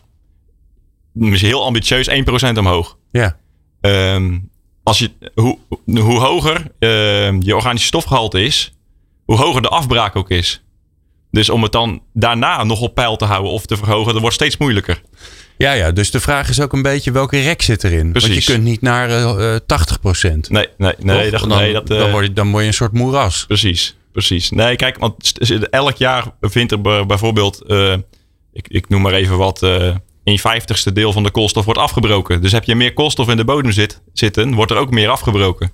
Misschien 1.13 1.49
heel 1.49 1.65
ambitieus 1.65 2.11
1% 2.55 2.59
omhoog. 2.59 2.99
Ja. 3.11 3.37
Um, 3.81 4.51
als 4.83 4.99
je, 4.99 5.11
hoe, 5.35 5.59
hoe 5.85 6.19
hoger 6.19 6.73
uh, 6.79 7.41
je 7.41 7.55
organische 7.55 7.87
stofgehalte 7.87 8.43
is, 8.43 8.73
hoe 9.25 9.37
hoger 9.37 9.63
de 9.63 9.69
afbraak 9.69 10.17
ook 10.17 10.31
is. 10.31 10.65
Dus 11.31 11.51
om 11.51 11.63
het 11.63 11.73
dan 11.73 12.03
daarna 12.13 12.65
nog 12.65 12.81
op 12.81 12.95
peil 12.95 13.17
te 13.17 13.25
houden 13.25 13.53
of 13.53 13.67
te 13.67 13.77
verhogen, 13.77 14.13
dat 14.13 14.21
wordt 14.21 14.37
steeds 14.37 14.57
moeilijker. 14.57 15.03
Ja, 15.57 15.73
ja, 15.73 15.93
dus 15.93 16.11
de 16.11 16.21
vraag 16.21 16.49
is 16.49 16.61
ook 16.61 16.73
een 16.73 16.83
beetje 16.83 17.13
welke 17.13 17.41
rek 17.41 17.63
zit 17.63 17.85
erin. 17.85 18.11
Precies. 18.11 18.31
Want 18.31 18.45
je 18.45 18.53
kunt 18.53 18.65
niet 18.65 18.81
naar 18.81 19.11
uh, 19.11 19.57
80%. 19.57 19.59
Nee, 20.49 20.69
nee, 20.77 20.93
nee. 20.99 21.31
Dat, 21.31 21.41
dan, 21.41 21.49
nee 21.49 21.73
dat, 21.73 21.91
uh, 21.91 21.99
dan, 21.99 22.11
word 22.11 22.27
je, 22.27 22.33
dan 22.33 22.51
word 22.51 22.63
je 22.63 22.69
een 22.69 22.75
soort 22.75 22.93
moeras. 22.93 23.45
Precies, 23.47 23.97
precies. 24.13 24.51
Nee, 24.51 24.77
kijk, 24.77 24.99
want 24.99 25.39
elk 25.71 25.97
jaar 25.97 26.25
vindt 26.41 26.73
er 26.73 26.81
bijvoorbeeld, 27.07 27.63
uh, 27.67 27.93
ik, 28.53 28.69
ik 28.69 28.89
noem 28.89 29.03
maar 29.03 29.13
even 29.13 29.37
wat, 29.37 29.63
een 30.25 30.39
vijftigste 30.39 30.93
deel 30.93 31.13
van 31.13 31.23
de 31.23 31.31
koolstof 31.31 31.65
wordt 31.65 31.81
afgebroken. 31.81 32.43
Dus 32.43 32.53
heb 32.53 32.65
je 32.65 32.75
meer 32.75 32.93
koolstof 32.93 33.29
in 33.29 33.37
de 33.37 33.45
bodem 33.45 33.73
zit, 33.73 34.01
zitten, 34.13 34.55
wordt 34.55 34.71
er 34.71 34.77
ook 34.77 34.91
meer 34.91 35.09
afgebroken. 35.09 35.71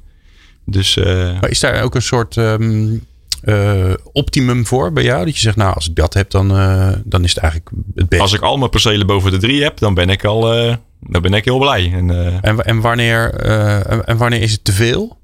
Dus, 0.64 0.96
maar 0.96 1.50
is 1.50 1.60
daar 1.60 1.82
ook 1.82 1.94
een 1.94 2.02
soort 2.02 2.36
um, 2.36 3.06
uh, 3.44 3.92
optimum 4.12 4.66
voor 4.66 4.92
bij 4.92 5.02
jou? 5.02 5.24
Dat 5.24 5.34
je 5.34 5.40
zegt, 5.40 5.56
nou, 5.56 5.74
als 5.74 5.88
ik 5.88 5.94
dat 5.94 6.14
heb, 6.14 6.30
dan, 6.30 6.56
uh, 6.56 6.92
dan 7.04 7.24
is 7.24 7.34
het 7.34 7.42
eigenlijk 7.42 7.72
het 7.94 8.08
beste. 8.08 8.24
Als 8.24 8.32
ik 8.32 8.40
al 8.40 8.56
mijn 8.56 8.70
percelen 8.70 9.06
boven 9.06 9.30
de 9.30 9.38
drie 9.38 9.62
heb, 9.62 9.78
dan 9.78 9.94
ben 9.94 10.08
ik 10.08 10.24
al 10.24 10.40
dan 11.00 11.22
ben 11.22 11.34
ik 11.34 11.44
heel 11.44 11.58
blij. 11.58 11.92
En, 11.92 12.10
en, 12.42 12.64
en, 12.64 12.80
wanneer, 12.80 13.34
en 14.04 14.16
wanneer 14.16 14.40
is 14.40 14.52
het 14.52 14.64
te 14.64 14.72
veel? 14.72 15.18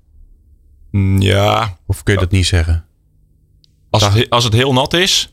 Mm, 0.91 1.21
ja. 1.21 1.79
Of 1.87 2.03
kun 2.03 2.14
je 2.14 2.21
dat 2.21 2.31
niet 2.31 2.47
zeggen? 2.47 2.85
Als 3.91 4.12
het, 4.12 4.31
als 4.31 4.45
het 4.45 4.53
heel 4.53 4.73
nat 4.73 4.93
is, 4.93 5.33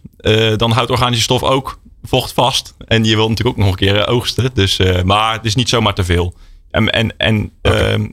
dan 0.56 0.72
houdt 0.72 0.92
organische 0.92 1.24
stof 1.24 1.44
ook 1.44 1.80
vocht 2.04 2.34
vast. 2.34 2.76
En 2.88 3.04
je 3.04 3.16
wilt 3.16 3.30
natuurlijk 3.30 3.58
ook 3.58 3.64
nog 3.64 3.72
een 3.72 3.80
keer 3.80 4.00
eh, 4.00 4.14
oogsten. 4.14 4.50
Dus, 4.54 4.80
maar 5.04 5.34
het 5.34 5.46
is 5.46 5.56
niet 5.56 5.70
zomaar 5.70 5.94
te 5.94 6.04
veel. 6.04 6.34
En, 6.72 6.90
en, 6.90 7.18
en 7.18 7.52
okay. 7.62 8.12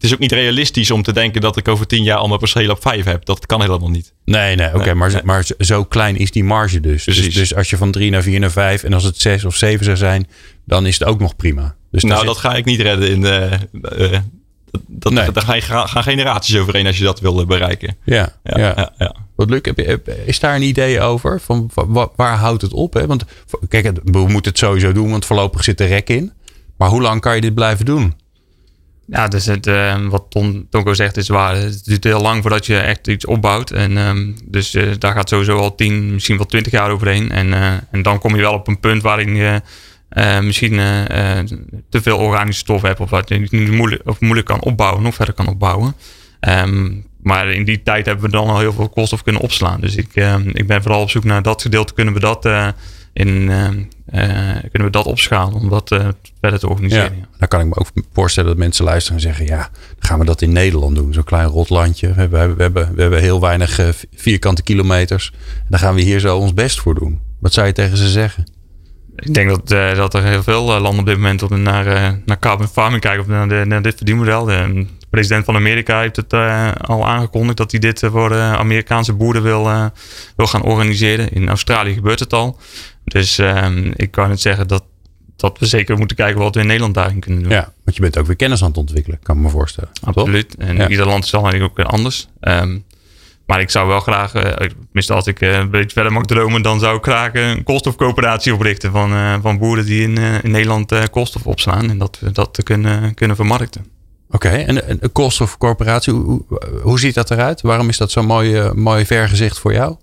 Het 0.00 0.08
is 0.08 0.14
ook 0.14 0.20
niet 0.20 0.32
realistisch 0.32 0.90
om 0.90 1.02
te 1.02 1.12
denken 1.12 1.40
dat 1.40 1.56
ik 1.56 1.68
over 1.68 1.86
tien 1.86 2.02
jaar 2.02 2.18
al 2.18 2.26
mijn 2.26 2.38
percelen 2.38 2.70
op 2.70 2.82
vijf 2.82 3.04
heb. 3.04 3.24
Dat 3.24 3.46
kan 3.46 3.60
helemaal 3.60 3.90
niet. 3.90 4.12
Nee, 4.24 4.56
nee, 4.56 4.66
oké. 4.66 4.74
Okay, 4.74 4.86
nee, 4.86 4.94
maar, 4.94 5.12
nee. 5.12 5.22
maar 5.24 5.46
zo 5.58 5.84
klein 5.84 6.16
is 6.16 6.30
die 6.30 6.44
marge 6.44 6.80
dus. 6.80 7.04
dus. 7.04 7.34
Dus 7.34 7.54
als 7.54 7.70
je 7.70 7.76
van 7.76 7.90
drie 7.90 8.10
naar 8.10 8.22
vier 8.22 8.40
naar 8.40 8.50
vijf 8.50 8.82
en 8.82 8.92
als 8.92 9.04
het 9.04 9.20
zes 9.20 9.44
of 9.44 9.56
zeven 9.56 9.84
zou 9.84 9.96
zijn, 9.96 10.28
dan 10.66 10.86
is 10.86 10.98
het 10.98 11.08
ook 11.08 11.20
nog 11.20 11.36
prima. 11.36 11.74
Dus 11.90 12.02
nou, 12.02 12.24
dat 12.24 12.36
ga 12.36 12.54
ik 12.54 12.64
niet 12.64 12.80
redden 12.80 13.10
in 13.10 13.20
de. 13.20 13.48
Uh, 13.98 14.18
dat, 14.86 15.12
nee. 15.12 15.32
Daar 15.32 15.62
gaan, 15.62 15.88
gaan 15.88 16.02
generaties 16.02 16.58
overheen 16.58 16.86
als 16.86 16.98
je 16.98 17.04
dat 17.04 17.20
wil 17.20 17.44
bereiken. 17.44 17.96
Ja, 18.04 18.36
ja, 18.42 18.58
ja. 18.58 18.72
ja, 18.76 18.92
ja. 18.98 19.14
Wat 19.36 19.50
leuk. 19.50 19.66
Is 20.24 20.40
daar 20.40 20.54
een 20.54 20.62
idee 20.62 21.00
over? 21.00 21.40
Van, 21.40 21.70
waar 22.16 22.36
houdt 22.36 22.62
het 22.62 22.72
op? 22.72 22.94
Hè? 22.94 23.06
Want 23.06 23.24
kijk, 23.68 24.00
we 24.04 24.18
moeten 24.18 24.50
het 24.50 24.58
sowieso 24.58 24.92
doen, 24.92 25.10
want 25.10 25.24
voorlopig 25.24 25.64
zit 25.64 25.78
de 25.78 25.84
rek 25.84 26.08
in. 26.08 26.32
Maar 26.76 26.88
hoe 26.88 27.00
lang 27.00 27.20
kan 27.20 27.34
je 27.34 27.40
dit 27.40 27.54
blijven 27.54 27.84
doen? 27.84 28.14
Ja, 29.10 29.28
dus 29.28 29.46
het, 29.46 29.66
uh, 29.66 30.06
wat 30.08 30.26
Ton, 30.28 30.66
Tonko 30.70 30.94
zegt 30.94 31.16
is 31.16 31.28
waar. 31.28 31.56
Het 31.56 31.84
duurt 31.84 32.04
heel 32.04 32.20
lang 32.20 32.42
voordat 32.42 32.66
je 32.66 32.76
echt 32.76 33.08
iets 33.08 33.26
opbouwt. 33.26 33.70
En 33.70 33.96
um, 33.96 34.36
dus 34.44 34.74
uh, 34.74 34.92
daar 34.98 35.12
gaat 35.12 35.28
sowieso 35.28 35.56
al 35.56 35.74
10, 35.74 36.12
misschien 36.12 36.36
wel 36.36 36.46
20 36.46 36.72
jaar 36.72 36.90
overheen. 36.90 37.30
En, 37.30 37.46
uh, 37.46 37.72
en 37.90 38.02
dan 38.02 38.18
kom 38.18 38.34
je 38.34 38.40
wel 38.40 38.52
op 38.52 38.68
een 38.68 38.80
punt 38.80 39.02
waarin 39.02 39.36
je 39.36 39.60
misschien 40.42 40.76
te 41.88 42.02
veel 42.02 42.18
organische 42.18 42.60
stof 42.60 42.82
hebt. 42.82 43.00
Of 43.00 43.10
wat 43.10 43.28
je 43.28 43.38
niet 43.50 43.70
moeilijk, 43.70 44.02
of 44.04 44.20
moeilijk 44.20 44.46
kan 44.46 44.62
opbouwen, 44.62 45.02
nog 45.02 45.14
verder 45.14 45.34
kan 45.34 45.48
opbouwen. 45.48 45.94
Um, 46.40 47.06
maar 47.22 47.50
in 47.50 47.64
die 47.64 47.82
tijd 47.82 48.06
hebben 48.06 48.24
we 48.24 48.30
dan 48.30 48.48
al 48.48 48.58
heel 48.58 48.72
veel 48.72 48.88
koolstof 48.88 49.22
kunnen 49.22 49.42
opslaan. 49.42 49.80
Dus 49.80 49.96
ik, 49.96 50.14
ik 50.52 50.66
ben 50.66 50.82
vooral 50.82 51.00
op 51.00 51.10
zoek 51.10 51.24
naar 51.24 51.42
dat 51.42 51.62
gedeelte. 51.62 51.94
Kunnen 51.94 52.14
we 52.14 52.20
dat, 52.20 52.44
in, 53.12 53.28
uh, 53.28 53.68
kunnen 54.60 54.84
we 54.84 54.90
dat 54.90 55.06
opschalen 55.06 55.54
om 55.54 55.68
dat 55.68 55.88
verder 56.40 56.58
te 56.58 56.68
organiseren? 56.68 57.16
Ja, 57.16 57.26
dan 57.38 57.48
kan 57.48 57.60
ik 57.60 57.66
me 57.66 57.74
ook 57.74 57.90
voorstellen 58.12 58.48
dat 58.48 58.58
mensen 58.58 58.84
luisteren 58.84 59.16
en 59.16 59.22
zeggen: 59.22 59.46
ja, 59.46 59.68
dan 59.98 60.08
gaan 60.08 60.18
we 60.18 60.24
dat 60.24 60.42
in 60.42 60.52
Nederland 60.52 60.96
doen. 60.96 61.12
Zo'n 61.12 61.24
klein 61.24 61.46
rotlandje. 61.46 62.08
We 62.08 62.20
hebben, 62.20 62.56
we, 62.56 62.62
hebben, 62.62 62.94
we 62.94 63.00
hebben 63.00 63.20
heel 63.20 63.40
weinig 63.40 63.94
vierkante 64.14 64.62
kilometers. 64.62 65.32
En 65.56 65.66
daar 65.68 65.80
gaan 65.80 65.94
we 65.94 66.00
hier 66.00 66.20
zo 66.20 66.36
ons 66.36 66.54
best 66.54 66.80
voor 66.80 66.94
doen. 66.94 67.20
Wat 67.38 67.52
zou 67.52 67.66
je 67.66 67.72
tegen 67.72 67.96
ze 67.96 68.08
zeggen? 68.08 68.44
Ik 69.16 69.34
denk 69.34 69.48
dat, 69.48 69.70
uh, 69.72 69.94
dat 69.94 70.14
er 70.14 70.24
heel 70.24 70.42
veel 70.42 70.62
landen 70.62 70.98
op 70.98 71.06
dit 71.06 71.16
moment 71.16 71.42
op 71.42 71.50
naar, 71.50 71.86
uh, 71.86 72.10
naar 72.24 72.38
carbon 72.38 72.68
farming 72.68 73.00
kijken. 73.02 73.20
Of 73.20 73.26
naar, 73.26 73.48
de, 73.48 73.62
naar 73.66 73.82
dit 73.82 73.96
verdienmodel. 73.96 74.44
De, 74.44 74.86
president 75.10 75.44
van 75.44 75.54
Amerika 75.54 76.00
heeft 76.00 76.16
het 76.16 76.32
uh, 76.32 76.72
al 76.74 77.06
aangekondigd 77.06 77.56
dat 77.56 77.70
hij 77.70 77.80
dit 77.80 78.02
voor 78.10 78.28
de 78.28 78.34
Amerikaanse 78.34 79.12
boeren 79.12 79.42
wil, 79.42 79.66
uh, 79.66 79.84
wil 80.36 80.46
gaan 80.46 80.62
organiseren. 80.62 81.32
In 81.32 81.48
Australië 81.48 81.94
gebeurt 81.94 82.20
het 82.20 82.32
al. 82.32 82.58
Dus 83.04 83.38
um, 83.38 83.92
ik 83.96 84.10
kan 84.10 84.30
het 84.30 84.40
zeggen 84.40 84.68
dat, 84.68 84.84
dat 85.36 85.58
we 85.58 85.66
zeker 85.66 85.96
moeten 85.96 86.16
kijken 86.16 86.40
wat 86.40 86.54
we 86.54 86.60
in 86.60 86.66
Nederland 86.66 86.94
daarin 86.94 87.20
kunnen 87.20 87.42
doen. 87.42 87.52
Ja, 87.52 87.72
want 87.84 87.96
je 87.96 88.02
bent 88.02 88.18
ook 88.18 88.26
weer 88.26 88.36
kennis 88.36 88.62
aan 88.62 88.68
het 88.68 88.76
ontwikkelen, 88.76 89.18
kan 89.22 89.36
ik 89.36 89.42
me 89.42 89.48
voorstellen. 89.48 89.90
Absoluut. 90.04 90.54
En 90.56 90.76
ja. 90.76 90.88
ieder 90.88 91.06
land 91.06 91.24
is 91.24 91.30
dan 91.30 91.42
eigenlijk 91.42 91.70
ook 91.70 91.76
weer 91.76 91.94
anders. 91.94 92.28
Um, 92.40 92.84
maar 93.46 93.60
ik 93.60 93.70
zou 93.70 93.88
wel 93.88 94.00
graag, 94.00 94.34
uh, 94.34 94.42
tenminste 94.42 95.12
als 95.14 95.26
ik 95.26 95.40
uh, 95.40 95.52
een 95.52 95.70
beetje 95.70 95.90
verder 95.90 96.12
mag 96.12 96.24
dromen, 96.24 96.62
dan 96.62 96.80
zou 96.80 96.96
ik 96.96 97.02
graag 97.02 97.34
een 97.34 97.62
koolstofcoöperatie 97.62 98.54
oprichten 98.54 98.92
van, 98.92 99.12
uh, 99.12 99.34
van 99.42 99.58
boeren 99.58 99.84
die 99.86 100.02
in, 100.02 100.16
in 100.16 100.50
Nederland 100.50 101.10
koolstof 101.10 101.46
opslaan 101.46 101.90
en 101.90 101.98
dat 101.98 102.18
we 102.20 102.32
dat 102.32 102.62
kunnen, 102.62 103.14
kunnen 103.14 103.36
vermarkten. 103.36 103.84
Oké, 104.32 104.46
okay, 104.46 104.64
en 104.64 105.02
een 105.02 105.12
koolstofcorporatie, 105.12 106.12
hoe, 106.12 106.42
hoe 106.82 106.98
ziet 106.98 107.14
dat 107.14 107.30
eruit? 107.30 107.60
Waarom 107.60 107.88
is 107.88 107.96
dat 107.96 108.10
zo'n 108.10 108.26
mooi, 108.26 108.70
mooi 108.74 109.06
vergezicht 109.06 109.58
voor 109.58 109.72
jou? 109.72 109.96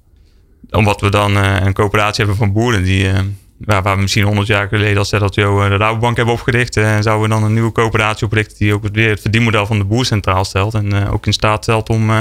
Omdat 0.69 1.01
we 1.01 1.09
dan 1.09 1.37
uh, 1.37 1.55
een 1.59 1.73
coöperatie 1.73 2.25
hebben 2.25 2.35
van 2.35 2.53
boeren 2.53 2.83
die, 2.83 3.03
uh, 3.03 3.19
waar, 3.57 3.95
we 3.95 4.01
misschien 4.01 4.23
100 4.23 4.47
jaar 4.47 4.67
geleden 4.67 4.97
als 4.97 5.09
dat 5.09 5.35
Jo 5.35 5.69
de 5.69 5.77
Rabobank 5.77 6.17
hebben 6.17 6.33
opgericht, 6.33 6.77
en 6.77 7.03
zouden 7.03 7.29
we 7.29 7.35
dan 7.35 7.43
een 7.43 7.53
nieuwe 7.53 7.71
coöperatie 7.71 8.25
oprichten 8.25 8.57
die 8.57 8.73
ook 8.73 8.87
weer 8.91 9.09
het 9.09 9.21
verdienmodel 9.21 9.65
van 9.65 9.77
de 9.77 9.85
boer 9.85 10.05
centraal 10.05 10.45
stelt 10.45 10.73
en 10.73 11.09
ook 11.09 11.25
in 11.25 11.33
staat 11.33 11.63
stelt 11.63 11.89
om, 11.89 12.11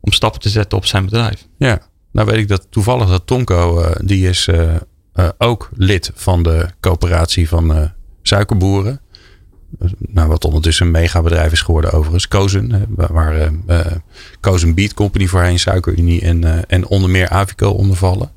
om 0.00 0.12
stappen 0.12 0.40
te 0.40 0.48
zetten 0.48 0.78
op 0.78 0.86
zijn 0.86 1.04
bedrijf. 1.04 1.46
Ja, 1.58 1.80
nou 2.12 2.26
weet 2.26 2.38
ik 2.38 2.48
dat 2.48 2.66
toevallig 2.70 3.08
dat 3.08 3.26
Tonko, 3.26 3.92
die 4.00 4.28
is 4.28 4.48
ook 5.38 5.68
lid 5.74 6.10
van 6.14 6.42
de 6.42 6.68
coöperatie 6.80 7.48
van 7.48 7.92
suikerboeren 8.22 9.00
nou, 9.98 10.28
wat 10.28 10.44
ondertussen 10.44 10.86
een 10.86 10.92
megabedrijf 10.92 11.52
is 11.52 11.62
geworden 11.62 11.92
overigens. 11.92 12.28
Kozen, 12.28 12.86
waar 12.88 13.36
uh, 13.36 13.46
uh, 13.68 13.86
Kozen 14.40 14.74
Beat 14.74 14.94
Company 14.94 15.26
voorheen, 15.26 15.58
Suikerunie 15.58 16.20
en, 16.20 16.42
uh, 16.42 16.58
en 16.66 16.86
onder 16.86 17.10
meer 17.10 17.28
Avico 17.28 17.70
ondervallen. 17.70 18.30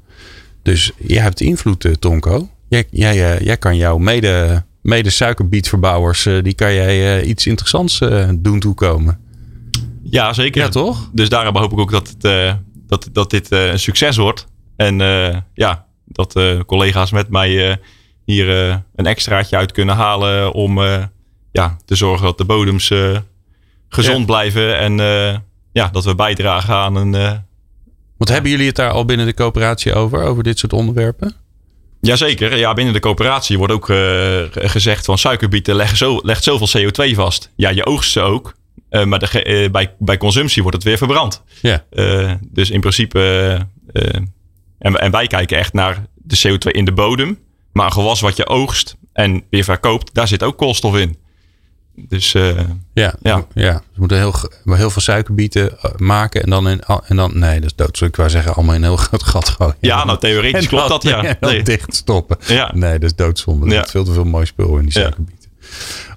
Dus 0.63 0.91
jij 0.97 1.21
hebt 1.21 1.41
invloed, 1.41 1.87
Tonko. 1.99 2.49
Jij, 2.67 2.87
jij, 2.89 3.43
jij 3.43 3.57
kan 3.57 3.75
jouw 3.75 3.97
mede, 3.97 4.63
mede 4.81 5.09
suikerbietverbouwers, 5.09 6.23
die 6.23 6.53
kan 6.53 6.73
jij 6.73 7.23
iets 7.23 7.47
interessants 7.47 7.99
doen 8.35 8.59
toekomen. 8.59 9.19
Ja, 10.03 10.33
zeker. 10.33 10.61
Ja, 10.61 10.69
toch? 10.69 11.09
Dus 11.13 11.29
daarom 11.29 11.57
hoop 11.57 11.71
ik 11.71 11.79
ook 11.79 11.91
dat, 11.91 12.15
het, 12.19 12.57
dat, 12.87 13.09
dat 13.11 13.29
dit 13.29 13.51
een 13.51 13.79
succes 13.79 14.17
wordt. 14.17 14.47
En 14.75 14.97
ja, 15.53 15.85
dat 16.05 16.39
collega's 16.65 17.11
met 17.11 17.29
mij 17.29 17.79
hier 18.25 18.49
een 18.95 19.05
extraatje 19.05 19.57
uit 19.57 19.71
kunnen 19.71 19.95
halen 19.95 20.53
om 20.53 20.79
ja, 21.51 21.77
te 21.85 21.95
zorgen 21.95 22.25
dat 22.25 22.37
de 22.37 22.45
bodems 22.45 22.89
uh, 22.89 23.17
gezond 23.89 24.19
ja. 24.19 24.25
blijven. 24.25 24.77
En 24.77 24.99
uh, 24.99 25.37
ja, 25.71 25.89
dat 25.91 26.05
we 26.05 26.15
bijdragen 26.15 26.73
aan 26.73 26.95
een. 26.95 27.13
Uh, 27.13 27.31
Want 28.17 28.29
hebben 28.29 28.51
jullie 28.51 28.67
het 28.67 28.75
daar 28.75 28.91
al 28.91 29.05
binnen 29.05 29.25
de 29.25 29.33
coöperatie 29.33 29.93
over, 29.93 30.21
over 30.21 30.43
dit 30.43 30.59
soort 30.59 30.73
onderwerpen? 30.73 31.35
Jazeker. 32.01 32.57
Ja, 32.57 32.73
binnen 32.73 32.93
de 32.93 32.99
coöperatie 32.99 33.57
wordt 33.57 33.73
ook 33.73 33.85
gezegd 34.51 35.05
van 35.05 35.17
suikerbieten 35.17 35.75
leggen 35.75 35.97
zo, 35.97 36.19
legt 36.23 36.43
zoveel 36.43 36.89
CO2 36.89 37.15
vast. 37.15 37.51
Ja, 37.55 37.69
je 37.69 37.85
oogst 37.85 38.11
ze 38.11 38.21
ook. 38.21 38.55
maar 38.89 39.19
de, 39.19 39.69
bij, 39.71 39.95
bij 39.97 40.17
consumptie 40.17 40.61
wordt 40.61 40.77
het 40.77 40.85
weer 40.85 40.97
verbrand. 40.97 41.43
Ja. 41.61 41.85
dus 42.41 42.69
in 42.69 42.79
principe. 42.79 43.19
En, 44.79 44.99
en 44.99 45.11
wij 45.11 45.27
kijken 45.27 45.57
echt 45.57 45.73
naar 45.73 46.05
de 46.15 46.37
CO2 46.47 46.71
in 46.71 46.85
de 46.85 46.93
bodem. 46.93 47.39
Maar 47.71 47.85
een 47.85 47.91
gewas 47.91 48.21
wat 48.21 48.37
je 48.37 48.47
oogst 48.47 48.95
en 49.13 49.43
weer 49.49 49.63
verkoopt, 49.63 50.13
daar 50.13 50.27
zit 50.27 50.43
ook 50.43 50.57
koolstof 50.57 50.97
in. 50.97 51.17
Dus 52.07 52.33
uh, 52.33 52.59
ja, 52.93 53.13
ja. 53.21 53.45
ja, 53.53 53.73
ze 53.93 53.99
moeten 53.99 54.17
heel, 54.17 54.33
heel 54.65 54.89
veel 54.89 55.01
suikerbieten 55.01 55.79
eh, 55.79 55.91
maken 55.97 56.43
en 56.43 56.49
dan, 56.49 56.69
in, 56.69 56.81
en 57.07 57.15
dan 57.15 57.39
nee, 57.39 57.59
dat 57.59 57.69
is 57.69 57.75
dood. 57.75 58.01
Ik 58.01 58.15
wou 58.15 58.29
zeggen, 58.29 58.55
allemaal 58.55 58.75
in 58.75 58.81
een 58.81 58.87
heel 58.87 58.97
groot 58.97 59.23
gat 59.23 59.49
gooien. 59.49 59.75
Ja, 59.79 60.03
nou 60.03 60.19
theoretisch 60.19 60.67
klopt 60.73 60.87
dat, 60.87 61.03
ja. 61.03 61.23
En 61.23 61.37
nee. 61.39 61.63
dicht 61.63 61.95
stoppen. 61.95 62.37
Ja. 62.47 62.71
Nee, 62.73 62.99
dat 62.99 63.09
is 63.09 63.15
doodzonde. 63.15 63.65
Er 63.65 63.71
ja. 63.71 63.85
veel 63.85 64.03
te 64.03 64.11
veel 64.11 64.23
mooi 64.25 64.45
spul 64.45 64.77
in 64.77 64.83
die 64.83 64.91
suikerbieten. 64.91 65.49
Ja. 65.59 65.67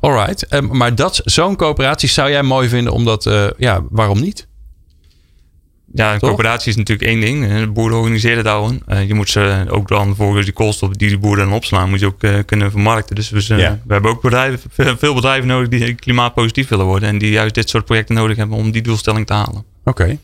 Alright, 0.01 0.53
um, 0.53 0.77
maar 0.77 0.95
dat 0.95 1.21
zo'n 1.25 1.57
coöperatie 1.57 2.09
zou 2.09 2.31
jij 2.31 2.43
mooi 2.43 2.69
vinden, 2.69 2.93
omdat, 2.93 3.27
uh, 3.27 3.47
ja, 3.59 3.81
waarom 3.91 4.21
niet? 4.21 4.47
Ja, 5.95 6.13
een 6.13 6.21
coöperatie 6.21 6.71
is 6.71 6.77
natuurlijk 6.77 7.09
één 7.09 7.21
ding. 7.21 7.59
De 7.59 7.67
boeren 7.67 7.97
organiseren 7.97 8.45
daar 8.45 8.61
Uh, 8.63 9.07
je 9.07 9.15
moet 9.15 9.29
ze 9.29 9.65
ook 9.69 9.89
dan 9.89 10.17
voor 10.17 10.45
die 10.45 10.53
koolstof 10.53 10.91
die 10.91 11.11
de 11.11 11.19
boeren 11.19 11.45
dan 11.45 11.55
opslaan, 11.55 11.91
moet 11.91 12.01
je 12.01 12.07
ook 12.07 12.23
uh, 12.23 12.35
kunnen 12.47 12.71
vermarkten. 12.71 13.15
Dus 13.15 13.31
we, 13.31 13.57
ja. 13.57 13.81
we 13.87 13.93
hebben 13.93 14.11
ook 14.11 14.23
bedrijven, 14.23 14.71
veel 14.99 15.15
bedrijven 15.15 15.49
nodig 15.49 15.69
die 15.69 15.95
klimaatpositief 15.95 16.69
willen 16.69 16.87
worden. 16.87 17.09
En 17.09 17.19
die 17.19 17.31
juist 17.31 17.55
dit 17.55 17.69
soort 17.69 17.85
projecten 17.85 18.15
nodig 18.15 18.37
hebben 18.37 18.57
om 18.57 18.71
die 18.71 18.83
doelstelling 18.83 19.27
te 19.27 19.33
halen. 19.33 19.65
Oké, 19.85 20.03
okay. 20.03 20.19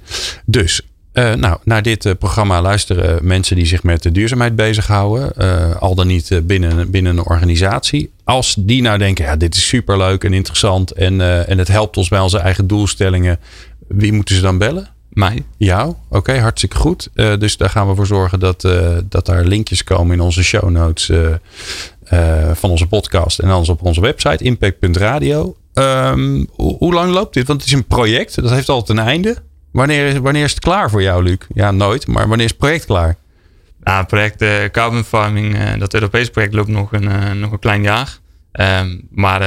dus 0.44 0.80
uh, 1.12 1.34
nou, 1.34 1.58
naar 1.64 1.82
dit 1.82 2.18
programma 2.18 2.62
luisteren 2.62 3.26
mensen 3.26 3.56
die 3.56 3.66
zich 3.66 3.82
met 3.82 4.02
de 4.02 4.12
duurzaamheid 4.12 4.56
bezighouden. 4.56 5.34
al 5.80 5.94
dan 5.94 6.06
niet 6.06 6.40
binnen, 6.42 6.90
binnen 6.90 7.18
een 7.18 7.24
organisatie. 7.24 8.10
Als 8.24 8.54
die 8.58 8.82
nou 8.82 8.98
denken, 8.98 9.24
ja, 9.24 9.36
dit 9.36 9.54
is 9.54 9.68
superleuk 9.68 10.24
en 10.24 10.32
interessant 10.32 10.90
en, 10.90 11.46
en 11.46 11.58
het 11.58 11.68
helpt 11.68 11.96
ons 11.96 12.08
bij 12.08 12.20
onze 12.20 12.38
eigen 12.38 12.66
doelstellingen. 12.66 13.38
Wie 13.88 14.12
moeten 14.12 14.34
ze 14.34 14.40
dan 14.40 14.58
bellen? 14.58 14.96
Mij. 15.08 15.42
Jou? 15.56 15.94
Oké, 16.08 16.38
hartstikke 16.38 16.76
goed. 16.76 17.08
Uh, 17.14 17.36
dus 17.36 17.56
daar 17.56 17.70
gaan 17.70 17.88
we 17.88 17.94
voor 17.94 18.06
zorgen 18.06 18.40
dat, 18.40 18.64
uh, 18.64 18.96
dat 19.04 19.26
daar 19.26 19.44
linkjes 19.44 19.84
komen 19.84 20.14
in 20.14 20.20
onze 20.20 20.44
show 20.44 20.70
notes 20.70 21.08
uh, 21.08 22.50
van 22.52 22.70
onze 22.70 22.86
podcast. 22.86 23.38
En 23.38 23.50
anders 23.50 23.68
op 23.68 23.82
onze 23.82 24.00
website 24.00 24.44
impact.radio. 24.44 25.56
Um, 25.74 26.48
hoe 26.54 26.92
lang 26.94 27.12
loopt 27.12 27.34
dit? 27.34 27.46
Want 27.46 27.60
het 27.60 27.70
is 27.70 27.76
een 27.76 27.86
project. 27.86 28.42
Dat 28.42 28.50
heeft 28.50 28.68
altijd 28.68 28.98
een 28.98 29.04
einde. 29.04 29.36
Wanneer, 29.70 30.22
wanneer 30.22 30.44
is 30.44 30.50
het 30.50 30.60
klaar 30.60 30.90
voor 30.90 31.02
jou, 31.02 31.22
Luc? 31.22 31.38
Ja, 31.54 31.70
nooit. 31.70 32.06
Maar 32.06 32.28
wanneer 32.28 32.46
is 32.46 32.50
het 32.50 32.60
project 32.60 32.84
klaar? 32.84 33.16
Nou, 33.80 33.98
het 33.98 34.06
project 34.06 34.70
Carbon 34.72 35.04
Farming, 35.04 35.74
dat 35.78 35.94
Europese 35.94 36.30
project 36.30 36.54
loopt 36.54 36.68
nog 36.68 36.92
een, 36.92 37.38
nog 37.38 37.52
een 37.52 37.58
klein 37.58 37.82
jaar. 37.82 38.18
Um, 38.52 39.06
maar 39.10 39.40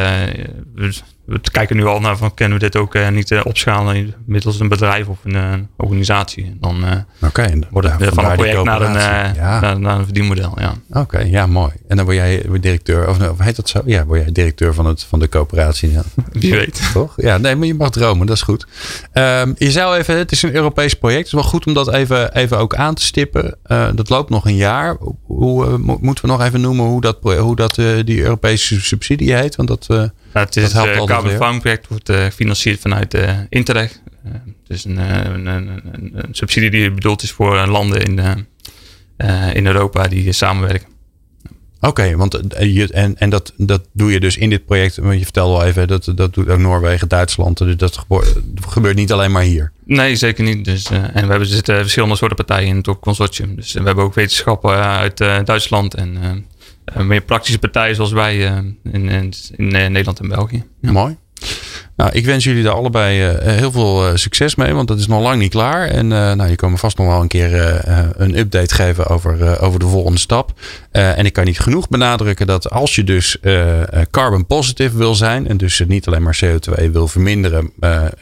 we, 0.74 0.93
we 1.32 1.51
kijken 1.51 1.75
nu 1.75 1.86
al 1.86 1.99
naar 1.99 2.17
van 2.17 2.34
kunnen 2.34 2.57
we 2.57 2.63
dit 2.63 2.75
ook 2.75 2.95
uh, 2.95 3.09
niet 3.09 3.32
uh, 3.32 3.41
opschalen 3.43 4.13
middels 4.25 4.59
een 4.59 4.67
bedrijf 4.67 5.07
of 5.07 5.17
een 5.23 5.36
uh, 5.36 5.53
organisatie. 5.77 6.57
Dan 6.59 6.84
okay, 7.21 7.63
wordt 7.69 7.88
het 7.88 8.13
van 8.13 8.25
een 8.25 8.36
project 8.36 8.63
naar 8.63 8.82
een, 8.82 8.93
ja. 9.36 9.59
naar, 9.59 9.79
naar, 9.79 9.97
een 9.97 10.03
verdienmodel. 10.03 10.53
Ja. 10.59 10.73
Oké, 10.89 11.19
ja, 11.19 11.45
mooi. 11.45 11.71
En 11.88 11.95
dan 11.95 12.05
word 12.05 12.17
jij 12.17 12.45
directeur, 12.61 13.09
of, 13.09 13.29
of 13.29 13.39
heet 13.39 13.55
dat 13.55 13.69
zo? 13.69 13.82
Ja, 13.86 14.05
word 14.05 14.21
jij 14.21 14.32
directeur 14.32 14.73
van, 14.73 14.86
het, 14.86 15.03
van 15.03 15.19
de 15.19 15.29
coöperatie. 15.29 15.91
Ja. 15.91 16.03
Wie 16.32 16.51
weet. 16.51 16.89
Toch? 16.93 17.13
Ja, 17.15 17.38
nee, 17.38 17.55
maar 17.55 17.67
je 17.67 17.73
mag 17.73 17.89
dromen, 17.89 18.27
dat 18.27 18.36
is 18.36 18.41
goed. 18.41 18.67
Um, 19.13 19.55
je 19.57 19.71
zou 19.71 19.97
even, 19.97 20.17
het 20.17 20.32
is 20.32 20.43
een 20.43 20.55
Europees 20.55 20.93
project. 20.93 21.17
Het 21.17 21.27
is 21.27 21.34
wel 21.34 21.43
goed 21.43 21.65
om 21.65 21.73
dat 21.73 21.93
even, 21.93 22.36
even 22.36 22.57
ook 22.57 22.75
aan 22.75 22.93
te 22.93 23.03
stippen. 23.03 23.57
dat 23.95 24.09
loopt 24.09 24.29
nog 24.29 24.45
een 24.45 24.55
jaar. 24.55 24.97
Hoe 25.25 25.77
moeten 25.77 26.25
we 26.25 26.32
nog 26.32 26.41
even 26.41 26.61
noemen 26.61 26.86
hoe 26.86 27.01
dat, 27.01 27.17
hoe 27.21 27.55
dat 27.55 27.75
die 28.05 28.21
Europese 28.21 28.82
subsidie 28.82 29.34
heet? 29.34 29.55
Want 29.55 29.67
dat 29.67 29.88
nou, 30.34 30.45
het 30.45 30.55
is, 30.55 30.73
het 30.73 31.05
Carbon 31.05 31.20
Farm 31.30 31.59
project 31.59 31.88
wordt 31.88 32.09
uh, 32.09 32.24
gefinancierd 32.24 32.80
vanuit 32.80 33.13
uh, 33.13 33.38
Interreg. 33.49 33.99
Het 34.24 34.43
is 34.67 34.84
een, 34.84 34.97
een, 34.97 35.45
een, 35.45 35.82
een, 36.13 36.28
subsidie 36.32 36.69
die 36.69 36.91
bedoeld 36.91 37.24
is 37.24 37.32
voor 37.32 37.67
landen 37.67 38.01
in, 38.01 38.19
in 39.53 39.65
Europa 39.65 40.07
die 40.07 40.32
samenwerken. 40.32 40.88
Oké, 41.84 41.88
okay, 41.89 42.15
want 42.15 42.39
je, 42.59 42.88
en, 42.91 43.17
en 43.17 43.30
dat, 43.30 43.53
dat 43.57 43.82
doe 43.93 44.11
je 44.11 44.19
dus 44.19 44.38
in 44.38 44.49
dit 44.49 44.65
project. 44.65 44.97
Want 44.97 45.17
je 45.17 45.24
vertelde 45.24 45.53
al 45.53 45.63
even, 45.63 45.88
dat, 45.88 46.11
dat 46.15 46.34
doet 46.34 46.49
ook 46.49 46.59
Noorwegen, 46.59 47.07
Duitsland. 47.07 47.57
Dus 47.57 47.78
dat 47.78 47.97
gebeurt, 47.97 48.38
gebeurt 48.67 48.95
niet 48.95 49.11
alleen 49.11 49.32
maar 49.32 49.43
hier. 49.43 49.72
Nee, 49.86 50.15
zeker 50.15 50.43
niet. 50.43 50.65
Dus, 50.65 50.89
en 50.89 51.13
we 51.13 51.30
hebben, 51.30 51.47
zitten 51.47 51.76
verschillende 51.76 52.15
soorten 52.15 52.45
partijen 52.45 52.67
in 52.67 52.76
het 52.76 52.99
consortium. 52.99 53.55
Dus 53.55 53.74
we 53.74 53.84
hebben 53.84 54.03
ook 54.03 54.13
wetenschappen 54.13 54.72
uit 54.72 55.17
Duitsland 55.17 55.93
en 55.93 56.45
uh, 56.97 57.03
meer 57.03 57.21
praktische 57.21 57.59
partijen 57.59 57.95
zoals 57.95 58.11
wij 58.11 58.37
uh, 58.37 58.57
in, 58.93 59.09
in, 59.09 59.33
eh, 59.57 59.87
Nederland 59.87 60.19
en 60.19 60.27
België. 60.27 60.63
Mooi. 60.81 61.17
Nou, 61.95 62.11
ik 62.11 62.25
wens 62.25 62.43
jullie 62.43 62.63
daar 62.63 62.73
allebei 62.73 63.31
uh, 63.31 63.37
heel 63.41 63.71
veel 63.71 64.17
succes 64.17 64.55
mee, 64.55 64.73
want 64.73 64.87
dat 64.87 64.99
is 64.99 65.07
nog 65.07 65.21
lang 65.21 65.39
niet 65.39 65.51
klaar. 65.51 65.87
En 65.87 66.07
nou, 66.07 66.49
je 66.49 66.55
kan 66.55 66.71
me 66.71 66.77
vast 66.77 66.97
nog 66.97 67.07
wel 67.07 67.21
een 67.21 67.27
keer 67.27 67.81
een 68.15 68.37
update 68.37 68.75
geven 68.75 69.07
over, 69.07 69.59
over 69.59 69.79
de 69.79 69.87
volgende 69.87 70.19
stap. 70.19 70.53
en 70.91 71.25
ik 71.25 71.33
kan 71.33 71.45
niet 71.45 71.59
genoeg 71.59 71.89
benadrukken 71.89 72.47
dat 72.47 72.69
als 72.69 72.95
je 72.95 73.03
dus 73.03 73.37
carbon 74.11 74.45
positive 74.45 74.97
wil 74.97 75.15
zijn, 75.15 75.47
en 75.47 75.57
dus 75.57 75.83
niet 75.87 76.07
alleen 76.07 76.23
maar 76.23 76.39
CO2 76.45 76.91
wil 76.91 77.07
verminderen 77.07 77.71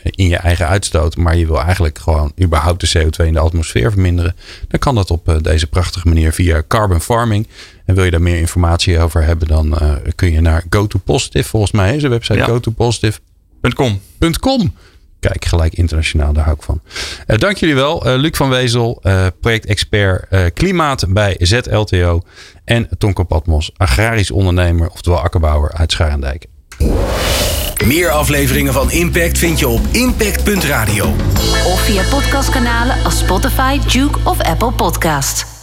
in 0.03 0.27
je 0.27 0.37
eigen 0.37 0.67
uitstoot, 0.67 1.17
maar 1.17 1.37
je 1.37 1.45
wil 1.45 1.61
eigenlijk 1.61 1.97
gewoon 1.97 2.31
überhaupt 2.41 2.91
de 2.91 2.99
CO2 2.99 3.25
in 3.25 3.33
de 3.33 3.39
atmosfeer 3.39 3.91
verminderen, 3.91 4.35
dan 4.67 4.79
kan 4.79 4.95
dat 4.95 5.11
op 5.11 5.39
deze 5.41 5.67
prachtige 5.67 6.07
manier 6.07 6.33
via 6.33 6.63
carbon 6.67 7.01
farming. 7.01 7.47
En 7.89 7.95
wil 7.95 8.03
je 8.03 8.11
daar 8.11 8.21
meer 8.21 8.37
informatie 8.37 8.99
over 8.99 9.23
hebben, 9.23 9.47
dan 9.47 9.77
uh, 9.81 9.91
kun 10.15 10.31
je 10.31 10.41
naar 10.41 10.63
GoToPositive. 10.69 11.49
Volgens 11.49 11.71
mij 11.71 11.95
is 11.95 12.01
de 12.01 12.07
website 12.07 12.37
ja. 12.37 12.45
gotopositive.com. 12.45 14.01
.com. 14.39 14.75
Kijk, 15.19 15.45
gelijk 15.45 15.73
internationaal, 15.73 16.33
daar 16.33 16.43
hou 16.43 16.55
ik 16.55 16.63
van. 16.63 16.81
Uh, 17.27 17.37
dank 17.37 17.57
jullie 17.57 17.75
wel. 17.75 18.07
Uh, 18.07 18.15
Luc 18.15 18.37
van 18.37 18.49
Wezel, 18.49 19.01
projectexpert 19.41 20.53
klimaat 20.53 21.05
bij 21.07 21.35
ZLTO. 21.39 22.21
En 22.65 22.89
Tonko 22.97 23.23
Patmos, 23.23 23.71
agrarisch 23.77 24.31
ondernemer, 24.31 24.89
oftewel 24.89 25.19
akkerbouwer 25.19 25.71
uit 25.73 25.91
Scharendijk. 25.91 26.45
Meer 27.85 28.09
afleveringen 28.09 28.73
van 28.73 28.91
Impact 28.91 29.37
vind 29.37 29.59
je 29.59 29.67
op 29.67 29.81
impact.radio. 29.91 31.05
Of 31.65 31.81
via 31.81 32.03
podcastkanalen 32.09 33.03
als 33.03 33.17
Spotify, 33.17 33.79
Duke 33.79 34.19
of 34.23 34.41
Apple 34.41 34.71
Podcast. 34.71 35.58